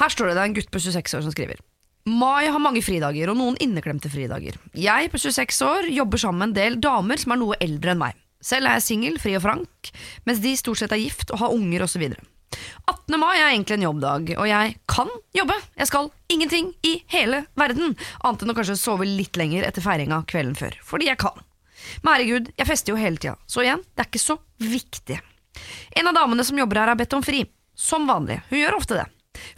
Her 0.00 0.10
står 0.10 0.30
det 0.30 0.36
det 0.38 0.42
er 0.42 0.50
en 0.50 0.56
gutt 0.56 0.70
på 0.74 0.80
26 0.82 1.18
år 1.18 1.26
som 1.26 1.34
skriver. 1.34 1.60
Mai 2.04 2.50
har 2.52 2.60
mange 2.60 2.82
fridager, 2.84 3.30
og 3.32 3.38
noen 3.38 3.54
inneklemte 3.64 4.10
fridager. 4.12 4.58
Jeg 4.76 5.08
på 5.08 5.20
26 5.22 5.60
år 5.64 5.86
jobber 5.88 6.20
sammen 6.20 6.42
med 6.42 6.50
en 6.50 6.58
del 6.58 6.74
damer 6.84 7.20
som 7.20 7.32
er 7.32 7.40
noe 7.40 7.56
eldre 7.64 7.94
enn 7.94 8.02
meg. 8.02 8.18
Selv 8.44 8.68
er 8.68 8.76
jeg 8.76 8.84
singel, 8.84 9.16
fri 9.22 9.32
og 9.38 9.44
frank, 9.46 9.90
mens 10.28 10.42
de 10.44 10.52
stort 10.60 10.82
sett 10.82 10.92
er 10.92 11.00
gift 11.00 11.32
og 11.32 11.40
har 11.40 11.54
unger 11.56 11.86
osv. 11.86 12.04
18. 12.92 13.16
mai 13.16 13.32
er 13.38 13.46
egentlig 13.46 13.78
en 13.78 13.86
jobbdag, 13.86 14.34
og 14.36 14.50
jeg 14.50 14.76
kan 14.90 15.08
jobbe. 15.32 15.56
Jeg 15.80 15.88
skal 15.88 16.12
ingenting 16.28 16.70
i 16.84 16.92
hele 17.14 17.46
verden, 17.56 17.96
annet 18.20 18.44
enn 18.44 18.52
å 18.52 18.58
kanskje 18.60 18.76
sove 18.82 19.08
litt 19.08 19.40
lenger 19.40 19.64
etter 19.64 19.84
feiringa 19.84 20.20
kvelden 20.28 20.60
før. 20.60 20.76
Fordi 20.84 21.08
jeg 21.08 21.22
kan. 21.24 21.40
Men 22.04 22.18
herregud, 22.18 22.52
jeg 22.52 22.68
fester 22.68 22.92
jo 22.92 23.00
hele 23.00 23.16
tida, 23.16 23.38
så 23.48 23.64
igjen, 23.64 23.80
det 23.96 24.04
er 24.04 24.12
ikke 24.12 24.26
så 24.26 24.36
viktig. 24.60 25.22
En 25.96 26.12
av 26.12 26.20
damene 26.20 26.44
som 26.44 26.60
jobber 26.60 26.84
her 26.84 26.92
har 26.92 27.00
bedt 27.00 27.16
om 27.16 27.24
fri. 27.24 27.46
Som 27.74 28.04
vanlig. 28.06 28.42
Hun 28.52 28.60
gjør 28.60 28.76
ofte 28.76 29.00
det. 29.00 29.08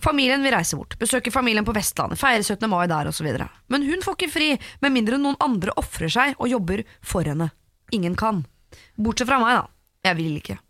Familien 0.03 0.45
vil 0.45 0.55
reise 0.55 0.79
bort, 0.79 0.99
besøke 1.01 1.33
familien 1.35 1.67
på 1.67 1.75
Vestlandet, 1.77 2.21
feire 2.21 2.43
17. 2.45 2.69
mai 2.71 2.87
der 2.91 3.11
osv. 3.11 3.31
Men 3.73 3.87
hun 3.87 4.05
får 4.05 4.19
ikke 4.19 4.33
fri, 4.33 4.51
med 4.85 4.95
mindre 4.95 5.21
noen 5.21 5.39
andre 5.45 5.75
ofrer 5.81 6.13
seg 6.13 6.37
og 6.39 6.51
jobber 6.51 6.85
for 7.05 7.27
henne. 7.29 7.51
Ingen 7.95 8.17
kan. 8.19 8.45
Bortsett 8.97 9.29
fra 9.31 9.41
meg, 9.43 9.61
da. 9.61 9.67
Jeg 10.07 10.19
vil 10.21 10.39
ikke. 10.41 10.61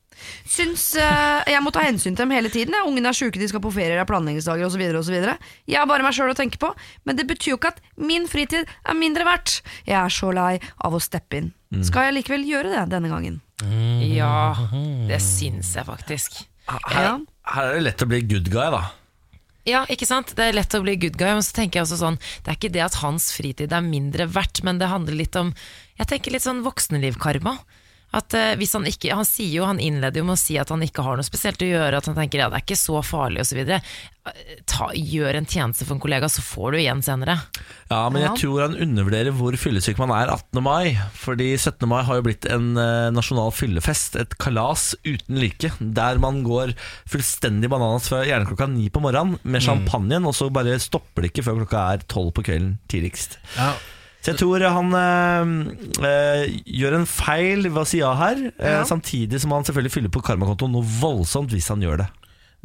Syns 0.48 0.94
uh, 0.96 1.42
jeg 1.44 1.60
må 1.60 1.70
ta 1.74 1.82
hensyn 1.84 2.14
til 2.16 2.24
dem 2.24 2.32
hele 2.32 2.50
tiden. 2.52 2.74
Ja. 2.76 2.86
Ungene 2.88 3.10
er 3.12 3.16
sjuke, 3.16 3.40
de 3.40 3.48
skal 3.50 3.62
på 3.64 3.72
ferie, 3.74 3.94
det 3.94 4.02
er 4.02 4.08
planleggingsdager 4.08 4.68
osv. 4.68 4.84
Jeg 4.86 5.78
har 5.78 5.88
bare 5.90 6.06
meg 6.06 6.16
sjøl 6.16 6.32
å 6.32 6.38
tenke 6.38 6.60
på, 6.62 6.72
men 7.04 7.18
det 7.18 7.26
betyr 7.28 7.54
jo 7.54 7.60
ikke 7.60 7.74
at 7.74 7.82
min 8.00 8.28
fritid 8.30 8.64
er 8.64 8.98
mindre 8.98 9.26
verdt. 9.28 9.60
Jeg 9.88 9.98
er 10.00 10.12
så 10.12 10.32
lei 10.34 10.54
av 10.84 10.96
å 10.96 11.02
steppe 11.02 11.42
inn. 11.42 11.52
Skal 11.84 12.08
jeg 12.08 12.20
likevel 12.20 12.46
gjøre 12.48 12.72
det 12.72 12.84
denne 12.94 13.10
gangen? 13.12 13.40
Ja, 14.06 14.54
det 15.10 15.20
syns 15.24 15.74
jeg 15.76 15.88
faktisk. 15.88 16.44
Ja. 16.66 17.18
Her 17.46 17.70
er 17.70 17.76
det 17.78 17.84
lett 17.86 18.02
å 18.02 18.08
bli 18.10 18.22
good 18.26 18.48
guy, 18.50 18.70
da. 18.74 18.82
Ja, 19.66 19.82
ikke 19.90 20.06
sant? 20.06 20.32
Det 20.38 20.44
er 20.44 20.54
lett 20.54 20.74
å 20.78 20.82
bli 20.84 20.94
good 21.02 21.16
guy, 21.18 21.32
men 21.34 21.42
så 21.42 21.56
tenker 21.56 21.80
jeg 21.80 21.88
også 21.88 21.98
sånn 21.98 22.18
Det 22.22 22.52
er 22.52 22.58
ikke 22.58 22.74
det 22.76 22.84
at 22.84 22.98
hans 23.02 23.32
fritid 23.34 23.72
er 23.74 23.82
mindre 23.82 24.28
verdt, 24.30 24.62
men 24.66 24.78
det 24.78 24.90
handler 24.92 25.18
litt 25.18 25.38
om 25.38 25.50
Jeg 25.98 26.10
tenker 26.12 26.34
litt 26.34 26.46
sånn 26.46 26.62
voksenlivkarma. 26.66 27.56
At 28.14 28.34
eh, 28.38 28.54
hvis 28.60 28.74
Han 28.76 28.86
ikke, 28.88 29.14
han 29.16 29.26
sier 29.26 29.58
jo, 29.58 29.66
han 29.66 29.80
innleder 29.82 30.22
jo 30.22 30.26
med 30.28 30.36
å 30.36 30.40
si 30.40 30.54
at 30.60 30.70
han 30.72 30.84
ikke 30.84 31.04
har 31.04 31.18
noe 31.18 31.26
spesielt 31.26 31.62
å 31.62 31.68
gjøre, 31.68 31.98
at 31.98 32.06
han 32.08 32.16
tenker 32.16 32.40
ja, 32.40 32.50
det 32.52 32.60
er 32.60 32.64
ikke 32.64 32.78
så 32.78 33.00
farlig 33.04 33.42
osv. 33.42 33.58
Gjør 34.96 35.38
en 35.38 35.48
tjeneste 35.48 35.86
for 35.86 35.96
en 35.96 36.02
kollega, 36.02 36.28
så 36.30 36.42
får 36.44 36.74
du 36.74 36.78
igjen 36.80 37.02
senere. 37.04 37.36
Ja, 37.90 38.04
men 38.10 38.24
jeg 38.24 38.38
tror 38.40 38.64
han 38.64 38.78
undervurderer 38.86 39.34
hvor 39.36 39.56
fyllesyk 39.60 40.00
man 40.00 40.14
er 40.16 40.32
18. 40.32 40.62
mai. 40.64 40.96
Fordi 41.18 41.50
17. 41.58 41.86
mai 41.90 42.00
har 42.06 42.20
jo 42.20 42.26
blitt 42.26 42.48
en 42.50 42.72
eh, 42.80 43.08
nasjonal 43.14 43.52
fyllefest, 43.54 44.18
et 44.22 44.38
kalas 44.42 44.92
uten 45.06 45.42
like. 45.42 45.72
Der 45.80 46.22
man 46.22 46.40
går 46.46 46.74
fullstendig 47.10 47.70
bananas 47.72 48.08
fra 48.10 48.22
gjerne 48.26 48.48
klokka 48.48 48.70
ni 48.70 48.88
på 48.92 49.02
morgenen 49.04 49.38
med 49.44 49.66
champagnen, 49.66 50.26
og 50.26 50.34
så 50.36 50.48
bare 50.54 50.78
stopper 50.82 51.26
det 51.26 51.34
ikke 51.34 51.46
før 51.50 51.62
klokka 51.64 51.84
er 51.96 52.08
tolv 52.10 52.32
på 52.36 52.46
kvelden 52.48 52.76
tidligst. 52.90 53.38
Ja. 53.58 53.74
Så 54.26 54.32
jeg 54.32 54.40
tror 54.40 54.62
han 54.66 54.88
øh, 54.98 55.50
eh, 56.02 56.54
gjør 56.66 56.96
en 56.98 57.04
feil 57.06 57.68
ved 57.68 57.78
å 57.78 57.86
si 57.86 58.00
ja 58.00 58.10
her, 58.18 58.40
eh, 58.58 58.72
Ja. 58.72 58.84
samtidig 58.88 59.38
som 59.38 59.52
han 59.54 59.62
selvfølgelig 59.62 59.92
fyller 59.94 60.10
på 60.10 60.22
karmakontoen 60.26 60.72
noe 60.74 60.82
voldsomt 60.98 61.52
hvis 61.54 61.68
han 61.70 61.84
gjør 61.84 62.00
det. 62.02 62.06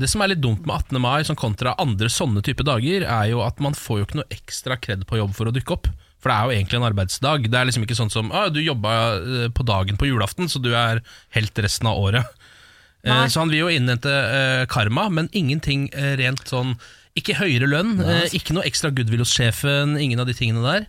Det 0.02 0.08
som 0.10 0.24
er 0.26 0.32
litt 0.32 0.42
dumt 0.42 0.66
med 0.66 0.74
18. 0.74 0.98
mai 1.04 1.22
sånn 1.28 1.38
kontra 1.38 1.76
andre 1.78 2.10
sånne 2.10 2.42
type 2.42 2.66
dager, 2.66 3.06
er 3.06 3.28
jo 3.30 3.44
at 3.46 3.60
man 3.62 3.76
får 3.78 4.00
jo 4.00 4.06
ikke 4.08 4.18
noe 4.24 4.32
ekstra 4.34 4.78
kred 4.82 5.04
på 5.06 5.20
jobb 5.20 5.36
for 5.38 5.52
å 5.52 5.54
dukke 5.54 5.76
opp. 5.76 5.90
For 6.18 6.32
det 6.32 6.38
er 6.38 6.48
jo 6.48 6.56
egentlig 6.56 6.80
en 6.80 6.88
arbeidsdag. 6.90 7.46
Det 7.52 7.60
er 7.60 7.68
liksom 7.70 7.86
ikke 7.86 7.98
sånn 8.00 8.10
som 8.14 8.32
ah, 8.34 8.48
du 8.50 8.58
jobba 8.62 9.52
på 9.54 9.66
dagen 9.66 9.98
på 10.02 10.10
julaften, 10.10 10.50
så 10.50 10.58
du 10.62 10.72
er 10.74 11.04
helt 11.38 11.62
resten 11.62 11.90
av 11.92 12.00
året. 12.02 12.26
Eh, 13.04 13.12
Nei. 13.14 13.28
Så 13.30 13.44
han 13.44 13.54
vil 13.54 13.60
jo 13.68 13.70
innhente 13.70 14.66
karma, 14.70 15.10
men 15.14 15.30
ingenting 15.34 15.90
rent 15.94 16.42
sånn 16.50 16.74
Ikke 17.18 17.36
høyere 17.36 17.68
lønn, 17.70 18.00
ikke 18.32 18.54
noe 18.56 18.64
ekstra 18.66 18.90
goodwill 18.90 19.22
hos 19.22 19.34
sjefen, 19.36 19.98
ingen 20.00 20.22
av 20.24 20.26
de 20.30 20.34
tingene 20.34 20.64
der. 20.66 20.86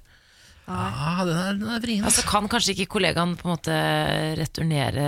Ah, 0.70 1.24
den 1.26 1.36
er, 1.36 1.54
den 1.58 1.70
er 1.74 1.82
vrien. 1.82 2.04
Altså 2.06 2.24
Kan 2.28 2.48
kanskje 2.50 2.76
ikke 2.76 2.92
kollegaen 2.96 3.36
på 3.38 3.48
en 3.48 3.54
måte 3.56 3.76
returnere 4.38 5.06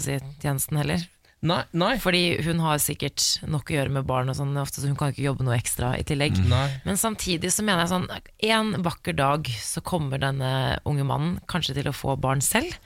si, 0.00 0.16
tjenesten 0.40 0.80
heller? 0.80 1.02
Nei, 1.40 1.62
nei. 1.72 1.94
Fordi 2.00 2.22
hun 2.44 2.60
har 2.60 2.80
sikkert 2.82 3.24
nok 3.48 3.70
å 3.70 3.76
gjøre 3.78 3.92
med 3.94 4.08
barn, 4.08 4.28
og 4.28 4.36
sånn, 4.36 4.52
ofte, 4.60 4.82
så 4.82 4.90
hun 4.90 4.96
kan 5.00 5.12
ikke 5.12 5.24
jobbe 5.24 5.46
noe 5.46 5.56
ekstra 5.56 5.94
i 5.96 6.04
tillegg. 6.04 6.36
nei. 6.50 6.66
Men 6.84 7.00
samtidig 7.00 7.52
så 7.54 7.64
mener 7.64 7.86
jeg 7.86 7.92
sånn 7.94 8.08
En 8.50 8.74
vakker 8.84 9.16
dag 9.16 9.48
så 9.60 9.80
kommer 9.84 10.20
denne 10.20 10.52
unge 10.88 11.06
mannen 11.08 11.38
kanskje 11.50 11.78
til 11.78 11.88
å 11.88 11.96
få 11.96 12.18
barn 12.20 12.44
selv. 12.44 12.76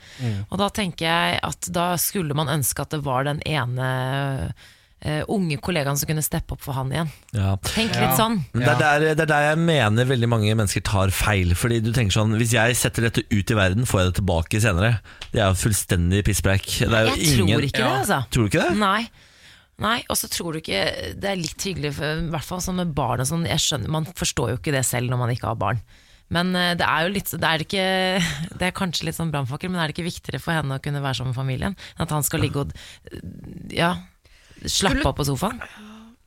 Og 0.49 0.55
da 0.61 0.69
tenker 0.71 1.07
jeg 1.09 1.43
at 1.43 1.71
da 1.75 1.93
skulle 2.01 2.37
man 2.37 2.51
ønske 2.51 2.83
at 2.85 2.95
det 2.95 3.03
var 3.03 3.27
den 3.27 3.43
ene 3.47 3.89
eh, 5.01 5.21
unge 5.31 5.57
kollegaene 5.63 5.99
som 5.99 6.09
kunne 6.09 6.23
steppe 6.25 6.55
opp 6.55 6.63
for 6.63 6.77
han 6.77 6.93
igjen. 6.93 7.11
Ja. 7.35 7.55
Tenk 7.67 7.95
litt 7.97 8.15
sånn. 8.19 8.39
Men 8.53 8.65
Det, 8.65 8.71
er 8.73 8.79
der, 8.79 9.05
det 9.17 9.25
er 9.25 9.31
der 9.33 9.45
jeg 9.49 9.61
mener 9.65 10.09
veldig 10.09 10.29
mange 10.31 10.55
mennesker 10.55 10.85
tar 10.85 11.13
feil. 11.15 11.53
Fordi 11.57 11.81
du 11.83 11.91
tenker 11.95 12.15
sånn 12.15 12.35
Hvis 12.39 12.55
jeg 12.55 12.77
setter 12.79 13.09
dette 13.09 13.25
ut 13.29 13.53
i 13.53 13.59
verden, 13.59 13.87
får 13.89 14.01
jeg 14.01 14.11
det 14.11 14.17
tilbake 14.21 14.63
senere. 14.63 14.91
Det 15.31 15.41
er 15.43 15.51
jo 15.51 15.61
fullstendig 15.65 16.23
pisspreik. 16.27 16.67
Det 16.85 17.05
Jeg 17.11 17.35
ingen 17.35 17.55
tror 17.55 17.69
ikke 17.69 17.83
det, 17.83 17.93
altså. 18.01 18.21
Tror 18.31 18.47
du 18.47 18.53
ikke 18.53 18.67
det? 18.69 18.79
Nei. 18.81 19.03
Nei, 19.83 19.97
og 20.07 20.15
så 20.15 20.29
tror 20.31 20.55
du 20.55 20.61
ikke 20.61 20.81
Det 21.19 21.27
er 21.27 21.35
litt 21.35 21.59
hyggelig, 21.67 21.97
for, 21.97 22.23
i 22.23 22.31
hvert 22.31 22.47
fall 22.47 22.61
sånn 22.63 22.79
med 22.79 22.95
barn 22.95 23.23
og 23.23 23.27
sånn. 23.27 23.45
Jeg 23.49 23.59
skjønner, 23.63 23.91
Man 23.91 24.07
forstår 24.07 24.53
jo 24.53 24.59
ikke 24.61 24.73
det 24.75 24.85
selv 24.87 25.11
når 25.11 25.23
man 25.25 25.35
ikke 25.35 25.51
har 25.51 25.59
barn. 25.59 25.83
Men 26.33 26.55
eh, 26.57 26.73
det 26.79 26.87
er 26.87 27.05
jo 27.05 27.13
litt 27.13 27.29
Det 27.35 27.45
er, 27.45 27.63
ikke, 27.65 27.85
det 28.59 28.69
er 28.69 28.75
kanskje 28.75 29.09
litt 29.09 29.19
sånn 29.19 29.33
brannfakkel, 29.33 29.69
men 29.71 29.81
er 29.81 29.91
det 29.91 29.97
ikke 29.97 30.07
viktigere 30.09 30.41
for 30.41 30.57
henne 30.57 30.79
å 30.79 30.83
kunne 30.83 31.03
være 31.03 31.19
sammen 31.19 31.35
med 31.35 31.41
familien? 31.41 31.77
Enn 31.95 32.07
at 32.07 32.15
han 32.15 32.25
skal 32.25 32.41
ligge 32.45 32.63
og 32.63 32.73
ja, 33.75 33.93
slappe 34.63 34.95
Skulle- 34.99 35.09
av 35.11 35.15
på 35.17 35.25
sofaen? 35.27 35.59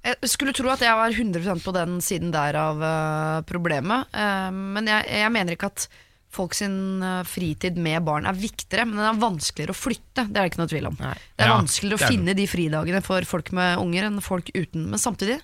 Jeg 0.08 0.28
skulle 0.30 0.52
tro 0.56 0.68
at 0.72 0.80
jeg 0.80 0.94
var 0.94 1.10
100% 1.10 1.64
på 1.64 1.72
den 1.74 1.96
siden 2.00 2.30
der 2.32 2.56
av 2.56 2.78
uh, 2.80 3.40
problemet. 3.44 4.06
Uh, 4.14 4.48
men 4.54 4.86
jeg, 4.88 5.04
jeg 5.10 5.32
mener 5.34 5.56
ikke 5.56 5.68
at 5.72 5.88
folk 6.32 6.54
sin 6.56 7.02
uh, 7.02 7.24
fritid 7.28 7.76
med 7.82 8.04
barn 8.06 8.28
er 8.30 8.36
viktigere, 8.38 8.86
men 8.88 8.96
den 9.00 9.08
er 9.10 9.18
vanskeligere 9.20 9.74
å 9.74 9.76
flytte. 9.76 10.24
Det 10.28 10.38
er 10.38 10.46
det 10.46 10.52
ikke 10.52 10.62
noe 10.62 10.70
tvil 10.70 10.86
om. 10.92 10.96
Nei. 11.02 11.16
Det 11.34 11.44
er 11.44 11.50
Ja, 11.50 11.58
vanskeligere 11.58 11.98
å 11.98 11.98
det 11.98 12.06
er 12.06 12.08
det. 12.08 12.14
finne 12.16 12.36
de 12.38 12.46
fridagene 12.54 13.02
for 13.04 13.28
folk 13.28 13.50
med 13.58 13.82
unger 13.82 14.08
enn 14.08 14.20
folk 14.24 14.48
uten. 14.54 14.86
Men 14.94 15.02
samtidig 15.02 15.40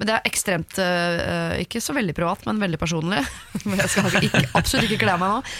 men 0.00 0.08
det 0.08 0.14
er 0.16 0.26
ekstremt 0.26 0.78
eh, 0.82 1.60
Ikke 1.62 1.80
så 1.82 1.94
veldig 1.94 2.14
privat, 2.16 2.42
men 2.48 2.60
veldig 2.62 2.78
personlig. 2.80 3.20
Jeg 3.82 3.90
skal 3.92 4.16
ikke, 4.18 4.40
absolutt 4.58 4.88
ikke 4.88 5.04
kle 5.04 5.14
meg 5.20 5.30
nå. 5.30 5.52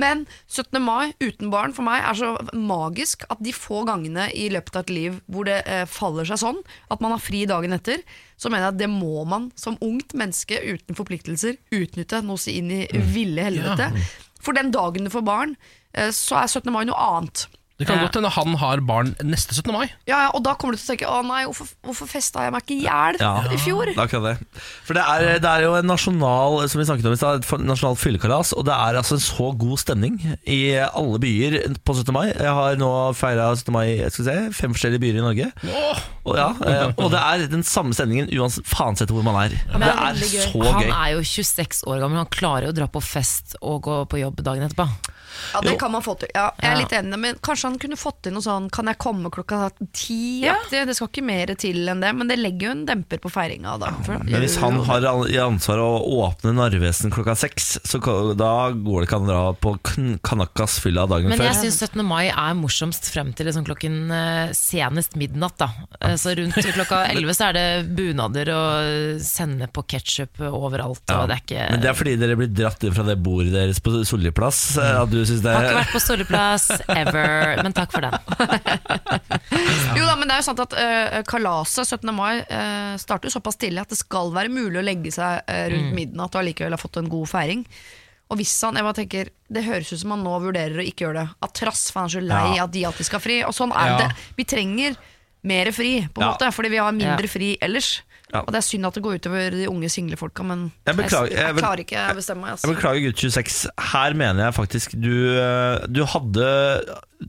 Men 0.00 0.24
17. 0.48 0.78
mai 0.82 1.12
uten 1.20 1.50
barn 1.52 1.74
for 1.76 1.86
meg 1.86 2.06
er 2.06 2.16
så 2.16 2.30
magisk 2.56 3.26
at 3.28 3.42
de 3.44 3.52
få 3.56 3.82
gangene 3.88 4.30
i 4.32 4.48
løpet 4.54 4.78
av 4.78 4.86
et 4.86 4.94
liv 4.94 5.20
hvor 5.28 5.48
det 5.48 5.60
eh, 5.66 5.84
faller 5.90 6.28
seg 6.28 6.40
sånn 6.40 6.62
at 6.88 7.04
man 7.04 7.14
har 7.16 7.22
fri 7.22 7.44
dagen 7.50 7.76
etter, 7.76 8.00
så 8.40 8.48
mener 8.48 8.70
jeg 8.70 8.76
at 8.76 8.80
det 8.80 8.90
må 8.92 9.26
man 9.28 9.50
som 9.58 9.76
ungt 9.84 10.16
menneske 10.16 10.62
uten 10.64 10.96
forpliktelser 10.96 11.60
utnytte 11.76 12.22
noe 12.24 12.40
seg 12.40 12.60
inn 12.62 12.72
i 12.80 12.82
ville 13.12 13.44
helvete. 13.50 13.90
For 14.40 14.56
den 14.56 14.72
dagen 14.72 15.04
du 15.04 15.12
får 15.12 15.26
barn, 15.26 15.56
eh, 15.92 16.08
så 16.14 16.40
er 16.40 16.48
17. 16.48 16.72
mai 16.72 16.86
noe 16.88 17.08
annet. 17.10 17.48
Det 17.80 17.86
kan 17.88 18.02
godt 18.04 18.18
hende 18.18 18.28
han 18.34 18.54
har 18.60 18.80
barn 18.84 19.14
neste 19.24 19.56
17. 19.56 19.72
mai. 19.72 19.86
Ja, 20.08 20.26
ja, 20.26 20.30
Og 20.36 20.42
da 20.44 20.52
kommer 20.60 20.76
du 20.76 20.80
til 20.80 20.84
å 20.84 20.90
tenke 20.92 21.08
å 21.08 21.22
nei, 21.24 21.42
hvorfor, 21.48 21.70
hvorfor 21.86 22.10
festa 22.10 22.44
jeg 22.44 22.52
meg 22.52 22.66
ikke 22.66 22.76
i 22.76 22.82
hjel 22.84 23.18
Ja. 23.22 23.30
i 23.48 23.58
fjor? 23.60 23.88
Det 23.96 24.04
er 24.04 24.24
det. 24.26 24.34
For 24.84 24.98
det 24.98 25.04
er, 25.08 25.26
det 25.40 25.48
er 25.50 25.64
jo 25.64 25.72
en 25.78 25.88
nasjonal 25.88 26.58
Som 26.68 26.82
vi 26.82 26.86
snakket 26.88 27.08
om 27.08 27.16
i 27.16 27.20
sted, 27.20 27.40
et 27.40 27.64
nasjonalt 27.64 28.00
fyllekalas, 28.02 28.52
og 28.52 28.66
det 28.68 28.74
er 28.76 29.00
altså 29.00 29.16
en 29.16 29.24
så 29.24 29.48
god 29.56 29.80
stemning 29.80 30.18
i 30.44 30.60
alle 30.84 31.18
byer 31.22 31.58
på 31.84 31.96
17. 31.96 32.12
mai. 32.14 32.26
Jeg 32.34 32.52
har 32.60 32.76
nå 32.80 32.90
feira 33.16 33.48
17. 33.56 33.72
mai 33.74 33.86
jeg 33.96 34.12
skal 34.12 34.28
se, 34.28 34.36
fem 34.60 34.76
forskjellige 34.76 35.02
byer 35.06 35.20
i 35.20 35.24
Norge. 35.24 35.48
Oh. 35.70 36.02
Og, 36.28 36.36
ja, 36.36 36.50
eh, 36.68 36.92
og 37.00 37.08
det 37.14 37.20
er 37.20 37.46
den 37.50 37.64
samme 37.66 37.96
stemningen 37.96 38.28
uansett 38.36 38.66
faen 38.68 38.98
sett 38.98 39.10
hvor 39.14 39.24
man 39.24 39.38
er. 39.46 39.56
men 39.72 39.80
det 39.86 39.94
det 39.94 40.26
er 40.28 40.44
så 40.44 40.60
gøy. 40.60 40.68
Han 40.76 40.92
er 40.92 41.14
jo 41.16 41.24
26 41.24 41.82
år 41.88 42.02
gammel, 42.04 42.20
han 42.20 42.30
klarer 42.34 42.68
jo 42.68 42.74
å 42.74 42.76
dra 42.76 42.90
på 42.92 43.00
fest 43.04 43.56
og 43.62 43.80
gå 43.88 43.96
på 44.10 44.20
jobb 44.20 44.42
dagen 44.44 44.66
etterpå. 44.68 44.86
Ja, 45.54 45.60
det 45.64 45.78
kan 45.80 45.92
man 45.92 46.02
få 46.02 46.14
til. 46.20 46.28
Ja, 46.34 46.50
jeg 46.60 46.70
er 46.72 46.78
litt 46.82 46.92
enig, 46.96 47.18
men 47.18 47.34
kanskje 47.42 47.68
han 47.70 47.78
kunne 47.82 47.96
fått 47.98 48.22
til 48.22 48.32
noe 48.36 48.42
sånn 48.44 48.68
Kan 48.70 48.86
jeg 48.90 48.98
komme 49.02 49.30
klokka 49.30 49.70
ti? 49.92 50.42
Ja. 50.44 50.54
Det 50.70 50.94
skal 50.96 51.08
ikke 51.08 51.24
mer 51.26 51.54
til 51.60 51.88
enn 51.88 52.00
det, 52.02 52.12
men 52.16 52.28
det 52.30 52.38
legger 52.38 52.68
jo 52.68 52.72
en 52.76 52.84
demper 52.86 53.18
på 53.22 53.30
feiringa. 53.32 53.78
Da. 53.80 53.90
For- 54.06 54.18
Men 54.24 54.40
hvis 54.44 54.56
han 54.60 54.78
har 54.86 55.06
i 55.30 55.38
ansvar 55.42 55.78
å 55.82 55.90
åpne 56.24 56.54
Narvesen 56.54 57.10
klokka 57.10 57.36
seks, 57.36 57.78
så 57.84 58.00
da 58.36 58.70
går 58.70 59.00
det 59.02 59.08
ikke 59.08 59.16
an 59.20 59.28
å 59.28 59.30
dra 59.30 59.52
på 59.60 59.74
Kanakas 60.22 60.78
fylla 60.82 61.06
dagen 61.10 61.28
Men 61.30 61.38
jeg 61.38 61.52
før. 61.54 61.60
syns 61.64 61.78
17. 61.90 62.04
mai 62.06 62.28
er 62.30 62.54
morsomst 62.58 63.08
frem 63.12 63.32
til 63.36 63.46
liksom 63.48 63.64
klokken 63.66 63.96
eh, 64.14 64.52
senest 64.56 65.16
midnatt. 65.16 65.56
da 65.58 65.68
Eh, 66.00 66.14
Så 66.16 66.32
rundt 66.36 66.54
klokka 66.76 67.02
11 67.12 67.34
så 67.36 67.48
er 67.50 67.52
det 67.56 67.66
bunader 67.96 68.48
og 68.54 69.20
sende 69.24 69.66
på 69.72 69.82
ketsjup 69.90 70.40
overalt. 70.48 71.02
Ja. 71.08 71.22
Og 71.22 71.28
det 71.30 71.36
er 71.36 71.42
ikke, 71.44 71.66
Men 71.74 71.80
det 71.84 71.90
er 71.90 71.98
fordi 71.98 72.14
dere 72.20 72.36
blir 72.40 72.52
dratt 72.54 72.84
inn 72.86 72.94
fra 72.96 73.04
det 73.06 73.18
bordet 73.22 73.52
deres 73.52 73.80
på 73.84 73.92
Solli 74.08 74.30
plass. 74.34 74.76
eh, 74.78 75.00
At 75.02 75.10
du 75.12 75.20
synes 75.30 75.42
det 75.44 75.54
har 75.54 75.66
ikke 75.68 75.78
vært 75.80 75.94
på 75.94 76.02
Solleplass 76.04 76.66
ever, 76.88 77.62
men 77.64 77.76
takk 77.76 77.94
for 77.94 78.06
den. 78.06 78.18
Jo 79.98 80.04
da, 80.06 80.14
men 80.18 80.28
det 80.28 80.34
er 80.36 80.40
jo 80.42 80.46
sant 80.46 80.60
at 80.62 80.74
uh, 80.76 81.16
kalaset 81.28 81.88
17. 81.88 82.12
mai 82.14 82.42
uh, 82.46 82.94
starter 83.00 83.28
jo 83.30 83.34
såpass 83.34 83.58
tidlig 83.60 83.82
at 83.82 83.92
det 83.92 83.98
skal 84.00 84.30
være 84.34 84.52
mulig 84.52 84.78
å 84.80 84.84
legge 84.86 85.12
seg 85.14 85.42
uh, 85.46 85.64
rundt 85.72 85.94
midnatt 85.96 86.34
og 86.36 86.42
allikevel 86.42 86.76
ha 86.76 86.80
fått 86.80 87.00
en 87.00 87.10
god 87.10 87.30
feiring. 87.30 87.64
Og 88.30 88.38
hvis 88.38 88.52
han, 88.62 88.76
jeg 88.78 88.86
bare 88.86 88.94
tenker 89.00 89.30
Det 89.50 89.64
høres 89.66 89.88
ut 89.90 89.98
som 90.04 90.12
han 90.14 90.20
nå 90.22 90.36
vurderer 90.44 90.78
å 90.78 90.84
ikke 90.86 91.02
gjøre 91.08 91.24
det. 91.24 91.38
At 91.42 91.54
trass, 91.58 91.88
for 91.90 92.04
han 92.04 92.10
er 92.12 92.14
så 92.14 92.20
lei 92.22 92.44
Ja. 92.60 92.66
at 92.68 92.70
de 92.76 92.84
alltid 92.86 93.08
skal 93.08 93.22
fri. 93.24 93.40
Og 93.42 93.50
sånn 93.56 93.72
er 93.74 93.88
Ja. 93.90 93.96
det. 94.04 94.10
Vi 94.38 94.44
trenger 94.46 94.94
mer 95.42 95.72
fri, 95.74 96.06
på 96.06 96.20
en 96.22 96.28
Ja. 96.28 96.32
måte, 96.36 96.52
fordi 96.54 96.70
vi 96.70 96.78
har 96.78 96.92
mindre 96.94 97.26
Ja. 97.26 97.32
fri 97.32 97.56
ellers. 97.60 98.02
Ja. 98.32 98.40
Og 98.46 98.52
det 98.54 98.60
er 98.60 98.66
synd 98.66 98.86
at 98.86 98.94
det 98.94 99.02
går 99.02 99.16
utover 99.18 99.50
de 99.50 99.64
unge 99.68 99.88
single 99.90 100.16
folka, 100.16 100.44
men 100.46 100.72
Jeg 100.86 100.96
beklager- 100.96 101.32
jeg, 101.34 101.46
jeg 101.48 101.56
klarer 101.56 101.80
ikke 101.82 102.02
å 102.12 102.14
bestemme 102.14 102.40
meg. 102.44 102.50
Jeg 102.50 102.58
Altså. 102.60 102.74
beklager 102.74 103.00
gutt 103.08 103.22
26 103.24 103.66
Her 103.92 104.14
mener 104.14 104.44
jeg 104.44 104.54
faktisk 104.54 104.94
du, 105.00 105.10
eh, 105.34 105.86
du 105.90 106.04
hadde 106.04 106.46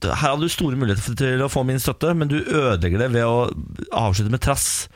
Her 0.03 0.15
hadde 0.29 0.41
du 0.45 0.47
store 0.53 0.75
muligheter 0.77 1.15
til 1.17 1.41
å 1.41 1.49
få 1.51 1.65
min 1.65 1.79
støtte 1.81 2.13
Men 2.15 2.27
du 2.31 2.37
ødelegger 2.43 2.99
det 2.99 3.11
ved 3.11 3.25
å 3.25 3.49
avslutte 3.91 4.31
med 4.31 4.41
trass 4.45 4.87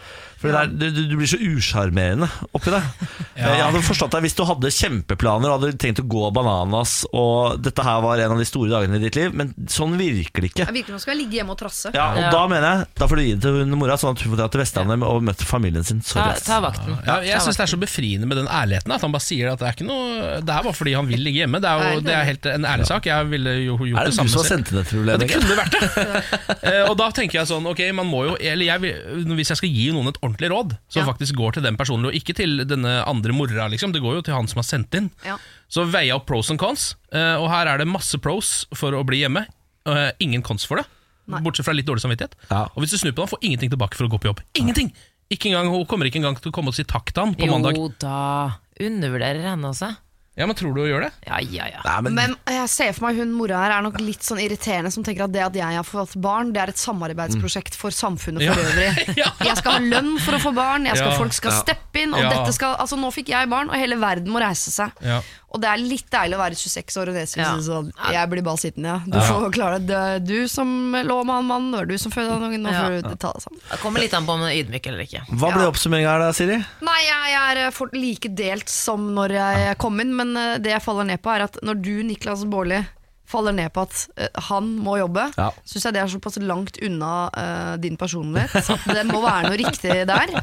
For 0.46 0.54
ja. 0.54 0.64
det 0.70 0.78
der, 0.78 0.94
du, 0.94 1.02
du 1.10 1.16
blir 1.18 1.30
så 1.30 1.40
usjarmerende 1.42 2.28
oppi 2.56 2.74
det. 2.74 2.82
Jeg 3.46 3.62
hadde 3.66 3.82
forstått 3.84 4.14
deg 4.16 4.26
hvis 4.26 4.36
du 4.38 4.44
hadde 4.48 4.70
kjempeplaner 4.72 5.52
og 5.52 5.58
hadde 5.60 5.78
tenkt 5.82 6.00
å 6.04 6.06
gå 6.08 6.30
bananas, 6.36 7.02
og 7.16 7.58
dette 7.66 7.84
her 7.84 8.00
var 8.06 8.22
en 8.24 8.36
av 8.36 8.40
de 8.42 8.48
store 8.48 8.72
dagene 8.72 9.00
i 9.00 9.04
ditt 9.04 9.18
liv, 9.20 9.34
men 9.36 9.52
sånn 9.72 9.98
virker 10.00 10.46
det 10.46 10.52
ikke. 10.54 10.68
Jeg 10.70 10.78
virker 10.78 10.96
som 10.96 11.04
skal 11.04 11.16
jeg 11.16 11.22
ligge 11.24 11.40
hjemme 11.42 11.56
og 11.56 11.60
trasse. 11.60 11.92
Ja, 11.96 12.12
og 12.14 12.22
Ja. 12.26 12.32
Da 12.36 12.46
mener 12.52 12.66
jeg 12.66 12.88
Da 13.00 13.08
får 13.08 13.20
du 13.20 13.22
gi 13.24 13.34
det 13.36 13.42
til 13.44 13.58
hun 13.60 13.76
mora, 13.80 13.98
sånn 14.00 14.16
at 14.16 14.22
hun 14.24 14.34
får 14.34 14.40
dra 14.40 14.48
til 14.54 14.62
Vestlandet 14.62 15.04
og 15.06 15.22
møte 15.26 15.46
familien 15.48 15.86
sin. 15.88 16.00
Ta, 16.06 16.28
ta 16.42 16.60
vakten. 16.64 16.96
Ja, 17.06 17.18
jeg 17.26 17.44
syns 17.46 17.60
det 17.60 17.66
er 17.68 17.72
så 17.74 17.80
befriende 17.82 18.28
med 18.30 18.40
den 18.40 18.48
ærligheten. 18.50 18.94
At 18.96 19.04
han 19.06 19.14
bare 19.14 19.26
sier 19.26 19.52
at 19.52 19.62
det 19.62 19.68
er 19.70 19.76
ikke 19.78 19.88
noe 19.88 20.40
Det 20.46 20.54
er 20.56 20.66
bare 20.66 20.76
fordi 20.76 20.96
han 20.98 21.08
vil 21.10 21.22
ligge 21.26 21.44
hjemme. 21.44 21.62
Det 21.64 21.70
er 21.70 21.96
jo 21.96 22.04
det 22.06 22.16
er 22.16 22.28
helt 22.30 22.50
en 22.52 22.68
ærlig 22.72 22.88
sak. 22.90 23.10
Jeg 23.10 23.30
ville 23.32 23.56
jo 23.66 23.78
gjort 23.78 24.00
Er 24.00 24.10
det, 24.10 24.14
det 24.14 24.18
samme 24.20 24.32
du 24.32 24.36
som 24.36 24.44
har 24.44 24.50
sendt 24.52 24.72
inn 24.74 24.80
Ja, 24.80 24.86
problemet? 24.90 25.26
det 25.26 25.30
kunne 25.34 25.60
vært 25.62 25.78
det. 25.80 25.84
Eh, 26.66 26.82
og 26.90 26.96
da 26.98 27.12
tenker 27.14 27.38
jeg 27.38 27.48
sånn, 27.50 27.66
ok, 27.70 27.82
man 27.94 28.08
må 28.10 28.24
jo 28.26 28.32
Eller 28.42 28.66
jeg 28.66 28.96
hvis 29.38 29.52
jeg 29.52 29.60
skal 29.60 29.70
gi 29.70 29.84
noen 29.94 30.10
et 30.10 30.18
ordentlig 30.18 30.35
råd, 30.44 30.78
som 30.90 31.02
Ja. 31.02 31.06
faktisk 31.14 31.36
går 31.36 31.54
til 31.54 31.64
den 31.64 31.78
personen, 31.78 32.06
og 32.06 32.14
ikke 32.14 32.36
til 32.36 32.66
denne 32.66 33.04
andre 33.08 33.32
mora, 33.34 33.70
liksom. 33.70 33.92
Det 33.94 34.02
går 34.02 34.16
jo 34.16 34.22
til 34.22 34.34
han 34.34 34.48
som 34.48 34.58
har 34.60 34.64
sendt 34.68 34.94
inn. 34.96 35.12
Ja. 35.26 35.38
Så 35.70 35.86
veier 35.90 36.16
opp 36.16 36.26
pros 36.28 36.50
and 36.52 36.60
cons, 36.60 36.96
eh, 37.12 37.36
og 37.36 37.50
her 37.50 37.68
er 37.68 37.78
det 37.78 37.88
masse 37.88 38.18
pros 38.20 38.66
for 38.74 38.92
å 38.92 39.06
bli 39.06 39.22
hjemme. 39.24 39.46
eh, 39.88 40.12
ingen 40.20 40.42
cons 40.42 40.66
for 40.66 40.78
det, 40.78 40.86
Nei. 41.28 41.40
bortsett 41.42 41.64
fra 41.66 41.74
litt 41.74 41.86
dårlig 41.86 42.02
samvittighet. 42.02 42.34
Ja. 42.50 42.64
Og 42.76 42.82
hvis 42.82 42.90
du 42.90 42.98
snur 42.98 43.12
på 43.14 43.22
den, 43.22 43.28
får 43.28 43.40
ingenting 43.44 43.70
tilbake 43.70 43.94
for 43.94 44.06
å 44.06 44.10
gå 44.10 44.18
på 44.20 44.34
jobb. 44.34 44.40
Ingenting! 44.56 44.92
Ikke 45.30 45.46
engang, 45.50 45.70
Hun 45.70 45.86
kommer 45.86 46.06
ikke 46.06 46.16
engang 46.22 46.36
til 46.42 46.52
å 46.52 46.54
komme 46.54 46.68
og 46.70 46.74
si 46.76 46.84
takk 46.84 47.12
til 47.14 47.24
han 47.24 47.36
på 47.36 47.46
mandag. 47.48 47.76
Jo 47.78 47.90
da, 48.00 48.58
undervurderer 48.80 49.42
henne 49.42 49.64
også. 49.70 49.96
Ja, 50.38 50.46
men 50.46 50.56
Tror 50.56 50.74
du 50.76 50.82
hun 50.82 50.90
gjør 50.90 51.06
det? 51.06 51.12
Ja, 51.28 51.38
ja, 51.40 51.66
ja. 51.72 51.82
Nei, 51.86 52.02
men, 52.10 52.16
Men 52.16 52.36
jeg 52.58 52.68
ser 52.70 52.92
for 52.98 53.08
meg 53.08 53.16
hun 53.22 53.32
mora 53.32 53.62
her 53.64 53.72
er 53.78 53.86
nok 53.86 54.02
litt 54.04 54.20
sånn 54.26 54.42
irriterende 54.44 54.92
som 54.92 55.04
tenker 55.08 55.24
at 55.30 55.32
det 55.32 55.44
at 55.46 55.56
jeg 55.56 55.78
har 55.80 55.88
fått 55.88 56.18
barn, 56.20 56.52
det 56.52 56.60
er 56.62 56.74
et 56.74 56.82
samarbeidsprosjekt 56.82 57.78
for 57.80 57.90
samfunnet 57.96 58.44
for 58.44 58.60
Ja. 58.60 58.68
øvrig. 58.68 59.16
Jeg 59.48 59.58
skal 59.62 59.78
ha 59.78 59.80
lønn 59.80 60.18
for 60.20 60.36
å 60.36 60.42
få 60.44 60.52
barn, 60.58 60.86
jeg 60.90 60.98
skal, 61.00 61.12
Ja. 61.14 61.18
folk 61.18 61.34
skal 61.34 61.52
Ja. 61.56 61.62
steppe 61.64 62.04
inn, 62.04 62.14
og 62.14 62.20
Ja. 62.22 62.30
dette 62.36 62.54
skal 62.54 62.76
Altså 62.76 62.98
nå 63.00 63.08
fikk 63.16 63.30
jeg 63.32 63.50
barn, 63.50 63.70
og 63.72 63.76
hele 63.80 63.96
verden 63.96 64.28
må 64.28 64.42
reise 64.44 64.70
seg. 64.76 64.92
Ja. 65.02 65.22
Og 65.56 65.62
det 65.64 65.70
er 65.72 65.78
litt 65.80 66.10
deilig 66.12 66.36
å 66.36 66.40
være 66.42 66.58
26 66.60 66.98
år 67.00 67.08
og 67.08 67.14
det 67.16 67.30
Ja. 67.38 67.46
synes 67.56 67.70
sånn 67.70 67.92
Jeg 68.12 68.30
blir 68.30 68.44
bare 68.44 68.58
sittende, 68.60 68.92
ja. 68.92 69.00
Du 69.08 69.18
får 69.24 69.54
klare 69.56 69.80
det. 69.80 69.88
Det 69.88 69.96
er 69.96 70.20
du 70.20 70.48
som 70.52 70.68
lå 70.92 71.24
med 71.26 71.36
han 71.36 71.48
mannen, 71.48 71.72
det 71.72 71.80
var 71.80 71.86
du 71.86 71.98
som 71.98 72.12
fødte 72.12 72.32
han 72.36 72.44
ungen, 72.44 72.62
nå 72.62 72.74
får 72.76 73.02
du 73.08 73.16
ta 73.16 73.32
det 73.32 73.44
sammen. 73.46 73.62
Det 73.72 73.80
kommer 73.80 74.00
litt 74.04 74.14
an 74.14 74.26
på 74.28 74.34
om 74.36 74.40
du 74.42 74.48
er 74.48 74.58
ydmyk 74.64 74.88
eller 74.92 75.00
ikke. 75.08 75.22
hva 75.32 75.54
ble 75.56 75.64
oppsummeringa 75.72 76.12
her 76.12 76.20
da, 76.20 76.32
Siri? 76.36 76.58
Nei, 76.82 77.00
jeg 77.08 77.58
er 77.66 77.72
fort 77.72 77.94
like 77.96 78.28
delt 78.36 78.68
som 78.68 79.16
når 79.16 79.30
jeg 79.40 79.78
kom 79.78 80.00
inn, 80.04 80.14
men 80.14 80.25
eh, 80.38 80.58
det 80.64 80.74
jeg 80.74 80.84
faller 80.86 81.08
ned 81.14 81.22
på, 81.24 81.34
er 81.36 81.46
at 81.46 81.62
når 81.66 81.82
du, 81.86 81.96
Niklas 82.08 82.46
Baarli, 82.50 82.82
faller 83.26 83.56
ned 83.58 83.72
på 83.74 83.82
at 83.82 83.96
eh, 84.22 84.42
han 84.50 84.68
må 84.86 85.00
jobbe, 85.00 85.24
Ja. 85.38 85.48
syns 85.66 85.88
jeg 85.88 85.96
det 85.96 86.02
er 86.04 86.12
såpass 86.14 86.38
langt 86.46 86.78
unna 86.86 87.14
uh, 87.34 87.74
din 87.82 87.98
personlighet 87.98 88.54
det 88.86 89.06
må 89.10 89.18
være 89.24 89.50
noe 89.50 89.58
riktig 89.58 89.96
der. 90.10 90.34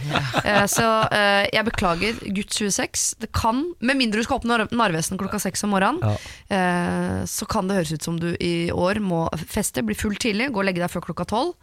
Uh, 0.42 0.66
så 0.76 0.88
uh, 1.06 1.44
jeg 1.46 1.66
beklager, 1.68 2.18
gutt 2.34 2.56
26. 2.58 3.04
Det 3.22 3.30
kan, 3.38 3.62
med 3.80 4.00
mindre 4.00 4.18
du 4.22 4.26
skal 4.26 4.40
opp 4.40 4.48
Nar 4.50 4.66
Narvesen 4.74 5.20
klokka 5.20 5.38
seks 5.42 5.62
om 5.66 5.72
morgenen, 5.76 6.02
eh, 6.50 7.22
så 7.30 7.46
kan 7.50 7.70
det 7.70 7.78
høres 7.78 7.94
ut 7.94 8.08
som 8.10 8.18
du 8.20 8.32
i 8.42 8.70
år 8.74 8.98
må 9.02 9.24
feste, 9.46 9.84
bli 9.86 9.94
full 9.98 10.18
tidlig, 10.18 10.50
gå 10.50 10.62
og 10.62 10.66
legge 10.66 10.82
deg 10.82 10.90
før 10.92 11.06
klokka 11.06 11.28
tolv. 11.30 11.54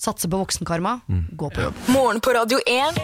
Satse 0.00 0.28
på 0.32 0.38
voksenkarma, 0.40 0.94
gå 1.36 1.50
på 1.52 1.60
jobb. 1.66 1.80
Morgen 1.92 2.20
på 2.24 2.32
Radio 2.32 2.56
1. 2.64 3.00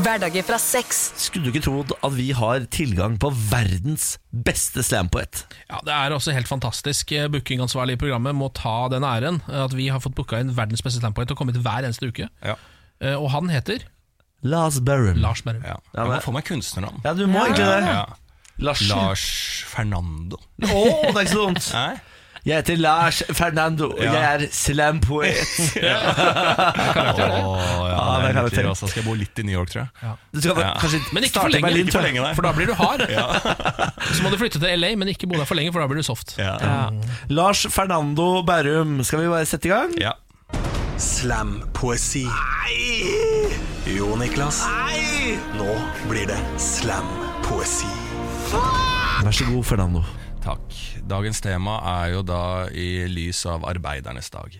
Hverdager 0.00 0.44
fra 0.48 0.56
sex. 0.56 1.02
Skulle 1.20 1.44
du 1.44 1.50
ikke 1.52 1.64
trodd 1.66 1.90
at 1.98 2.14
vi 2.16 2.30
har 2.32 2.64
tilgang 2.72 3.18
på 3.20 3.28
verdens 3.50 4.14
beste 4.32 4.80
slampoet? 4.86 5.42
Ja, 5.68 5.82
Det 5.84 5.92
er 5.92 6.14
også 6.16 6.32
helt 6.32 6.48
fantastisk. 6.48 7.12
Eh, 7.12 7.26
Bookingansvarlig 7.28 7.98
i 7.98 8.00
programmet 8.00 8.32
må 8.34 8.48
ta 8.56 8.88
den 8.88 9.04
æren. 9.04 9.42
eh, 9.50 9.64
At 9.66 9.74
vi 9.76 9.88
har 9.92 10.00
fått 10.00 10.14
booka 10.16 10.40
inn 10.40 10.54
verdens 10.56 10.80
beste 10.80 11.00
slampoet 11.02 11.30
og 11.30 11.36
kommet 11.36 11.60
hver 11.60 11.84
eneste 11.84 12.08
uke. 12.08 12.30
Ja. 12.42 12.56
Eh, 13.02 13.12
Og 13.14 13.28
han 13.30 13.50
heter 13.52 13.84
Lars 14.42 14.80
Berrum. 14.80 15.20
Lars 15.20 15.42
Berrum. 15.42 15.62
Ja. 15.68 15.76
Jeg 15.94 16.06
må 16.08 16.22
få 16.22 16.32
meg 16.32 16.44
kunstnernavn. 16.48 17.02
Ja, 17.04 17.12
du 17.12 17.26
må 17.26 17.44
egentlig 17.44 17.68
det. 17.68 17.92
Ja. 17.92 18.06
Lars. 18.58 18.80
Lars 18.88 19.64
Fernando. 19.68 20.38
Å, 20.62 21.12
det 21.12 21.12
er 21.12 21.26
ikke 21.26 21.36
så 21.36 21.44
dumt. 21.44 21.68
Jeg 22.44 22.56
heter 22.58 22.76
Lars 22.76 23.22
Fernando, 23.38 23.90
og 23.92 24.00
Ja. 24.02 24.12
jeg 24.12 24.34
er 24.34 24.46
slampoet. 24.50 25.36
Åh, 25.78 25.84
ja, 25.86 27.28
Ja, 27.92 28.18
det 28.18 28.28
er 28.28 28.32
kan 28.32 28.42
jeg 28.42 28.52
tenke. 28.52 28.68
altså. 28.72 28.88
Skal 28.90 29.02
jeg 29.02 29.06
bo 29.06 29.14
litt 29.14 29.38
i 29.38 29.42
New 29.46 29.54
York, 29.54 29.70
tror 29.70 29.80
jeg. 29.82 29.88
Du 30.34 30.40
skal 30.40 30.58
Ja. 30.58 30.72
kanskje 30.80 31.00
Men 31.12 31.22
ikke 31.22 31.30
starte 31.32 31.42
for 31.42 31.48
i 31.48 31.52
lenge, 31.52 31.62
Berlin, 31.68 31.86
ikke 31.86 31.92
for 31.92 31.98
tror 31.98 32.06
jeg. 32.06 32.14
lenge. 32.14 32.34
For 32.34 32.42
da 32.42 32.52
blir 32.52 32.66
du 32.66 32.74
hard. 32.74 33.00
Så 34.16 34.22
må 34.24 34.30
du 34.30 34.36
flytte 34.38 34.58
til 34.58 34.80
LA, 34.80 34.96
men 34.96 35.08
ikke 35.08 35.28
bo 35.28 35.36
der 35.38 35.44
for 35.44 35.54
lenge, 35.54 35.72
for 35.72 35.80
da 35.80 35.86
blir 35.86 35.96
du 35.96 36.02
soft. 36.02 36.34
Ja. 36.38 36.56
Lars 37.30 37.66
Fernando 37.70 38.42
Berrum, 38.42 39.02
skal 39.04 39.20
vi 39.20 39.28
bare 39.28 39.46
sette 39.46 39.66
i 39.66 39.70
gang? 39.70 39.94
Ja. 40.00 40.12
Slampoesi. 40.98 42.26
Jo, 43.86 44.16
Niklas. 44.16 44.64
Nå 45.58 45.70
blir 46.08 46.26
det 46.26 46.38
slampoesi. 46.58 47.86
Vær 49.22 49.30
så 49.32 49.44
god, 49.46 49.64
Fernando. 49.64 50.02
Takk. 50.42 50.74
Dagens 51.06 51.38
tema 51.40 51.76
er 52.02 52.16
jo 52.16 52.22
da 52.26 52.66
i 52.74 53.04
lys 53.06 53.44
av 53.46 53.62
arbeidernes 53.68 54.30
dag. 54.34 54.56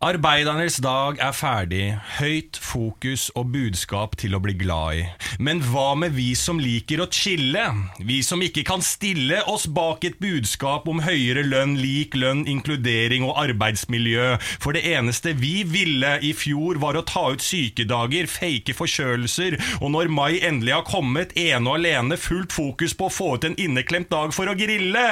Arbeidernes 0.00 0.78
dag 0.80 1.18
er 1.20 1.34
ferdig, 1.36 1.86
høyt 2.16 2.56
fokus 2.56 3.26
og 3.36 3.50
budskap 3.52 4.14
til 4.16 4.32
å 4.32 4.38
bli 4.40 4.54
glad 4.56 4.96
i. 4.96 5.02
Men 5.44 5.58
hva 5.60 5.90
med 5.92 6.14
vi 6.16 6.30
som 6.40 6.56
liker 6.56 7.02
å 7.04 7.06
chille? 7.12 7.66
Vi 8.08 8.16
som 8.24 8.40
ikke 8.40 8.62
kan 8.64 8.80
stille 8.80 9.42
oss 9.44 9.66
bak 9.68 10.06
et 10.08 10.16
budskap 10.22 10.88
om 10.88 11.02
høyere 11.04 11.42
lønn, 11.44 11.74
lik 11.76 12.16
lønn, 12.16 12.46
inkludering 12.48 13.26
og 13.28 13.42
arbeidsmiljø. 13.42 14.38
For 14.64 14.72
det 14.72 14.86
eneste 14.88 15.34
vi 15.36 15.66
ville 15.68 16.14
i 16.24 16.32
fjor 16.32 16.80
var 16.80 16.96
å 16.96 17.04
ta 17.04 17.26
ut 17.34 17.44
sykedager, 17.44 18.24
fake 18.24 18.72
forkjølelser, 18.80 19.58
og 19.82 19.92
når 19.92 20.08
mai 20.16 20.40
endelig 20.40 20.78
har 20.78 20.88
kommet, 20.88 21.36
ene 21.36 21.60
og 21.68 21.76
alene 21.76 22.16
fullt 22.16 22.56
fokus 22.56 22.96
på 22.96 23.10
å 23.10 23.14
få 23.18 23.28
ut 23.36 23.50
en 23.50 23.58
inneklemt 23.60 24.08
dag 24.16 24.32
for 24.32 24.48
å 24.48 24.56
grille. 24.56 25.04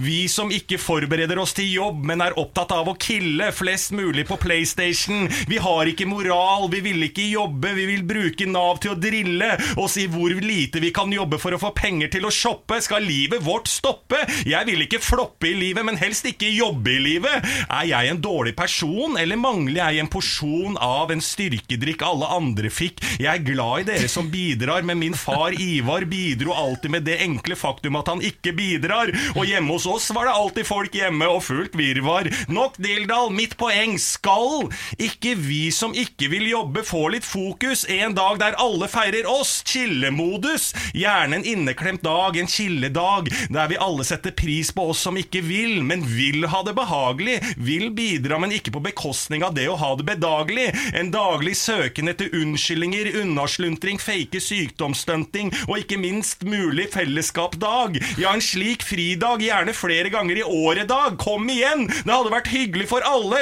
Vi 0.00 0.24
som 0.32 0.48
ikke 0.48 0.80
forbereder 0.80 1.44
oss 1.44 1.52
til 1.60 1.68
jobb, 1.74 2.00
men 2.08 2.24
er 2.24 2.40
opptatt 2.40 2.72
av 2.80 2.88
å 2.88 2.96
kille 2.96 3.52
flest 3.52 3.92
mulig 3.92 4.29
på 4.30 4.38
PlayStation. 4.40 5.26
Vi 5.50 5.58
har 5.58 5.90
ikke 5.90 6.06
moral, 6.08 6.68
vi 6.70 6.82
vil 6.84 7.02
ikke 7.08 7.26
jobbe, 7.32 7.74
vi 7.74 7.86
vil 7.90 8.04
bruke 8.06 8.46
Nav 8.50 8.78
til 8.82 8.94
å 8.94 8.98
drille 8.98 9.50
og 9.76 9.88
si 9.90 10.06
hvor 10.10 10.32
lite 10.42 10.80
vi 10.82 10.92
kan 10.94 11.10
jobbe 11.12 11.38
for 11.42 11.54
å 11.54 11.60
få 11.60 11.72
penger 11.76 12.12
til 12.14 12.26
å 12.26 12.32
shoppe. 12.34 12.78
Skal 12.84 13.06
livet 13.06 13.42
vårt 13.44 13.68
stoppe? 13.70 14.20
Jeg 14.46 14.68
vil 14.68 14.84
ikke 14.84 15.02
floppe 15.02 15.50
i 15.50 15.54
livet, 15.58 15.84
men 15.86 15.98
helst 16.00 16.26
ikke 16.30 16.50
jobbe 16.52 16.94
i 16.94 17.02
livet. 17.02 17.46
Er 17.66 17.88
jeg 17.90 18.12
en 18.12 18.22
dårlig 18.22 18.54
person, 18.58 19.16
eller 19.20 19.40
mangler 19.40 19.82
jeg 19.82 20.04
en 20.04 20.12
porsjon 20.12 20.78
av 20.80 21.12
en 21.12 21.22
styrkedrikk 21.24 22.04
alle 22.06 22.30
andre 22.36 22.70
fikk? 22.72 23.02
Jeg 23.20 23.30
er 23.32 23.44
glad 23.46 23.84
i 23.84 23.88
dere 23.92 24.10
som 24.10 24.30
bidrar, 24.32 24.84
men 24.86 25.00
min 25.00 25.16
far 25.18 25.56
Ivar 25.60 26.06
bidro 26.10 26.54
alltid 26.56 26.94
med 26.94 27.06
det 27.08 27.18
enkle 27.24 27.56
faktum 27.58 27.98
at 28.00 28.10
han 28.10 28.22
ikke 28.24 28.54
bidrar. 28.56 29.12
Og 29.34 29.46
hjemme 29.48 29.74
hos 29.74 29.88
oss 29.90 30.10
var 30.14 30.28
det 30.28 30.36
alltid 30.36 30.68
folk 30.68 30.94
hjemme 30.96 31.28
og 31.30 31.42
fullt 31.46 31.76
virvar. 31.78 32.30
Nok 32.52 32.78
Dildal, 32.80 33.30
mitt 33.34 33.56
poeng 33.60 33.96
skal 34.20 34.68
ikke 35.00 35.34
vi 35.40 35.70
som 35.72 35.94
ikke 35.96 36.28
vil 36.32 36.48
jobbe 36.50 36.84
få 36.84 37.06
litt 37.14 37.24
fokus 37.24 37.86
en 37.88 38.12
dag 38.16 38.36
der 38.40 38.56
alle 38.60 38.88
feirer 38.90 39.28
oss. 39.30 39.60
Chillemodus. 39.70 40.70
Gjerne 40.96 41.38
en 41.38 41.46
inneklemt 41.46 42.02
dag, 42.04 42.36
en 42.36 42.50
chilledag, 42.50 43.30
der 43.48 43.70
vi 43.70 43.78
alle 43.80 44.04
setter 44.04 44.34
pris 44.36 44.72
på 44.76 44.90
oss 44.92 45.04
som 45.06 45.16
ikke 45.16 45.40
vil, 45.46 45.80
men 45.86 46.04
vil 46.04 46.44
ha 46.52 46.60
det 46.66 46.74
behagelig. 46.76 47.38
Vil 47.56 47.88
bidra, 47.96 48.38
men 48.42 48.52
ikke 48.52 48.74
på 48.74 48.82
bekostning 48.90 49.44
av 49.46 49.54
det 49.56 49.68
å 49.70 49.78
ha 49.80 49.94
det 49.96 50.06
bedagelig. 50.10 50.68
En 50.96 51.12
daglig 51.14 51.56
søken 51.58 52.12
etter 52.12 52.34
unnskyldninger, 52.36 53.12
unnasluntring, 53.22 54.00
fake 54.02 54.42
sykdomsstunting 54.44 55.52
og 55.66 55.78
ikke 55.80 56.00
minst 56.00 56.44
mulig 56.44 56.90
fellesskapdag. 56.92 58.00
Ja, 58.20 58.34
en 58.34 58.44
slik 58.44 58.84
fridag, 58.84 59.44
gjerne 59.46 59.76
flere 59.76 60.12
ganger 60.12 60.42
i 60.42 60.46
året 60.46 60.90
dag. 60.92 61.16
Kom 61.22 61.48
igjen! 61.52 61.86
Det 61.88 62.12
hadde 62.12 62.34
vært 62.34 62.52
hyggelig 62.52 62.90
for 62.90 63.06
alle. 63.06 63.40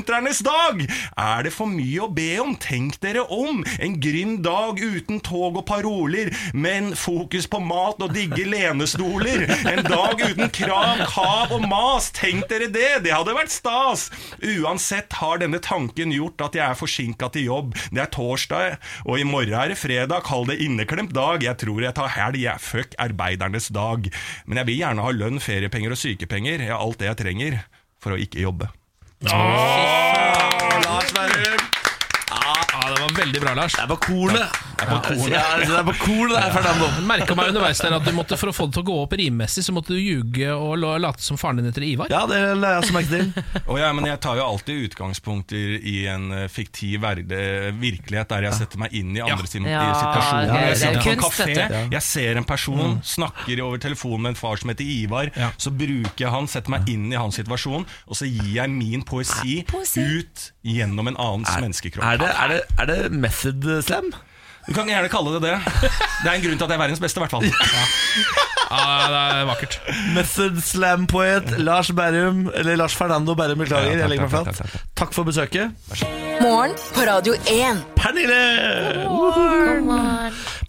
Unnasluntrenes 0.00 0.38
dag! 0.40 0.80
Er 1.16 1.42
det 1.44 1.52
for 1.52 1.68
mye 1.68 2.00
å 2.00 2.08
be 2.08 2.38
om? 2.40 2.54
Tenk 2.56 2.96
dere 3.02 3.26
om. 3.28 3.60
En 3.82 3.98
grynn 4.00 4.38
dag 4.42 4.80
uten 4.80 5.20
tog 5.20 5.58
og 5.60 5.66
paroler, 5.68 6.30
men 6.54 6.94
fokus 6.96 7.46
på 7.50 7.60
mat 7.60 8.00
og 8.00 8.14
digge 8.14 8.46
lenestoler. 8.48 9.44
En 9.68 9.82
dag 9.84 10.16
uten 10.22 10.48
krav, 10.56 11.04
kav 11.10 11.52
og 11.52 11.66
mas. 11.68 12.08
Tenk 12.16 12.48
dere 12.48 12.70
det! 12.72 13.02
Det 13.04 13.12
hadde 13.12 13.36
vært 13.36 13.52
stas. 13.52 14.08
Uansett 14.40 15.18
har 15.20 15.42
denne 15.42 15.60
tanken 15.60 16.14
gjort 16.16 16.48
at 16.48 16.56
jeg 16.56 16.64
er 16.64 16.80
forsinka 16.80 17.28
til 17.34 17.50
jobb. 17.50 17.76
Det 17.92 18.04
er 18.06 18.12
torsdag, 18.14 18.80
og 19.04 19.20
i 19.20 19.28
morgen 19.28 19.58
er 19.60 19.74
det 19.74 19.80
fredag. 19.82 20.24
Kall 20.24 20.48
det 20.48 20.60
inneklemt 20.64 21.12
dag. 21.16 21.44
Jeg 21.44 21.60
tror 21.60 21.84
jeg 21.84 21.96
tar 21.98 22.14
helg. 22.16 22.40
Jeg 22.40 22.64
fuck 22.64 22.96
arbeidernes 23.00 23.68
dag. 23.74 24.08
Men 24.48 24.62
jeg 24.62 24.72
vil 24.72 24.82
gjerne 24.82 25.04
ha 25.04 25.14
lønn, 25.20 25.44
feriepenger 25.44 25.92
og 25.92 26.00
sykepenger. 26.00 26.64
Jeg 26.64 26.72
har 26.72 26.80
alt 26.80 27.02
det 27.02 27.12
jeg 27.12 27.24
trenger 27.26 27.64
for 28.00 28.16
å 28.16 28.20
ikke 28.20 28.46
jobbe. 28.48 28.72
Lars 29.22 31.12
Berrum. 31.12 31.30
Ja, 31.34 31.46
det 31.46 31.69
var 33.10 33.24
veldig 33.24 33.40
bra, 33.42 33.54
Lars. 33.54 33.74
Det 33.76 33.82
er 33.82 33.88
på 33.90 33.96
kornet! 34.04 34.58
Det 34.80 34.86
er 34.86 34.90
på 34.90 34.98
kornet. 35.04 35.34
Ja, 35.34 35.44
det 35.60 35.76
er 35.76 35.86
på 35.86 35.94
kornet 36.00 36.34
det 36.36 36.40
er 36.40 36.54
Fernando. 36.54 36.88
Merka 37.08 37.36
meg 37.38 37.50
underveis 37.52 37.80
der 37.82 37.96
at 37.96 38.06
du 38.06 38.12
måtte 38.16 38.38
for 38.40 38.50
å 38.52 38.54
få 38.56 38.66
det 38.68 38.76
til 38.76 38.84
å 38.84 38.88
gå 38.90 38.96
opp 39.04 39.14
rimmessig, 39.20 39.64
så 39.66 39.74
måtte 39.76 39.94
du 39.96 40.00
ljuge 40.00 40.52
og 40.54 40.78
late 40.80 41.24
som 41.24 41.38
faren 41.40 41.60
din 41.60 41.68
heter 41.70 41.84
Ivar. 41.86 42.10
Ja, 42.12 42.22
det 42.30 42.38
la 42.60 42.74
jeg 42.76 42.84
også 42.84 42.96
merke 42.96 43.10
til. 43.12 43.44
oh, 43.70 43.76
ja, 43.80 43.90
men 43.96 44.08
jeg 44.08 44.20
tar 44.24 44.40
jo 44.40 44.46
alltid 44.46 44.86
utgangspunkter 44.88 45.74
i 45.90 45.96
en 46.12 46.28
eh, 46.36 46.46
fiktiv 46.52 47.02
verde, 47.04 47.40
virkelighet 47.80 48.30
der 48.32 48.48
jeg 48.48 48.58
setter 48.60 48.82
meg 48.84 48.94
inn 48.96 49.12
i 49.16 49.24
andre 49.24 49.46
Ja, 49.46 49.90
situasjoner. 49.90 50.50
er- 50.50 50.60
jeg 50.60 50.70
er 50.70 50.80
sitter 50.80 51.02
på 51.04 51.14
en 51.14 51.24
kafé, 51.26 51.56
jeg 51.96 52.04
ser 52.06 52.40
en 52.40 52.48
person, 52.48 52.96
snakker 53.04 53.64
over 53.64 53.82
telefonen 53.82 54.26
med 54.28 54.34
en 54.34 54.40
far 54.40 54.60
som 54.60 54.72
heter 54.72 54.86
Ivar. 54.86 55.30
Ja. 55.36 55.50
Så 55.60 55.72
bruker 55.74 56.24
jeg 56.24 56.32
han, 56.32 56.48
setter 56.50 56.72
meg 56.76 56.88
inn 56.90 57.10
i 57.12 57.18
hans 57.18 57.38
situasjon, 57.40 57.86
og 58.06 58.16
så 58.18 58.28
gir 58.28 58.54
jeg 58.56 58.72
min 58.72 59.04
poesi, 59.06 59.60
ut 60.00 60.46
gjennom 60.66 61.08
en 61.10 61.16
annens 61.20 61.52
menneskekropp. 61.60 62.04
Er 62.04 62.20
det, 62.20 62.30
er 62.30 62.52
det, 62.52 62.60
er 62.80 62.90
det 62.90 62.98
method 63.08 63.84
slam? 63.84 64.12
Du 64.68 64.74
kan 64.76 64.88
gjerne 64.90 65.08
kalle 65.10 65.32
det 65.38 65.40
det. 65.48 65.54
Det 66.20 66.28
er 66.28 66.34
en 66.36 66.42
grunn 66.44 66.58
til 66.60 66.66
at 66.66 66.70
jeg 66.70 66.76
er 66.76 66.82
verdens 66.84 67.00
beste, 67.02 67.18
i 67.18 67.24
hvert 67.24 67.32
fall. 67.32 67.46
Ja, 68.70 69.08
det 69.10 69.20
er 69.40 69.46
vakkert. 69.48 69.78
Method 70.14 70.60
slam-poet 70.62 71.56
Lars 71.58 71.90
Berrum, 71.96 72.44
eller 72.54 72.76
Lars 72.78 72.94
Fernando 72.94 73.34
Berrum, 73.34 73.58
beklager. 73.64 73.88
Ja, 73.88 73.96
takk, 73.96 74.04
jeg 74.04 74.12
legger 74.12 74.28
meg 74.28 74.36
takk, 74.36 74.60
flat. 74.60 74.74
takk, 74.76 74.92
Takk 75.00 75.16
for 75.16 75.26
besøket. 75.26 75.72
Morgen 76.44 76.76
på 76.94 77.06
Radio 77.08 77.34
1. 77.50 77.80
Pernille! 77.98 78.38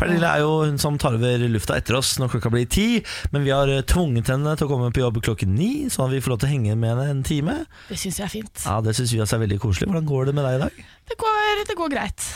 Pernille 0.01 0.31
er 0.33 0.41
jo 0.41 0.55
hun 0.65 0.79
som 0.81 0.97
tar 0.99 1.15
over 1.19 1.43
lufta 1.51 1.77
etter 1.77 1.99
oss 1.99 2.15
når 2.19 2.31
klokka 2.33 2.51
blir 2.53 2.65
ti. 2.71 2.87
Men 3.35 3.45
vi 3.45 3.53
har 3.53 3.69
eh, 3.69 3.83
tvunget 3.87 4.31
henne 4.33 4.55
til 4.57 4.65
å 4.67 4.71
komme 4.71 4.89
på 4.95 5.03
jobb 5.03 5.21
klokken 5.23 5.53
ni, 5.55 5.69
sånn 5.93 6.07
at 6.07 6.15
vi 6.15 6.23
får 6.25 6.33
lov 6.33 6.41
til 6.41 6.49
å 6.49 6.53
henge 6.55 6.77
med 6.79 6.95
henne 6.95 7.09
en 7.19 7.23
time. 7.27 7.59
Det 7.91 7.99
syns 8.01 8.17
jeg 8.23 8.25
er 8.27 8.33
fint. 8.33 8.65
Ja, 8.65 8.79
Det 8.81 8.95
syns 8.97 9.13
vi 9.13 9.21
også 9.21 9.37
er 9.37 9.45
veldig 9.45 9.59
koselig. 9.61 9.91
Hvordan 9.91 10.09
går 10.09 10.31
det 10.31 10.37
med 10.39 10.47
deg 10.49 10.57
i 10.57 10.63
dag? 10.65 10.81
Det 11.11 11.19
går, 11.21 11.63
det 11.69 11.77
går 11.77 11.93
greit. 11.93 12.30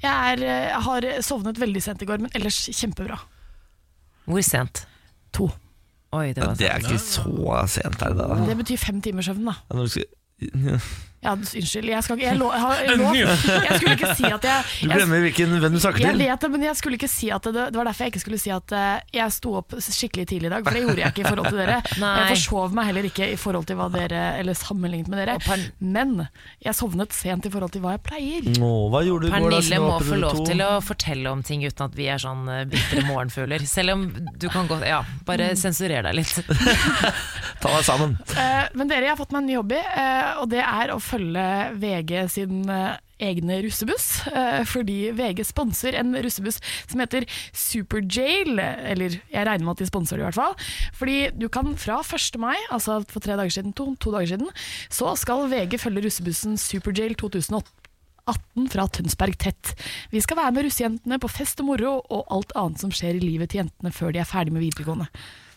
Jeg, 0.00 0.12
er, 0.32 0.44
eh, 0.48 0.76
har 0.86 1.06
sovnet 1.26 1.58
veldig 1.60 1.82
sent 1.84 2.02
i 2.02 2.08
går, 2.08 2.22
men 2.24 2.32
ellers 2.34 2.58
kjempebra. 2.72 3.18
Hvor 4.30 4.44
sent? 4.46 4.84
To. 5.36 5.50
Oi, 6.16 6.32
det 6.34 6.42
Ja, 6.42 6.46
var 6.50 6.56
det 6.58 6.70
er 6.70 6.80
ikke 6.82 6.98
så 6.98 7.66
sent, 7.70 8.00
her, 8.02 8.16
det 8.16 8.26
da? 8.30 8.38
Det 8.48 8.56
betyr 8.64 8.80
fem 8.82 9.00
timers 9.04 9.28
søvn, 9.30 9.44
da. 9.46 9.54
Ja, 9.70 9.76
når 9.76 9.90
du 9.90 9.94
skal... 9.94 10.08
Ja, 11.20 11.34
unnskyld. 11.36 11.84
Jeg, 11.84 12.00
skal 12.04 12.16
ikke, 12.16 12.26
jeg, 12.30 12.38
lo, 12.40 12.46
jeg, 12.48 12.96
lov. 13.00 13.16
jeg 13.16 13.74
skulle 13.76 13.96
ikke 13.98 14.12
si 14.16 14.24
at 14.24 14.46
jeg, 14.48 14.68
Du 14.80 14.92
glemmer 14.94 15.20
hvilken 15.26 15.50
venn 15.60 15.74
du 15.76 15.80
snakker 15.82 16.04
Jeg 16.06 16.16
vet 16.16 16.44
det, 16.46 16.48
men 16.54 16.62
jeg 16.64 16.78
skulle 16.80 16.96
ikke 16.96 17.10
si 17.12 17.28
at 17.34 17.44
det, 17.44 17.66
det 17.74 17.76
var 17.76 17.90
derfor 17.90 18.06
jeg 18.06 18.14
ikke 18.14 18.22
skulle 18.22 18.38
si 18.40 18.52
at 18.54 18.72
eh, 18.72 19.02
jeg 19.18 19.34
sto 19.36 19.52
opp 19.60 19.74
skikkelig 19.84 20.24
tidlig 20.30 20.48
i 20.48 20.52
dag, 20.54 20.64
for 20.64 20.76
det 20.78 20.82
gjorde 20.86 21.02
jeg 21.02 21.12
ikke 21.12 21.24
i 21.24 21.28
forhold 21.28 21.50
til 21.50 21.60
dere. 21.60 21.76
Nei. 22.02 22.12
Jeg 22.22 22.38
forsov 22.38 22.76
meg 22.78 22.88
heller 22.88 23.08
ikke 23.10 23.28
i 23.34 23.36
forhold 23.40 23.68
til 23.68 23.76
hva 23.80 23.90
dere 23.92 24.22
Eller 24.40 24.56
sammenlignet 24.56 25.10
med 25.12 25.20
dere. 25.20 25.58
Men 25.84 26.14
jeg 26.64 26.78
sovnet 26.78 27.12
sent 27.16 27.50
i 27.50 27.52
forhold 27.52 27.74
til 27.76 27.84
hva 27.84 27.98
jeg 27.98 28.02
pleier. 28.08 28.48
Nå, 28.56 28.72
hva 28.94 29.04
gjorde 29.04 29.28
du 29.28 29.28
i 29.28 29.34
går 29.34 29.44
da? 29.44 29.60
Pernille 29.60 29.82
må 29.84 30.00
få 30.08 30.20
lov 30.24 30.40
to? 30.40 30.46
til 30.48 30.64
å 30.64 30.70
fortelle 30.84 31.34
om 31.36 31.44
ting 31.44 31.66
uten 31.66 31.84
at 31.84 32.00
vi 32.00 32.08
er 32.12 32.22
sånn 32.22 32.48
eh, 32.48 32.64
bitre 32.70 33.04
morgenfugler. 33.10 33.68
Selv 33.68 33.98
om 33.98 34.08
du 34.40 34.48
kan 34.48 34.70
godt 34.70 34.88
Ja, 34.88 35.02
bare 35.28 35.52
sensurer 35.60 36.08
deg 36.08 36.16
litt. 36.22 36.32
Ta 37.60 37.74
deg 37.76 37.84
sammen. 37.84 38.16
Eh, 38.32 38.72
men 38.72 38.88
dere, 38.88 39.04
jeg 39.04 39.12
har 39.12 39.20
fått 39.20 39.34
meg 39.36 39.44
en 39.44 39.50
ny 39.50 39.56
hobby, 39.60 39.76
eh, 39.76 40.40
og 40.40 40.48
det 40.52 40.62
er 40.64 40.94
å 40.94 40.98
følge 41.10 41.46
VG 41.82 42.12
sin 42.32 42.68
eh, 42.70 42.98
egne 43.20 43.60
russebuss. 43.64 44.26
eh, 44.32 44.62
fordi 44.68 45.10
VG 45.16 45.44
sponser 45.48 45.96
en 46.00 46.14
russebuss 46.24 46.60
som 46.90 47.02
heter 47.02 47.26
Superjail. 47.56 48.58
Eller 48.60 49.18
jeg 49.32 49.46
regner 49.46 49.66
med 49.66 49.76
at 49.76 49.82
de 49.84 49.90
sponser 49.90 50.16
det 50.18 50.24
i 50.24 50.28
hvert 50.28 50.38
fall. 50.38 50.56
Fordi 50.96 51.18
du 51.36 51.48
kan 51.52 51.74
fra 51.80 52.00
1. 52.04 52.40
mai, 52.42 52.56
altså 52.70 53.00
for 53.10 53.20
tre 53.24 53.36
dager 53.38 53.58
siden, 53.58 53.74
to, 53.76 53.92
to 54.00 54.14
dager 54.14 54.34
siden, 54.36 54.50
så 54.92 55.14
skal 55.20 55.48
VG 55.52 55.78
følge 55.82 56.06
russebussen 56.08 56.58
Superjail 56.60 57.16
2008. 57.20 57.76
18 58.30 58.66
fra 58.70 58.84
Tønsberg 58.86 59.34
tett. 59.40 59.72
Vi 60.12 60.20
skal 60.22 60.38
være 60.38 60.52
med 60.54 60.66
russejentene 60.68 61.16
på 61.18 61.30
fest 61.32 61.62
og 61.64 61.70
moro 61.70 61.96
og 61.98 62.28
alt 62.30 62.52
annet 62.54 62.82
som 62.84 62.92
skjer 62.94 63.16
i 63.18 63.22
livet 63.24 63.50
til 63.50 63.64
jentene 63.64 63.90
før 63.96 64.12
de 64.14 64.20
er 64.22 64.28
ferdig 64.28 64.52
med 64.54 64.62
videregående. 64.62 65.08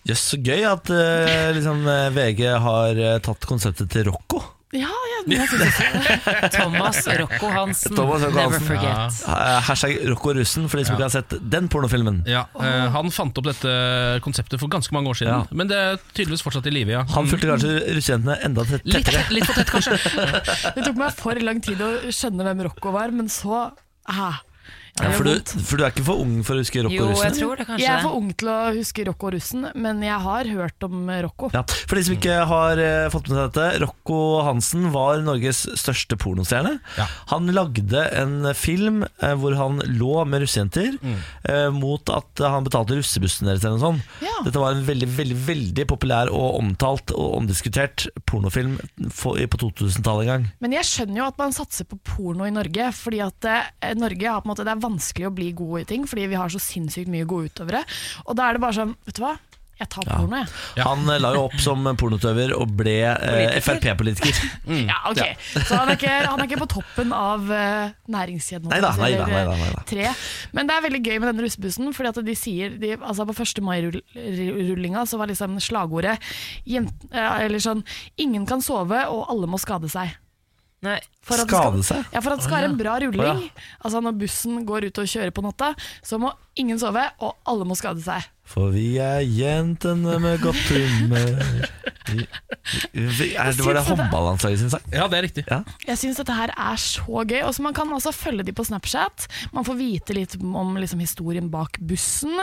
Jøss, 0.08 0.24
så 0.32 0.40
gøy 0.42 0.64
at 0.72 0.90
eh, 0.96 1.52
liksom, 1.60 1.84
VG 2.16 2.42
har 2.64 3.04
tatt 3.28 3.46
konseptet 3.52 3.92
til 3.94 4.08
Rocco. 4.10 4.42
Ja, 4.74 4.90
ja 4.90 5.18
jeg 5.38 5.48
synes 5.52 5.78
det. 5.78 6.50
Thomas 6.58 6.98
Rocco 7.20 7.50
Hansen, 7.54 7.96
Thomas 7.96 8.24
Rocco 8.26 8.36
never 8.36 8.56
Hansen. 8.58 8.68
forget. 8.68 9.20
Ja. 9.28 9.60
Hashtag 9.68 10.00
Rocco 10.10 10.34
russen, 10.34 10.66
for 10.72 10.82
de 10.82 10.86
som 10.88 10.96
ikke 10.98 11.06
har 11.08 11.14
sett 11.14 11.36
den 11.54 11.68
pornofilmen. 11.70 12.24
Ja, 12.30 12.46
eh, 12.58 12.88
Han 12.96 13.12
fant 13.14 13.38
opp 13.38 13.46
dette 13.52 13.74
konseptet 14.26 14.60
for 14.60 14.72
ganske 14.74 14.96
mange 14.98 15.12
år 15.14 15.20
siden, 15.22 15.34
Ja. 15.44 15.46
men 15.52 15.70
det 15.70 15.78
er 15.78 16.02
tydeligvis 16.14 16.42
fortsatt 16.46 16.66
i 16.68 16.74
live. 16.74 16.92
Ja. 16.96 17.04
Han 17.14 17.30
fulgte 17.30 17.52
kanskje 17.52 17.76
russejentene 18.00 18.40
enda 18.50 18.66
tett- 18.66 18.82
Litt, 18.86 19.06
tettere. 19.06 19.24
litt 19.38 19.46
for 19.46 19.54
tett, 19.62 19.70
kanskje. 19.70 20.00
Det 20.76 20.84
tok 20.90 20.98
meg 20.98 21.14
for 21.22 21.38
lang 21.46 21.62
tid 21.62 21.80
å 21.86 21.92
skjønne 22.10 22.44
hvem 22.50 22.66
Rocco 22.68 22.92
var, 22.98 23.12
men 23.14 23.30
så 23.30 23.70
ah, 24.10 24.42
Ja, 25.02 25.10
for, 25.18 25.26
du, 25.26 25.54
for 25.66 25.80
du 25.80 25.86
er 25.86 25.94
ikke 25.94 26.06
for 26.06 26.22
ung 26.22 26.36
for 26.46 26.54
å 26.58 26.62
huske 26.62 26.84
Rocco 26.86 27.08
russen? 27.10 27.38
Jo, 27.42 27.54
Jeg 27.80 27.90
er 27.90 28.04
for 28.04 28.18
ung 28.20 28.28
til 28.38 28.50
å 28.52 28.58
huske 28.76 29.06
Rocco 29.08 29.32
russen, 29.34 29.68
men 29.74 30.04
jeg 30.06 30.20
har 30.26 30.50
hørt 30.54 30.86
om 30.86 31.08
Rocco. 31.26 31.50
Ja, 31.56 31.64
For 31.66 31.98
de 31.98 32.04
som 32.06 32.18
ikke 32.18 32.36
har 32.50 32.82
uh, 32.82 33.08
fått 33.14 33.32
med 33.32 33.40
seg 33.40 33.48
dette, 33.48 33.68
Rocco 33.86 34.20
Hansen 34.46 34.90
var 34.94 35.24
Norges 35.26 35.64
største 35.80 36.18
pornostjerne. 36.22 36.76
Han 37.32 37.50
lagde 37.56 38.06
en 38.20 38.52
film 38.58 39.02
uh, 39.06 39.34
hvor 39.42 39.58
han 39.58 39.82
lå 39.98 40.14
med 40.30 40.44
russejenter 40.44 40.96
eh, 41.02 41.70
mot 41.74 42.10
at 42.14 42.42
han 42.44 42.66
betalte 42.66 42.96
russebussen 42.98 43.50
deres. 43.50 43.64
eller 43.66 43.80
noe 43.80 43.84
sånt. 43.84 44.14
Ja. 44.24 44.36
Dette 44.46 44.62
var 44.62 44.76
en 44.76 44.86
veldig 44.86 45.10
veldig, 45.18 45.38
veldig 45.48 45.86
populær 45.90 46.32
og 46.34 46.60
omtalt 46.60 47.14
og 47.16 47.38
omdiskutert 47.40 48.08
pornofilm 48.30 48.78
for, 49.14 49.38
på 49.38 49.60
2000-tallet 49.62 50.26
en 50.26 50.32
gang. 50.32 50.48
Men 50.64 50.76
jeg 50.78 50.88
skjønner 50.90 51.22
jo 51.22 51.28
at 51.30 51.40
man 51.42 51.56
satser 51.56 51.88
på 51.90 52.00
porno 52.08 52.48
i 52.48 52.54
Norge, 52.54 52.90
fordi 52.98 53.22
at 53.26 53.50
eh, 53.50 53.94
Norge 54.00 54.30
har 54.30 54.44
på 54.44 54.50
en 54.50 54.54
måte, 54.54 54.66
det 54.68 54.74
er 54.76 54.83
vanskelig 54.84 55.30
å 55.30 55.34
bli 55.36 55.50
god 55.58 55.84
i 55.84 55.88
ting, 55.94 56.06
fordi 56.10 56.30
vi 56.32 56.40
har 56.40 56.54
så 56.54 56.62
sinnssykt 56.62 57.12
mye 57.12 57.28
gode 57.30 57.52
utøvere. 57.52 57.84
Og 58.28 58.38
da 58.38 58.50
er 58.50 58.58
det 58.58 58.64
bare 58.66 58.78
sånn, 58.82 58.96
vet 59.08 59.18
du 59.20 59.24
hva, 59.26 59.36
jeg 59.84 59.90
tar 59.90 60.06
porno, 60.06 60.38
jeg. 60.38 60.84
Han 60.86 61.08
eh, 61.10 61.20
la 61.22 61.32
jo 61.34 61.48
opp 61.48 61.56
som 61.62 61.88
pornotøver 62.00 62.54
og 62.56 62.76
ble 62.78 62.94
eh, 63.10 63.58
Frp-politiker. 63.64 64.38
Ja, 64.92 65.00
ok. 65.10 65.22
Så 65.66 65.76
han 65.76 65.90
er, 65.90 65.98
ikke, 65.98 66.14
han 66.28 66.40
er 66.40 66.48
ikke 66.48 66.62
på 66.62 66.70
toppen 66.76 67.14
av 67.16 67.50
eh, 67.52 67.96
næringskjeden. 68.14 68.70
Nei 68.72 68.80
da, 68.84 68.94
nei 69.00 69.12
da. 69.18 69.84
Tre. 69.90 70.12
Men 70.56 70.70
det 70.70 70.78
er 70.78 70.86
veldig 70.88 71.02
gøy 71.02 71.18
med 71.18 71.30
denne 71.32 71.46
russebussen, 71.48 71.90
fordi 71.98 72.14
at 72.14 72.22
de 72.30 72.38
sier 72.38 72.78
de, 72.80 72.94
altså 73.00 73.26
På 73.28 73.36
1. 73.36 73.64
mai-rullinga 73.66 75.08
så 75.10 75.20
var 75.20 75.32
liksom 75.32 75.58
slagordet 75.64 76.20
jent, 76.70 76.94
eh, 77.12 77.40
eller 77.48 77.64
sånn 77.64 77.84
Ingen 78.22 78.46
kan 78.50 78.62
sove, 78.64 79.08
og 79.10 79.26
alle 79.34 79.50
må 79.50 79.60
skade 79.62 79.90
seg. 79.92 80.14
For 81.24 81.40
at 81.40 81.48
skal- 81.48 81.72
Skade 81.72 81.84
seg? 81.88 82.06
Ja, 82.14 82.20
For 82.20 82.34
at 82.36 82.40
det 82.42 82.46
skal 82.48 82.58
være 82.62 82.70
en 82.72 82.78
bra 82.78 82.98
rulling, 83.00 83.44
altså 83.84 84.02
når 84.04 84.18
bussen 84.20 84.66
går 84.68 84.90
ut 84.90 84.98
og 85.00 85.06
kjører 85.08 85.32
på 85.32 85.44
natta, 85.46 85.70
så 86.04 86.20
må 86.20 86.34
ingen 86.60 86.78
sove, 86.82 87.06
og 87.24 87.36
alle 87.48 87.64
må 87.70 87.78
skade 87.80 88.04
seg. 88.04 88.28
For 88.44 88.74
vi 88.74 88.98
er 89.02 89.24
jentene 89.24 90.20
med 90.22 90.42
godt 90.44 90.68
humør 90.70 91.40
vi, 92.12 92.26
vi, 92.92 93.28
er, 93.40 93.54
Var 93.64 93.78
det 93.78 93.84
håndballandslaget 93.88 94.60
sin 94.60 94.72
sang? 94.74 94.84
Ja, 94.92 95.08
det 95.12 95.18
er 95.18 95.26
riktig. 95.26 95.44
Jeg 95.88 96.00
syns 96.00 96.20
dette 96.20 96.36
her 96.36 96.52
er 96.52 96.80
så 96.80 97.24
gøy. 97.24 97.40
Også 97.48 97.64
man 97.64 97.76
kan 97.76 97.92
også 97.96 98.12
følge 98.16 98.46
de 98.46 98.56
på 98.56 98.66
Snapchat. 98.68 99.28
Man 99.56 99.66
får 99.68 99.78
vite 99.80 100.16
litt 100.18 100.36
om 100.42 100.76
liksom, 100.80 101.02
historien 101.04 101.50
bak 101.54 101.80
bussen. 101.88 102.36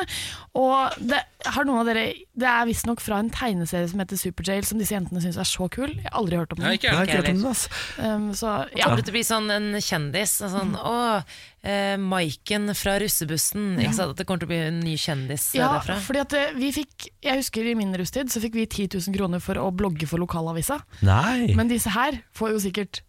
Og 0.59 0.96
det, 0.98 1.20
har 1.46 1.68
noen 1.68 1.82
av 1.82 1.88
dere 1.88 2.07
Det 2.36 2.48
er 2.48 2.66
visstnok 2.68 3.01
fra 3.05 3.20
en 3.20 3.30
tegneserie 3.32 3.88
som 3.90 4.03
heter 4.03 4.20
Superjail, 4.20 4.66
som 4.68 4.80
disse 4.80 4.96
jentene 4.96 5.22
syns 5.24 5.38
er 5.40 5.48
så 5.48 5.68
kul. 5.72 5.92
Jeg 5.92 6.09
har 6.09 6.18
aldri 6.22 6.40
hørt 6.40 6.57
om 6.57 6.62
den. 6.62 6.68
Ja, 6.70 6.80
ikke 6.80 6.90
jeg. 6.90 6.96
Nei, 6.96 7.05
ikke 7.07 7.20
hørt 7.20 7.32
om 7.34 7.40
den, 7.40 7.53
altså. 7.53 7.80
Um, 8.01 8.28
så, 8.34 8.57
Ja. 8.74 8.88
ja. 8.88 8.96
Det 8.96 9.07
til 9.07 9.14
å 9.14 9.18
bli 9.18 9.26
sånn 9.26 9.53
en 9.53 9.70
kjendis? 9.84 10.38
Sånn, 10.40 10.74
mm. 10.74 10.80
å, 10.80 11.22
eh, 11.62 11.96
Maiken 12.00 12.70
fra 12.78 12.96
russebussen. 13.02 13.74
Ikke 13.80 13.94
sant? 13.96 14.14
At 14.14 14.20
det 14.22 14.26
kommer 14.28 14.42
til 14.44 14.48
å 14.48 14.52
bli 14.54 14.61
en 14.68 14.80
ny 14.84 14.94
kjendis 15.00 15.50
Ja, 15.58 15.68
derfra? 15.76 15.98
fordi 16.06 16.22
at 16.24 16.36
eh, 16.38 16.54
vi 16.56 16.70
fikk 16.72 17.08
Jeg 17.26 17.42
husker 17.42 17.68
i 17.70 17.74
min 17.78 17.92
russtid 18.00 18.32
så 18.32 18.40
fikk 18.42 18.56
vi 18.58 18.66
10 18.66 18.96
000 18.96 19.16
kroner 19.16 19.40
for 19.44 19.61
å 19.61 19.68
blogge 19.74 20.08
for 20.11 20.22
lokalavisa. 20.22 20.80
Nei. 21.06 21.52
Men 21.58 21.68
disse 21.72 21.92
her 21.94 22.20
får 22.36 22.54
jo 22.56 22.62
sikkert 22.68 23.02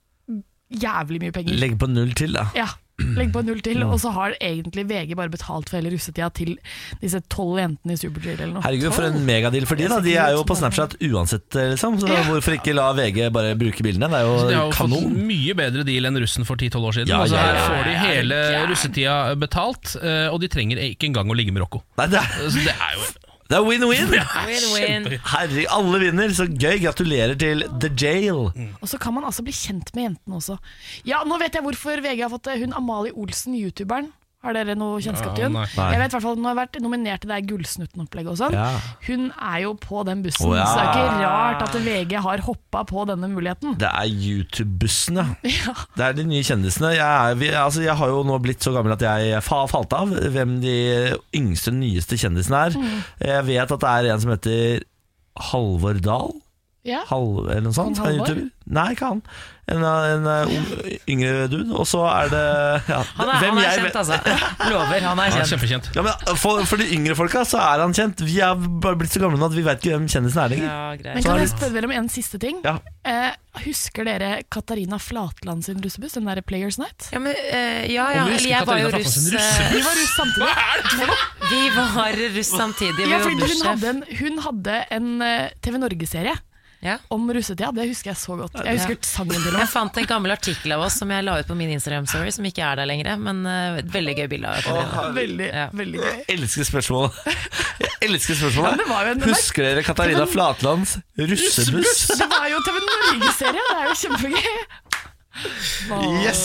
jævlig 0.72 1.20
mye 1.26 1.36
penger. 1.36 1.58
Legg 1.60 1.78
på 1.80 1.88
null 1.92 2.14
til, 2.16 2.32
da. 2.38 2.46
Ja, 2.56 2.68
legg 3.20 3.32
på 3.34 3.44
null 3.48 3.62
til, 3.66 3.82
og 3.86 3.98
så 4.02 4.12
har 4.16 4.36
egentlig 4.42 4.86
VG 4.90 5.16
bare 5.20 5.32
betalt 5.34 5.70
for 5.72 5.80
hele 5.80 5.92
russetida 5.94 6.30
til 6.34 6.56
disse 7.02 7.22
tolv 7.32 7.60
jentene 7.62 7.96
i 7.96 8.00
Superjail 8.02 8.40
eller 8.40 8.54
noe. 8.58 8.64
Herregud, 8.66 8.94
for 8.96 9.08
en 9.10 9.20
megadeal 9.28 9.68
for 9.70 9.76
de 9.80 9.88
da 9.92 10.00
De 10.04 10.16
er 10.18 10.36
jo 10.36 10.44
på 10.48 10.58
Snapchat 10.58 10.98
uansett, 11.10 11.50
liksom. 11.74 12.00
Så 12.02 12.08
Ja. 12.12 12.24
hvorfor 12.30 12.58
ikke 12.58 12.74
la 12.76 12.92
VG 12.98 13.30
bare 13.34 13.56
bruke 13.60 13.84
bildene? 13.86 14.10
Det 14.12 14.20
er 14.22 14.26
Så 14.42 14.48
de 14.50 14.56
har 14.56 14.66
jo 14.66 14.72
jo 14.72 14.78
fått 14.78 15.18
mye 15.32 15.54
bedre 15.58 15.84
deal 15.88 16.06
enn 16.10 16.18
russen 16.22 16.46
for 16.48 16.56
10-12 16.56 16.88
år 16.90 16.94
siden. 17.00 17.08
Ja, 17.14 17.22
altså, 17.24 17.36
ja, 17.36 17.48
ja, 17.48 17.54
her 17.54 17.68
får 17.70 17.84
de 17.90 17.96
hele 18.06 18.40
russetida 18.72 19.36
betalt, 19.40 19.96
eh, 20.02 20.28
og 20.32 20.40
de 20.42 20.48
trenger 20.52 20.78
ikke 20.78 21.10
engang 21.12 21.30
å 21.32 21.36
ligge 21.38 21.52
med 21.54 21.62
Rocco. 21.64 21.84
Nei, 21.98 22.08
det 22.08 22.20
er, 22.22 22.50
Så 22.50 22.64
det 22.66 22.76
er 22.76 22.96
jo 22.98 23.06
det 23.52 23.58
er 23.60 23.66
win-win! 23.68 24.14
Win-win. 24.48 25.08
Herregud, 25.28 25.66
alle 25.76 26.00
vinner. 26.06 26.32
Så 26.38 26.46
gøy. 26.48 26.78
Gratulerer 26.86 27.36
til 27.36 27.66
The 27.84 27.92
Jail. 28.00 28.48
Og 28.80 28.88
så 28.88 29.00
kan 29.02 29.14
man 29.18 29.28
altså 29.28 29.44
bli 29.44 29.52
kjent 29.56 29.92
med 29.98 30.06
jentene 30.08 30.40
også. 30.40 30.56
Ja, 31.08 31.20
nå 31.28 31.36
vet 31.42 31.58
jeg 31.58 31.66
hvorfor 31.66 32.00
VG 32.06 32.24
har 32.24 32.32
fått 32.32 32.48
det. 32.48 32.62
Hun 32.64 32.74
Amalie 32.80 33.12
Olsen, 33.12 33.58
youtuberen. 33.60 34.08
Har 34.42 34.56
dere 34.58 34.74
noe 34.74 34.98
kjennskap 34.98 35.36
til 35.38 35.44
Ja, 35.44 35.50
hun? 35.52 35.58
Nei. 35.60 35.88
Jeg 35.94 36.02
vet 36.02 36.16
hvert 36.16 36.26
Hun 36.26 36.48
har 36.50 36.56
vært 36.58 36.78
nominert 36.82 37.22
til 37.22 37.30
det 37.30 37.38
Gullsnutten-opplegget 37.52 38.32
og 38.32 38.40
sånn. 38.40 38.56
Ja. 38.58 38.72
Hun 39.06 39.28
er 39.38 39.60
jo 39.68 39.76
på 39.78 40.02
den 40.08 40.24
bussen, 40.26 40.50
oh, 40.50 40.56
ja. 40.58 40.66
så 40.66 40.80
det 40.80 40.86
er 40.88 40.92
ikke 40.96 41.28
rart 41.28 41.66
at 41.68 41.78
VG 41.86 42.16
har 42.26 42.44
hoppa 42.48 42.82
på 42.90 43.06
denne 43.12 43.30
muligheten. 43.30 43.78
Det 43.82 43.92
er 43.92 44.10
YouTube-bussen, 44.10 45.22
ja. 45.22 45.28
Ja. 45.62 45.76
Det 45.94 46.06
er 46.08 46.18
de 46.18 46.26
nye 46.26 46.42
kjendisene. 46.48 46.96
Jeg, 46.98 47.06
er, 47.06 47.38
vi, 47.38 47.52
altså, 47.54 47.84
jeg 47.86 47.94
har 48.00 48.10
jo 48.10 48.24
nå 48.26 48.40
blitt 48.42 48.66
så 48.66 48.74
gammel 48.74 48.96
at 48.96 49.06
jeg 49.06 49.44
fa 49.46 49.62
falt 49.70 49.94
av 49.94 50.10
hvem 50.10 50.58
de 50.64 50.78
yngste, 51.38 51.74
nyeste 51.76 52.18
kjendisene 52.18 52.66
er. 52.66 52.78
Mm. 52.82 52.96
Jeg 53.30 53.50
vet 53.52 53.76
at 53.78 53.84
det 53.86 53.92
er 53.92 54.14
en 54.16 54.24
som 54.24 54.34
heter 54.34 54.88
Halvor 55.52 56.02
Dahl. 56.02 56.34
Ja. 56.88 57.04
Halv, 57.12 57.46
eller 57.46 57.68
noe 57.68 57.78
sånt. 57.78 58.00
Halvor? 58.02 58.42
Nei, 58.72 58.92
ikke 58.96 59.10
han. 59.12 59.22
En, 59.72 59.84
en, 59.86 60.26
en 60.28 60.54
yngre 61.08 61.46
dude. 61.52 61.70
Og 61.80 61.86
så 61.88 62.02
er 62.10 62.32
det 62.32 62.40
ja, 62.90 62.98
Han 63.18 63.30
er, 63.30 63.38
hvem 63.40 63.56
han 63.56 63.60
er 63.62 63.66
jeg 63.68 63.84
kjent, 63.86 63.98
altså. 64.02 64.18
Lover, 64.72 65.04
han 65.06 65.06
er 65.06 65.10
Han 65.12 65.22
er 65.22 65.36
kjent. 65.38 65.52
kjempekjent. 65.54 65.90
Ja, 65.96 66.04
men 66.08 66.40
for, 66.42 66.64
for 66.68 66.82
de 66.82 66.88
yngre 66.96 67.16
folka 67.20 67.44
så 67.48 67.60
er 67.64 67.84
han 67.86 67.94
kjent. 67.96 68.24
Vi 68.28 68.40
er 68.44 68.58
bare 68.84 69.00
blitt 69.00 69.14
så 69.16 69.22
gamle 69.24 69.40
nå 69.40 69.48
at 69.52 69.56
vi 69.56 69.64
vet 69.68 69.80
ikke 69.84 69.94
hvem 69.96 70.10
kjendisen 70.12 70.42
er 70.44 70.52
lenger. 70.56 70.68
Ja. 70.72 71.14
Men 71.16 71.24
kan 71.28 71.36
er 71.38 71.44
jeg 71.46 71.54
spørre 71.54 71.76
dere 71.78 71.90
om 71.92 71.96
en 72.02 72.10
siste 72.12 72.42
ting? 72.44 72.60
Ja. 72.68 72.76
Eh, 73.08 73.30
husker 73.68 74.08
dere 74.08 74.32
Katarina 74.52 75.00
Flatland 75.02 75.64
sin 75.68 75.80
russebuss? 75.84 76.18
Den 76.20 76.28
derre 76.32 76.44
Players 76.48 76.80
Night? 76.82 77.08
Ja, 77.16 77.20
men, 77.24 77.36
eh, 77.36 77.86
ja, 77.94 78.10
ja. 78.18 78.28
Eller 78.28 78.50
jeg 78.56 78.68
var 78.72 78.82
jo 78.82 78.92
russ. 78.98 79.18
Eh, 79.32 79.66
Vi 79.76 79.84
var 79.88 80.00
russ 80.00 80.16
samtidig. 80.20 81.10
Vi 81.52 81.62
var 81.76 82.22
russ 82.36 82.52
samtidig. 82.58 83.10
Ja, 83.12 83.20
fordi 83.24 83.52
hun 83.52 83.68
hadde 83.72 83.92
en, 83.96 84.04
hun 84.20 84.40
hadde 84.48 84.80
en 85.00 85.12
eh, 85.26 85.52
TV 85.64 85.80
Norge-serie 85.82 86.36
Ja. 86.82 86.96
om 87.14 87.28
russetida. 87.34 87.70
Det 87.72 87.86
husker 87.92 88.10
jeg 88.12 88.18
så 88.18 88.36
godt. 88.40 88.56
Jeg 88.66 88.80
husker 88.80 88.98
sangen 89.06 89.38
til 89.38 89.54
Jeg 89.60 89.70
fant 89.70 89.98
en 90.02 90.08
gammel 90.10 90.34
artikkel 90.34 90.72
av 90.74 90.82
oss 90.88 90.96
som 90.98 91.12
jeg 91.14 91.24
la 91.28 91.36
ut 91.40 91.48
på 91.48 91.58
min 91.58 91.70
Instagram-story, 91.76 92.32
som 92.34 92.48
ikke 92.50 92.64
er 92.66 92.82
der 92.82 92.90
lenger. 92.90 93.12
Men 93.22 93.44
uh, 93.46 93.78
et 93.84 93.92
veldig 93.94 94.16
gøy 94.18 94.28
bilde 94.32 94.50
av. 94.50 95.14
Veldig, 95.14 95.50
Ja. 95.52 95.68
veldig 95.78 96.02
gøy. 96.02 96.16
Jeg 96.26 96.40
elsker 96.40 96.66
spørsmålet. 96.72 97.22
Jeg 97.82 97.92
elsker 98.10 98.34
Ja, 98.34 98.40
spørsmålet. 98.42 98.82
Ja, 98.88 99.02
en- 99.12 99.22
Husker 99.30 99.64
dere 99.68 99.84
Katarina 99.86 100.26
Flatlands 100.26 100.98
russebuss? 101.18 102.08
Det 102.18 102.28
var 102.34 102.50
jo 102.50 102.64
TV 102.66 102.82
Norge-serie, 102.88 103.68
det 103.70 103.78
er 103.78 103.86
jo 103.86 103.96
kjempegøy. 104.02 104.52
Yes! 106.26 106.42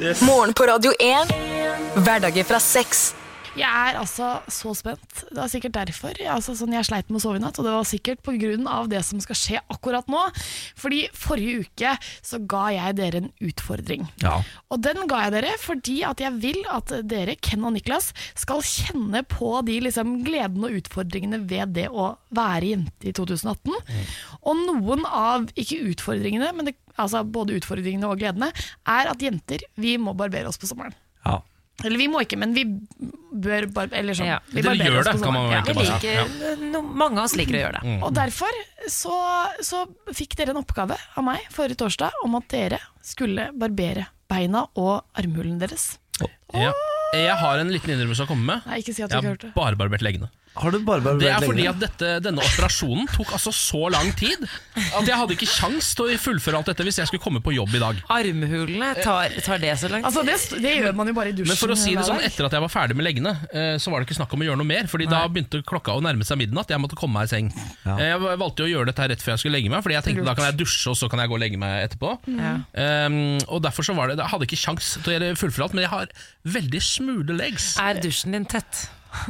yes. 0.00 0.20
Morgen 0.22 0.52
på 0.54 0.68
Radio 0.68 0.92
1. 1.00 1.32
Hverdager 2.04 2.44
fra 2.44 2.60
seks. 2.62 3.12
Jeg 3.52 3.68
er 3.68 3.98
altså 4.00 4.38
så 4.48 4.72
spent. 4.76 5.24
Det 5.28 5.36
var 5.36 5.50
sikkert 5.52 5.74
derfor 5.76 6.16
altså, 6.32 6.54
sånn 6.56 6.72
jeg 6.72 6.86
sleit 6.88 7.10
med 7.10 7.18
å 7.18 7.22
sove 7.26 7.36
i 7.36 7.42
natt. 7.42 7.58
Og 7.60 7.66
det 7.66 7.74
var 7.74 7.88
sikkert 7.88 8.22
pga. 8.24 8.78
det 8.88 9.02
som 9.04 9.20
skal 9.20 9.36
skje 9.36 9.60
akkurat 9.72 10.08
nå. 10.08 10.22
Fordi 10.78 11.02
forrige 11.12 11.66
uke 11.66 11.92
så 12.24 12.40
ga 12.48 12.64
jeg 12.72 12.96
dere 12.96 13.20
en 13.22 13.28
utfordring. 13.44 14.08
Ja. 14.24 14.38
Og 14.72 14.80
den 14.84 15.04
ga 15.10 15.26
jeg 15.26 15.34
dere 15.36 15.52
fordi 15.60 15.98
at 16.08 16.24
jeg 16.24 16.38
vil 16.40 16.62
at 16.72 16.94
dere, 17.04 17.36
Ken 17.44 17.68
og 17.68 17.76
Niklas, 17.76 18.12
skal 18.38 18.64
kjenne 18.64 19.24
på 19.28 19.52
de 19.68 19.78
liksom, 19.84 20.22
gledene 20.24 20.70
og 20.70 20.80
utfordringene 20.80 21.44
ved 21.44 21.76
det 21.76 21.88
å 21.92 22.14
være 22.32 22.72
jente 22.72 23.12
i 23.12 23.14
2018. 23.16 23.76
Og 24.48 24.64
noen 24.64 25.04
av, 25.06 25.50
ikke 25.60 25.82
utfordringene, 25.92 26.54
men 26.56 26.70
det, 26.70 26.78
altså 26.96 27.20
både 27.24 27.60
utfordringene 27.60 28.08
og 28.08 28.20
gledene, 28.22 28.52
er 28.88 29.12
at 29.12 29.22
jenter, 29.22 29.68
vi 29.76 29.98
må 30.00 30.16
barbere 30.16 30.48
oss 30.48 30.60
på 30.60 30.70
sommeren. 30.70 30.96
Ja. 31.82 31.88
Eller 31.88 31.98
vi 31.98 32.06
må 32.08 32.22
ikke, 32.22 32.38
men 32.38 32.52
vi 32.54 32.62
bør 33.42 33.66
bar 33.74 33.88
eller 33.92 34.14
sånn. 34.14 34.28
Ja. 34.30 34.38
Vi 34.52 34.62
Dere 34.62 34.76
gjør 34.78 35.00
oss 35.00 35.08
det, 35.10 35.22
kan 35.22 35.34
man 35.34 35.50
egentlig 35.50 35.74
bare 35.80 36.54
no, 36.62 36.82
mange 36.82 37.18
av 37.18 37.24
oss 37.26 37.34
liker 37.38 37.58
å 37.58 37.62
gjøre 37.64 37.80
det. 37.82 37.96
Og 38.06 38.14
derfor 38.14 38.58
så, 38.92 39.16
så 39.66 39.82
fikk 40.14 40.36
dere 40.38 40.54
en 40.54 40.60
oppgave 40.62 40.96
av 41.18 41.26
meg 41.26 41.46
forrige 41.54 41.80
torsdag 41.82 42.22
om 42.26 42.38
at 42.38 42.46
dere 42.52 42.78
skulle 43.02 43.50
barbere 43.58 44.06
beina 44.30 44.66
og 44.78 45.02
armhulen 45.18 45.58
deres. 45.60 45.96
Ja. 46.54 46.70
Jeg 47.12 47.34
har 47.40 47.60
en 47.60 47.72
liten 47.72 47.92
innrømmelse 47.92 48.24
å 48.24 48.30
komme 48.30 48.46
med. 48.48 48.68
Nei, 48.68 48.78
ikke 48.80 48.94
si 48.96 49.02
at 49.04 49.10
du 49.10 49.16
Jeg 49.16 49.24
ikke 49.24 49.32
hørt 49.34 49.44
det. 49.48 49.52
bare 49.56 49.76
barbert 49.80 50.04
leggene. 50.04 50.30
Har 50.54 50.70
du 50.74 50.78
bare 50.84 51.00
barbert 51.00 51.22
Det 51.22 51.30
er 51.32 51.44
fordi 51.46 51.64
at 51.70 51.78
dette, 51.80 52.08
denne 52.24 52.42
operasjonen 52.44 53.06
tok 53.08 53.30
altså 53.38 53.52
så 53.56 53.86
lang 53.92 54.10
tid 54.18 54.42
at 54.44 55.06
jeg 55.08 55.16
hadde 55.16 55.32
ikke 55.36 55.48
kjangs 55.48 55.92
til 55.96 56.10
å 56.12 56.16
fullføre 56.20 56.58
alt 56.60 56.68
dette 56.68 56.84
hvis 56.84 56.98
jeg 57.00 57.08
skulle 57.08 57.22
komme 57.24 57.40
på 57.44 57.54
jobb 57.56 57.72
i 57.78 57.80
dag. 57.80 58.02
Armhulene, 58.12 58.90
tar, 59.00 59.32
tar 59.44 59.62
det 59.62 59.72
så 59.80 59.88
lang 59.92 60.04
tid? 60.04 60.08
Altså, 60.10 60.24
det, 60.28 60.36
det 60.64 60.74
gjør 60.76 60.98
man 60.98 61.08
jo 61.08 61.14
bare 61.16 61.32
i 61.32 61.36
dusjen. 61.38 61.50
Men 61.54 61.60
for 61.60 61.72
å 61.72 61.78
si 61.80 61.94
det 61.96 62.04
sånn, 62.08 62.20
etter 62.26 62.48
at 62.48 62.56
jeg 62.58 62.64
var 62.66 62.72
ferdig 62.72 62.98
med 62.98 63.06
leggene, 63.08 63.32
eh, 63.48 63.74
så 63.80 63.92
var 63.92 64.02
det 64.02 64.08
ikke 64.10 64.18
snakk 64.20 64.36
om 64.36 64.44
å 64.44 64.48
gjøre 64.50 64.60
noe 64.60 64.68
mer. 64.68 64.90
Fordi 64.92 65.08
da 65.10 65.22
begynte 65.32 65.62
klokka 65.72 65.96
å 65.96 66.04
nærme 66.04 66.26
seg 66.28 66.40
midnatt. 66.42 66.72
Jeg 66.72 66.82
måtte 66.84 66.98
komme 67.00 67.16
meg 67.20 67.30
i 67.30 67.32
seng. 67.32 67.50
Ja. 67.86 67.96
Eh, 67.96 68.12
Jeg 68.12 68.40
valgte 68.44 68.64
jo 68.64 68.68
å 68.68 68.72
gjøre 68.76 68.92
dette 68.92 69.08
rett 69.14 69.24
før 69.24 69.34
jeg 69.36 69.44
skulle 69.46 69.56
legge 69.58 69.72
meg, 69.72 69.82
Fordi 69.84 69.96
jeg 69.98 70.06
tenkte 70.10 70.28
da 70.28 70.36
kan 70.38 70.50
jeg 70.50 70.60
dusje, 70.60 70.92
og 70.92 70.98
så 71.00 71.08
kan 71.12 71.22
jeg 71.24 71.32
gå 71.32 71.38
og 71.38 71.42
legge 71.44 71.60
meg 71.60 71.88
etterpå. 71.88 72.12
Ja. 72.36 72.54
Um, 73.08 73.20
og 73.48 73.62
derfor 73.64 73.86
så 73.88 73.96
var 73.96 74.12
det 74.12 74.18
Jeg 74.20 74.30
hadde 74.34 74.48
ikke 74.50 74.60
kjangs 74.66 74.94
til 75.04 75.16
å 75.32 75.32
fullføre 75.40 75.68
alt, 75.70 75.76
men 75.78 75.86
jeg 75.88 75.94
har 75.96 76.12
veldig 76.60 76.82
smule 76.84 77.38
legs. 77.40 77.72
Er 77.80 78.00
dusjen 78.04 78.36
din 78.36 78.44
tett? 78.48 78.86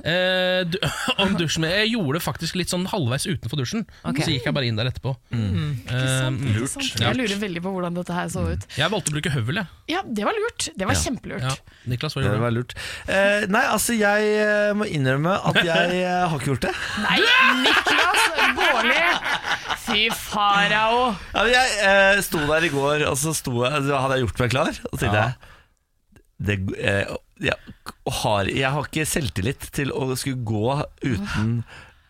Eh, 0.07 0.62
du, 0.70 0.76
om 1.22 1.33
dusjen 1.39 1.64
Jeg 1.66 1.91
gjorde 1.93 2.18
det 2.18 2.22
faktisk 2.24 2.55
litt 2.61 2.70
sånn 2.72 2.85
halvveis 2.91 3.26
utenfor 3.26 3.59
dusjen. 3.61 3.83
Okay. 4.07 4.22
Så 4.26 4.35
gikk 4.37 4.47
jeg 4.49 4.55
bare 4.57 4.68
inn 4.70 4.78
der 4.78 4.91
etterpå. 4.93 5.14
Ikke 5.33 6.03
sant, 6.07 6.43
Eh, 6.43 6.57
ikke 6.57 6.68
sant. 6.70 7.01
Jeg 7.03 7.18
lurer 7.18 7.41
veldig 7.43 7.62
på 7.64 7.72
hvordan 7.74 7.97
dette 7.99 8.14
her 8.16 8.28
så 8.33 8.45
ut. 8.53 8.66
Jeg 8.78 8.93
valgte 8.95 9.11
å 9.12 9.16
bruke 9.18 9.33
høvel, 9.35 9.61
jeg. 9.62 9.66
Ja, 9.97 10.03
det 10.07 10.26
var 10.28 10.39
lurt. 10.39 10.68
Det 10.78 10.87
var 10.89 10.95
Ja. 10.95 11.03
kjempelurt. 11.03 11.43
Ja. 11.43 11.55
Niklas, 11.91 12.14
hva 12.14 12.22
gjorde 12.22 12.39
du? 12.39 12.45
var 12.47 12.55
lurt. 12.55 12.74
Eh, 13.09 13.47
nei, 13.51 13.64
altså, 13.72 13.97
jeg 13.99 14.30
eh, 14.47 14.72
må 14.78 14.87
innrømme 14.87 15.35
at 15.51 15.59
jeg 15.66 16.03
eh, 16.05 16.26
har 16.28 16.39
ikke 16.39 16.53
gjort 16.55 16.66
det. 16.68 16.74
Nei, 17.03 17.18
Niklas 17.66 18.28
Baarli! 18.59 19.03
Fy 19.83 20.05
farao. 20.14 21.09
Ja, 21.35 21.43
jeg 21.51 21.72
eh, 21.83 22.20
sto 22.24 22.39
der 22.47 22.64
i 22.68 22.70
går, 22.72 23.03
og 23.11 23.16
så 23.18 23.35
sto 23.35 23.57
jeg, 23.64 23.72
hadde 23.91 24.14
jeg 24.16 24.26
gjort 24.28 24.43
meg 24.45 24.55
klar. 24.55 24.70
Og 24.91 24.95
så 24.95 25.03
tenkte 25.05 25.18
Ja. 25.18 25.33
jeg 25.33 25.51
det, 26.43 26.57
eh, 27.43 27.49
jeg, 28.07 28.12
har, 28.22 28.45
jeg 28.51 28.70
har 28.74 28.86
ikke 28.88 29.07
selvtillit 29.09 29.70
til 29.74 29.90
å 29.93 30.12
skulle 30.16 30.45
gå 30.47 30.76
uten 31.05 31.62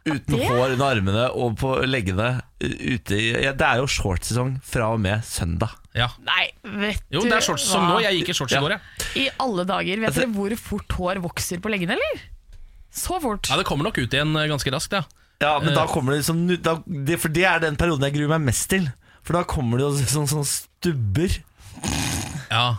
Uten 0.03 0.35
det? 0.35 0.49
hår 0.49 0.72
under 0.74 0.97
armene 0.97 1.24
og 1.39 1.53
på 1.61 1.76
leggene 1.87 2.41
ute 2.59 3.14
i 3.14 3.28
ja, 3.45 3.53
Det 3.55 3.62
er 3.68 3.76
jo 3.78 3.87
shortsesong 3.87 4.57
fra 4.66 4.89
og 4.97 4.99
med 5.05 5.22
søndag. 5.22 5.76
Ja. 5.95 6.09
Nei, 6.26 6.49
vet 6.64 7.05
du 7.07 7.20
Jo, 7.20 7.22
det 7.28 7.37
er 7.37 7.45
shorts 7.47 7.68
som 7.70 7.85
nå. 7.87 8.01
Jeg 8.03 8.16
gikk 8.18 8.33
i 8.33 8.35
shorts 8.35 8.51
Ja. 8.57 8.59
i 8.59 8.64
går, 8.66 8.74
jeg. 8.74 9.07
I 9.22 9.28
alle 9.45 9.62
dager. 9.68 10.01
Vet 10.03 10.09
Altså- 10.11 10.24
dere 10.24 10.35
hvor 10.35 10.57
fort 10.59 10.97
hår 10.99 11.20
vokser 11.22 11.62
på 11.62 11.70
leggene, 11.70 11.95
eller? 11.95 12.24
Så 12.91 13.20
fort. 13.22 13.47
Ja, 13.49 13.57
Det 13.57 13.64
kommer 13.68 13.85
nok 13.87 13.99
ut 14.03 14.11
igjen 14.11 14.35
eh, 14.37 14.49
ganske 14.51 14.72
raskt, 14.74 14.93
ja. 14.99 15.05
Ja, 15.41 15.59
men 15.61 15.70
Eh. 15.70 15.74
da 15.78 15.87
kommer 15.87 16.12
det 16.16 16.24
liksom 16.24 16.43
da, 16.62 16.83
det, 16.87 17.20
For 17.20 17.28
det 17.28 17.45
er 17.47 17.61
den 17.61 17.76
perioden 17.76 18.03
jeg 18.03 18.14
gruer 18.18 18.35
meg 18.35 18.41
mest 18.51 18.68
til. 18.70 18.91
For 19.22 19.35
da 19.39 19.45
kommer 19.45 19.78
det 19.78 19.87
jo 19.87 19.93
sånn, 20.18 20.26
sånn 20.26 20.45
stubber. 20.45 21.30
ja. 22.51 22.76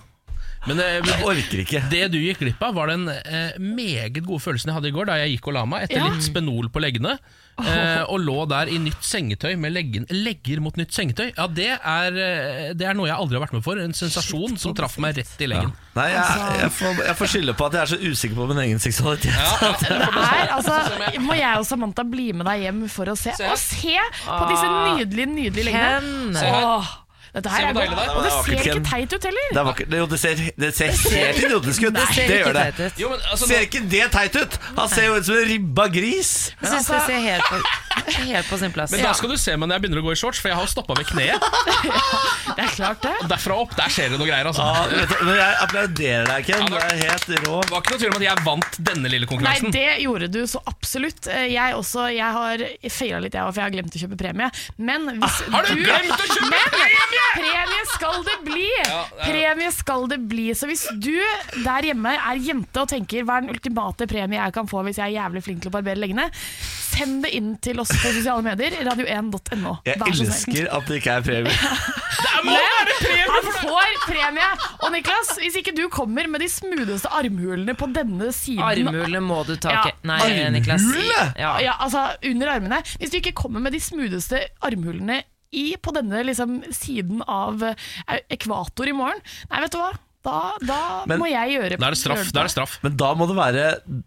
Men, 0.65 0.79
eh, 0.79 1.01
Jeg 1.03 1.23
orker 1.27 1.59
ikke. 1.65 1.81
det 1.91 2.03
du 2.13 2.19
gikk 2.23 2.39
glipp 2.39 2.61
av, 2.63 2.73
var 2.77 2.87
den 2.93 3.07
eh, 3.11 3.57
meget 3.59 4.21
gode 4.23 4.39
følelsen 4.39 4.71
jeg 4.71 4.77
hadde 4.77 4.87
i 4.87 4.95
går 4.95 5.09
da 5.09 5.17
jeg 5.19 5.33
gikk 5.37 5.47
og 5.51 5.57
la 5.57 5.65
meg 5.67 5.83
etter 5.89 5.99
Ja. 5.99 6.07
litt 6.13 6.23
spenol 6.23 6.69
på 6.71 6.79
leggene. 6.83 7.17
Eh, 7.53 8.01
og 8.09 8.17
lå 8.23 8.47
der 8.49 8.65
i 8.73 8.79
nytt 8.81 9.03
sengetøy 9.05 9.51
med 9.61 9.73
leggen, 9.75 10.07
legger 10.09 10.61
mot 10.63 10.73
nytt 10.79 10.89
sengetøy. 10.95 11.33
Ja, 11.37 11.45
det 11.45 11.67
er, 11.77 12.15
eh, 12.17 12.71
det 12.73 12.87
er 12.87 12.95
noe 12.97 13.05
jeg 13.11 13.15
aldri 13.19 13.37
har 13.37 13.43
vært 13.45 13.53
med 13.53 13.63
for. 13.67 13.77
En 13.77 13.93
sensasjon 13.93 14.57
som 14.57 14.73
traff 14.73 14.95
meg 15.03 15.19
rett 15.19 15.43
i 15.43 15.51
leggen. 15.51 15.69
Nei, 15.93 16.07
jeg, 16.15 16.23
jeg, 16.63 16.71
får, 16.79 17.03
jeg 17.05 17.15
får 17.19 17.27
skylde 17.35 17.53
på 17.59 17.67
at 17.67 17.73
jeg 17.77 17.81
er 17.83 17.91
så 17.93 17.99
usikker 18.01 18.35
på 18.41 18.47
min 18.49 18.63
egen 18.63 18.79
seksualitet. 18.81 19.37
Det 19.83 19.91
er, 19.91 20.49
altså, 20.55 20.79
må 21.21 21.35
jeg 21.37 21.59
og 21.59 21.67
Samantha 21.69 22.07
bli 22.07 22.31
med 22.33 22.47
deg 22.49 22.63
hjem 22.65 22.81
for 22.89 23.11
å 23.13 23.17
se? 23.19 23.35
Se. 23.37 23.45
Og 23.51 23.59
se 23.59 23.99
på 24.25 24.43
disse 24.49 24.71
nydelige, 24.73 25.29
nydelige 25.35 25.67
leggene. 25.69 26.33
Se 26.39 26.49
her. 26.49 26.65
Åh, 26.71 26.91
dette 27.33 27.49
her 27.49 27.67
er 27.67 27.73
deilig 27.73 27.95
godt. 27.97 28.09
Og 28.13 28.23
det 28.23 28.31
er 28.31 28.43
ser 28.45 28.67
ikke 28.73 28.83
teit 28.89 29.13
ut 29.15 29.23
heller. 29.25 29.47
Det, 29.49 29.57
er 29.59 29.65
vakkert. 29.69 29.93
Jo, 29.97 30.05
det 30.11 30.19
ser, 30.21 30.41
det 30.63 30.69
ser 30.77 30.91
helt 30.93 31.39
idiotisk 31.41 31.85
ut. 31.87 31.95
Det 31.95 32.03
ser 32.13 32.27
det 32.29 32.37
gjør 32.43 32.57
det. 32.59 32.89
Jo, 33.01 33.09
men 33.09 33.23
altså, 33.31 33.47
Ser 33.49 33.65
ikke 33.65 33.81
det 33.89 34.03
teit 34.13 34.37
ut? 34.37 34.57
Han 34.77 34.91
ser 34.91 35.07
jo 35.07 35.15
ut 35.17 35.25
som 35.25 35.39
en 35.39 35.47
ribba 35.49 35.87
gris. 35.93 36.33
Jeg 36.61 36.69
syns 36.75 36.91
det 36.91 36.99
ser 37.07 37.23
helt 37.25 37.49
på, 37.49 37.61
helt 38.29 38.51
på 38.51 38.59
sin 38.61 38.75
plass. 38.75 38.93
Men 38.93 39.01
da 39.07 39.15
skal 39.17 39.33
du 39.33 39.37
se 39.41 39.55
meg 39.57 39.65
når 39.71 39.79
jeg 39.79 39.85
begynner 39.87 40.03
å 40.03 40.05
gå 40.05 40.13
i 40.13 40.19
shorts, 40.21 40.43
for 40.43 40.53
jeg 40.53 40.59
har 40.61 40.69
stoppa 40.69 40.97
ved 40.99 41.09
kneet. 41.09 41.47
Det 42.53 42.61
er 42.67 42.69
klart 42.75 43.01
det. 43.01 43.11
Og 43.23 43.29
derfra 43.31 43.55
opp, 43.63 43.71
der 43.77 43.89
skjer 43.89 44.11
det 44.13 44.17
noe 44.21 44.27
greier. 44.29 44.45
Altså. 44.45 44.61
Ja, 44.67 44.83
vet 44.91 45.09
du, 45.09 45.23
men 45.25 45.37
jeg 45.39 45.55
applauderer 45.63 46.27
deg, 46.29 46.45
Ken. 46.45 46.65
Du 46.69 46.75
det- 46.75 46.83
er 46.85 46.99
helt 47.01 47.29
rå. 47.47 47.55
Det 47.63 47.71
var 47.73 47.81
ikke 47.81 47.93
noe 47.95 48.01
tvil 48.03 48.11
om 48.11 48.17
at 48.19 48.25
jeg 48.27 48.43
vant 48.45 48.77
denne 48.91 49.09
lille 49.13 49.39
Nei, 49.43 49.55
det 49.73 49.87
gjorde 50.03 50.27
du 50.29 50.41
så 50.49 50.61
absolutt. 50.69 51.27
Eh, 51.31 51.47
Jeg 51.55 51.73
også, 51.79 52.05
jeg 52.13 52.37
har 52.37 52.63
feila 52.93 53.23
litt, 53.23 53.33
jeg 53.33 53.41
òg, 53.41 53.53
for 53.55 53.63
jeg 53.63 53.65
har 53.69 53.73
glemt 53.73 53.97
å 53.97 54.03
kjøpe 54.03 54.19
premie. 54.19 54.51
Men 54.77 55.09
hvis 55.17 55.41
Ah, 55.47 55.57
Har 55.57 55.65
du 55.65 55.81
glemt 55.81 56.13
å 56.13 56.27
kjøpe 56.29 56.61
premie?! 56.77 57.22
Premie 57.33 57.83
skal 57.93 58.21
det 58.27 58.37
bli! 58.45 58.67
Premie 59.23 59.71
skal 59.73 60.07
det 60.11 60.19
bli. 60.29 60.47
Så 60.57 60.67
hvis 60.69 60.85
du 61.01 61.15
der 61.63 61.89
hjemme 61.89 62.13
er 62.15 62.41
jente 62.43 62.83
og 62.83 62.89
tenker 62.91 63.25
hva 63.27 63.39
er 63.39 63.45
den 63.47 63.55
ultimate 63.55 64.07
premie 64.09 64.39
jeg 64.39 64.55
kan 64.55 64.69
få 64.69 64.83
hvis 64.87 64.99
jeg 65.01 65.11
er 65.11 65.17
jævlig 65.23 65.43
flink 65.45 65.63
til 65.63 65.71
å 65.71 65.75
barbere 65.77 66.01
leggene, 66.03 66.27
send 66.93 67.23
det 67.25 67.33
inn 67.37 67.53
til 67.63 67.79
oss 67.81 67.91
på 67.93 68.11
sosiale 68.13 68.45
medier, 68.45 68.75
radio1.no. 68.85 69.77
Jeg 69.87 69.99
elsker 70.09 70.69
at 70.69 70.89
det 70.89 71.01
ikke 71.01 71.17
er 71.19 71.27
premie. 71.29 71.57
Det 72.23 72.45
må 72.45 72.53
være 72.53 72.93
premie! 72.99 73.25
Han 73.33 73.47
får 73.57 73.89
premie! 74.03 74.47
Og 74.83 74.91
Niklas, 74.93 75.31
hvis 75.41 75.57
ikke 75.59 75.73
du 75.75 75.83
kommer 75.91 76.27
med 76.31 76.43
de 76.43 76.47
smootheste 76.51 77.09
armhulene 77.11 77.75
på 77.79 77.87
denne 77.95 78.29
siden 78.35 78.63
Armhulene 78.63 79.21
må 79.23 79.41
du 79.47 79.55
ta 79.59 79.73
Ja. 79.73 79.83
Nei, 80.07 80.19
Niklas. 80.53 80.83
Armhulene? 80.85 81.25
Ja. 81.39 81.53
Ja, 81.63 81.75
altså 81.83 82.05
under 82.29 82.53
armene. 82.53 82.81
Hvis 82.99 83.11
du 83.13 83.19
ikke 83.19 83.33
kommer 83.43 83.63
med 83.63 83.75
de 83.75 83.81
smootheste 83.83 84.39
armhulene 84.63 85.21
i, 85.53 85.67
på 85.77 85.93
denne 85.95 86.23
liksom, 86.27 86.61
siden 86.73 87.21
av 87.29 87.63
eh, 87.69 88.19
ekvator 88.33 88.89
i 88.89 88.95
morgen 88.97 89.21
Nei, 89.51 89.61
vet 89.63 89.75
du 89.75 89.79
hva? 89.81 89.93
Da, 90.23 90.53
da 90.63 91.03
Men- 91.05 91.19
må 91.19 91.27
jeg 91.27 91.57
gjøre 91.57 91.77
Da 91.77 91.89
er 91.89 91.95
det 91.95 91.99
straff. 91.99 92.29
Da 92.31 92.43
er 92.43 92.47
det 92.47 92.53
straff. 92.53 92.77
Men 92.85 92.93
da 92.95 93.09
må 93.19 93.25
det 93.27 93.35
være 93.35 93.63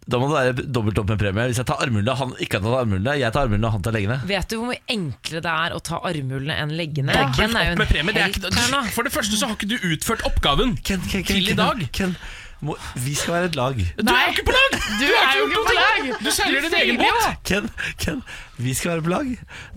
Da 0.09 0.21
må 0.21 0.31
det 0.31 0.37
være 0.39 0.65
dobbelt 0.73 1.01
opp 1.03 1.11
med 1.13 1.21
premie. 1.21 1.45
Hvis 1.51 1.61
jeg 1.61 1.69
tar 1.69 1.83
armhulene, 1.85 2.15
han 2.17 2.33
ikke 2.41 2.61
tar 2.65 2.79
armhulene, 2.79 3.19
jeg 3.21 3.35
tar 3.35 3.45
armhulene, 3.45 3.73
han 3.75 3.85
tar 3.85 3.93
leggene. 3.93 4.17
Vet 4.31 4.49
du 4.49 4.57
hvor 4.57 4.71
mye 4.71 4.81
enklere 4.97 5.45
det 5.45 5.53
er 5.67 5.77
å 5.77 5.83
ta 5.85 6.01
armhulene 6.01 6.57
enn 6.57 6.73
leggene? 6.79 7.13
Dobbelt 7.13 7.37
Ken 7.37 7.61
er 7.61 7.69
jo 7.69 7.77
opp 7.77 7.83
med 7.85 7.93
premie. 7.93 8.17
Det 8.17 8.25
er 8.25 8.33
ikke, 8.33 8.49
du, 8.49 8.91
for 8.97 9.05
det 9.05 9.13
første 9.13 9.37
så 9.37 9.51
har 9.51 9.59
ikke 9.59 9.69
du 9.75 9.77
utført 9.93 10.25
oppgaven 10.31 10.73
Ken, 10.81 11.05
Ken, 11.05 11.21
Ken, 11.21 11.37
til 11.37 11.53
i 11.53 11.59
dag. 11.59 11.85
Ken, 11.93 12.17
må, 12.65 12.79
vi 13.05 13.13
skal 13.13 13.37
være 13.37 13.51
et 13.53 13.57
lag. 13.61 13.77
Du 13.77 14.09
er 14.09 14.23
jo 14.25 14.33
ikke 14.33 14.47
på 14.49 14.57
lag! 14.57 14.77
Du 14.81 15.05
du, 15.05 15.51
ikke 15.51 15.65
på 15.69 15.77
lag! 15.77 16.13
Du 16.25 16.31
selger 16.33 16.65
din 16.65 16.81
egen 16.81 17.03
båt. 17.03 17.27
Ken, 17.45 17.69
Ken, 18.01 18.23
vi 18.59 18.73
skal 18.75 18.97
være 18.97 19.05
på 19.07 19.11
lag 19.13 19.33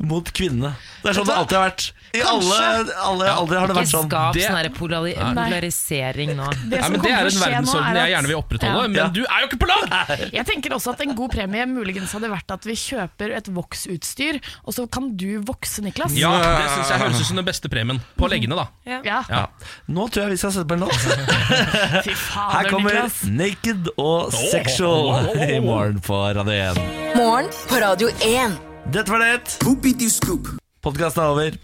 mot 0.09 0.30
kvinnene. 0.32 0.73
Det 1.03 1.09
er 1.11 1.17
sånn 1.19 1.27
det 1.27 1.36
alltid 1.36 1.57
har 1.57 1.69
vært. 1.69 1.91
I 2.15 2.21
alle, 2.25 2.59
alle 3.05 3.25
aldre 3.30 3.59
har 3.59 3.67
det 3.69 3.75
vært 3.77 3.89
sånn. 3.91 4.05
Ikke 4.07 4.17
skap 4.17 4.34
Det- 4.34 4.45
sånn 4.47 4.57
her 4.57 4.69
polari 4.73 5.13
polarisering 5.13 6.32
nå. 6.38 6.47
Det 6.49 6.80
Nei, 6.80 6.82
som 6.82 6.91
men 6.93 7.01
Det 7.01 7.11
er 7.11 7.27
en 7.27 7.41
verdensorden 7.43 7.89
er 7.89 7.99
jeg 8.07 8.13
gjerne 8.15 8.27
vil 8.32 8.38
opprettholde, 8.39 8.82
Ja. 8.82 8.88
men 8.88 8.95
Ja. 8.95 9.07
du 9.09 9.21
er 9.25 9.39
jo 9.41 9.47
ikke 9.47 9.59
på 9.59 9.67
lag! 9.67 10.32
Jeg 10.34 10.45
tenker 10.47 10.69
også 10.73 10.93
at 10.93 11.01
en 11.01 11.13
god 11.15 11.32
premie 11.32 11.65
muligens 11.67 12.11
hadde 12.11 12.30
vært 12.32 12.49
at 12.51 12.63
vi 12.65 12.73
kjøper 12.73 13.36
et 13.36 13.45
voksutstyr, 13.47 14.39
og 14.65 14.73
så 14.73 14.89
kan 14.89 15.15
du 15.15 15.41
vokse, 15.41 15.82
Niklas. 15.84 16.15
Ja, 16.17 16.32
Det 16.39 16.69
synes 16.71 16.89
jeg 16.89 16.99
høres 16.99 17.19
ut 17.21 17.25
som 17.27 17.36
den 17.36 17.45
beste 17.45 17.69
premien. 17.69 18.01
På 18.17 18.27
leggene, 18.30 18.55
da. 18.55 18.67
Ja. 18.86 19.23
Ja. 19.30 19.45
Nå 19.88 20.09
tror 20.09 20.23
jeg 20.23 20.32
vi 20.32 20.38
skal 20.38 20.51
sette 20.51 20.67
på 20.67 20.73
en 20.73 20.80
låt. 20.82 20.91
Fy 22.05 22.13
Her 22.34 22.69
kommer 22.69 22.91
Niklas. 22.93 23.23
Naked 23.30 23.88
og 23.97 24.34
Sexual 24.34 25.30
i 25.38 25.59
morgen 25.59 25.99
på 26.01 26.34
Radio 26.36 26.51
1. 26.73 27.15
Morgen 27.15 27.47
på 27.69 27.80
Radio 27.82 28.07
1. 28.21 28.68
Dette 28.89 29.11
var 29.11 29.21
det. 29.21 29.57
Podkasten 30.81 31.23
er 31.23 31.29
over. 31.33 31.55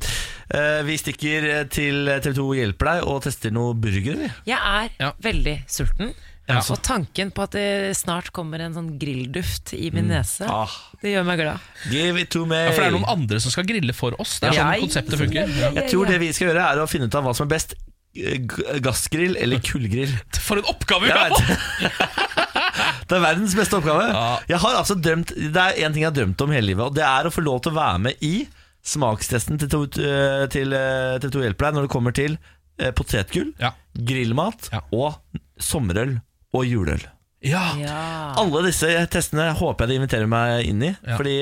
Eh, 0.56 0.82
Vi 0.86 0.96
stikker 1.02 1.48
til 1.74 2.06
TV2 2.22 2.46
hjelper 2.60 2.90
deg 2.92 3.08
og 3.10 3.22
tester 3.26 3.54
noe 3.56 3.74
burger. 3.74 4.18
vi. 4.22 4.30
Jeg 4.52 4.60
er 4.60 4.90
Ja. 5.00 5.12
veldig 5.22 5.64
sulten. 5.68 6.14
Ja. 6.48 6.60
Og 6.70 6.78
tanken 6.84 7.32
på 7.34 7.42
at 7.44 7.52
det 7.52 7.96
snart 7.98 8.32
kommer 8.32 8.60
en 8.62 8.74
sånn 8.74 9.00
grillduft 9.00 9.74
i 9.74 9.90
min 9.90 10.08
nese, 10.10 10.46
Ah, 10.48 10.70
det 11.02 11.16
gjør 11.16 11.26
meg 11.26 11.40
glad. 11.40 11.60
give 11.90 12.18
it 12.22 12.30
to 12.30 12.46
me. 12.46 12.56
Ja, 12.56 12.72
for 12.72 12.82
det 12.82 12.88
er 12.94 12.98
noen 13.00 13.10
andre 13.10 13.40
som 13.40 13.50
skal 13.50 13.64
grille 13.66 13.94
for 13.96 14.14
oss. 14.20 14.40
Det 14.40 14.50
er 14.50 14.54
sånn 14.62 14.82
konseptet 14.82 15.18
funker. 15.18 15.48
Ja. 15.60 15.72
Jeg 15.72 15.90
tror 15.90 16.06
det 16.06 16.20
vi 16.20 16.32
skal 16.32 16.50
gjøre, 16.50 16.72
er 16.72 16.78
å 16.78 16.88
finne 16.88 17.06
ut 17.06 17.16
av 17.16 17.24
hva 17.24 17.36
som 17.36 17.48
er 17.48 17.56
best. 17.56 17.74
eh, 18.16 18.38
g- 18.38 18.80
Gassgrill 18.80 19.36
eller 19.42 19.58
kullgrill. 19.60 20.14
For 20.40 20.58
en 20.58 20.64
oppgave 20.66 21.02
vi 21.02 21.10
har 21.10 21.30
fått! 21.32 22.62
Det 23.08 23.18
er 23.18 23.22
verdens 23.22 23.54
beste 23.58 23.78
oppgave. 23.78 24.08
Ja. 24.10 24.40
Jeg 24.50 24.58
har 24.64 24.76
altså 24.80 24.96
drømt 24.98 25.32
Det 25.36 25.62
er 25.62 25.78
én 25.86 25.94
ting 25.94 26.02
jeg 26.02 26.10
har 26.12 26.16
drømt 26.18 26.42
om 26.42 26.50
hele 26.56 26.66
livet, 26.72 26.86
og 26.88 26.96
det 26.98 27.04
er 27.06 27.28
å 27.30 27.34
få 27.34 27.44
lov 27.46 27.60
til 27.62 27.72
å 27.74 27.78
være 27.80 28.00
med 28.08 28.24
i 28.26 28.48
smakstesten 28.86 29.58
til 29.62 29.70
to- 29.70 30.02
eh, 30.02 30.46
til 30.54 30.74
eh, 30.74 31.18
TV2 31.22 31.42
Hjelper 31.46 31.68
deg 31.70 31.74
når 31.78 31.88
det 31.88 31.92
kommer 31.94 32.14
til 32.18 32.38
eh, 32.80 32.92
potetgull, 32.92 33.54
Ja. 33.62 33.72
grillmat 33.98 34.70
Ja. 34.74 34.82
og 34.92 35.16
sommerøl 35.60 36.18
og 36.54 36.66
juleøl. 36.66 37.06
Ja. 37.46 37.76
Ja. 37.78 38.34
Alle 38.42 38.64
disse 38.66 38.90
testene 39.14 39.52
håper 39.58 39.86
jeg 39.86 39.90
de 39.90 39.96
inviterer 40.02 40.28
meg 40.28 40.66
inn 40.66 40.82
i. 40.84 40.96
Ja. 41.06 41.18
Fordi 41.18 41.36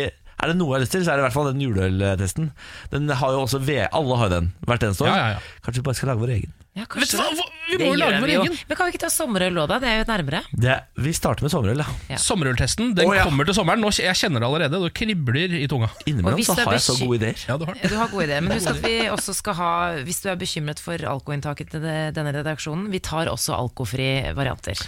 er 0.44 0.52
det 0.52 0.58
noe 0.60 0.74
jeg 0.74 0.78
har 0.78 0.84
lyst 0.84 0.96
til, 0.96 1.06
så 1.06 1.14
er 1.14 1.20
det 1.20 1.24
i 1.24 1.28
hvert 1.28 1.38
fall 1.38 1.50
den 1.52 1.64
juleøltesten. 1.64 2.52
Den 2.92 3.10
har 3.10 3.32
jo 3.36 3.46
også 3.46 3.62
ved, 3.64 3.88
Alle 3.92 4.20
har 4.20 4.30
jo 4.30 4.36
den 4.38 4.52
hvert 4.68 4.84
eneste 4.88 5.08
år. 5.08 5.14
Ja, 5.14 5.16
ja, 5.18 5.32
ja. 5.38 5.64
Kanskje 5.64 5.82
vi 5.82 5.88
bare 5.88 6.00
skal 6.00 6.14
lage 6.14 6.24
vår 6.24 6.36
egen. 6.38 6.54
Ja, 6.74 6.88
Vet 6.90 7.12
du 7.12 7.20
hva? 7.20 7.28
Vi 7.70 7.78
må 7.78 7.92
jo 7.92 7.98
lage 8.02 8.18
vår 8.24 8.32
egen. 8.34 8.56
Men 8.70 8.78
kan 8.80 8.88
vi 8.88 8.96
ikke 8.96 9.04
ta 9.04 9.10
sommerøl 9.14 9.60
òg, 9.62 9.68
da? 9.70 9.78
Det 9.84 9.90
er 9.92 10.00
jo 10.00 10.08
nærmere. 10.10 10.42
Det, 10.66 10.78
vi 11.06 11.14
starter 11.14 11.46
med 11.46 11.54
sommerøl, 11.54 11.84
ja. 11.84 11.98
Ja. 12.16 12.20
Sommerøltesten 12.24 12.96
den 12.98 13.12
oh, 13.12 13.14
ja. 13.14 13.28
kommer 13.28 13.46
til 13.46 13.58
sommeren. 13.58 13.84
Nå, 13.84 13.92
jeg 13.94 14.18
kjenner 14.18 14.42
det 14.42 14.50
allerede. 14.50 14.82
Det 14.82 14.92
kribler 14.98 15.54
i 15.60 15.68
tunga. 15.70 15.92
Og 15.94 16.10
Innimellom 16.10 16.42
så 16.48 16.58
har 16.58 16.74
jeg 16.74 16.86
så 16.88 16.98
gode 16.98 17.22
ideer. 17.22 17.46
Ja, 17.46 17.60
du 17.62 17.68
har. 17.70 17.78
Du 17.78 17.96
har 18.00 18.10
gode 18.10 18.26
ideer, 18.26 18.42
men 18.42 18.58
husk 18.58 18.74
at 18.74 18.82
vi 18.82 18.96
også 19.14 19.38
skal 19.38 19.58
ha 19.60 19.72
Hvis 20.08 20.24
du 20.26 20.32
er 20.34 20.40
bekymret 20.40 20.82
for 20.82 21.10
alkoinntaket 21.14 21.76
til 21.76 21.86
denne 21.86 22.34
redaksjonen, 22.40 22.90
vi 22.94 23.04
tar 23.06 23.30
også 23.30 23.54
alkofri 23.54 24.10
varianter. 24.34 24.82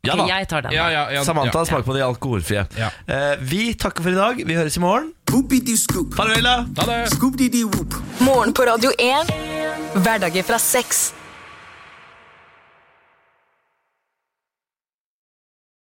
Ja 0.00 0.14
da. 0.16 0.24
jeg 0.30 0.48
tar 0.48 0.64
den. 0.64 0.72
Ja, 0.72 0.86
ja, 0.88 1.02
ja, 1.12 1.24
Samantha 1.24 1.58
ja. 1.60 1.64
smaker 1.68 1.84
på 1.84 1.92
de 1.92 2.00
alkoholfrie. 2.04 2.64
Ja. 2.78 2.88
Eh, 3.04 3.36
vi 3.44 3.74
takker 3.76 4.06
for 4.06 4.14
i 4.14 4.16
dag. 4.16 4.40
Vi 4.48 4.56
høres 4.56 4.78
i 4.78 4.80
morgen. 4.80 5.10
Whoopity-scoop. 5.30 6.16
Farvel, 6.16 6.46
da! 6.46 6.54
Ha 6.80 6.86
det! 6.88 7.00
Scoop-dee-dee-whoop. 7.18 7.98
Morgen 8.24 8.56
på 8.56 8.64
Radio 8.64 8.94
1. 8.96 9.34
Hverdager 10.00 10.46
fra 10.48 10.56
seks. 10.62 11.10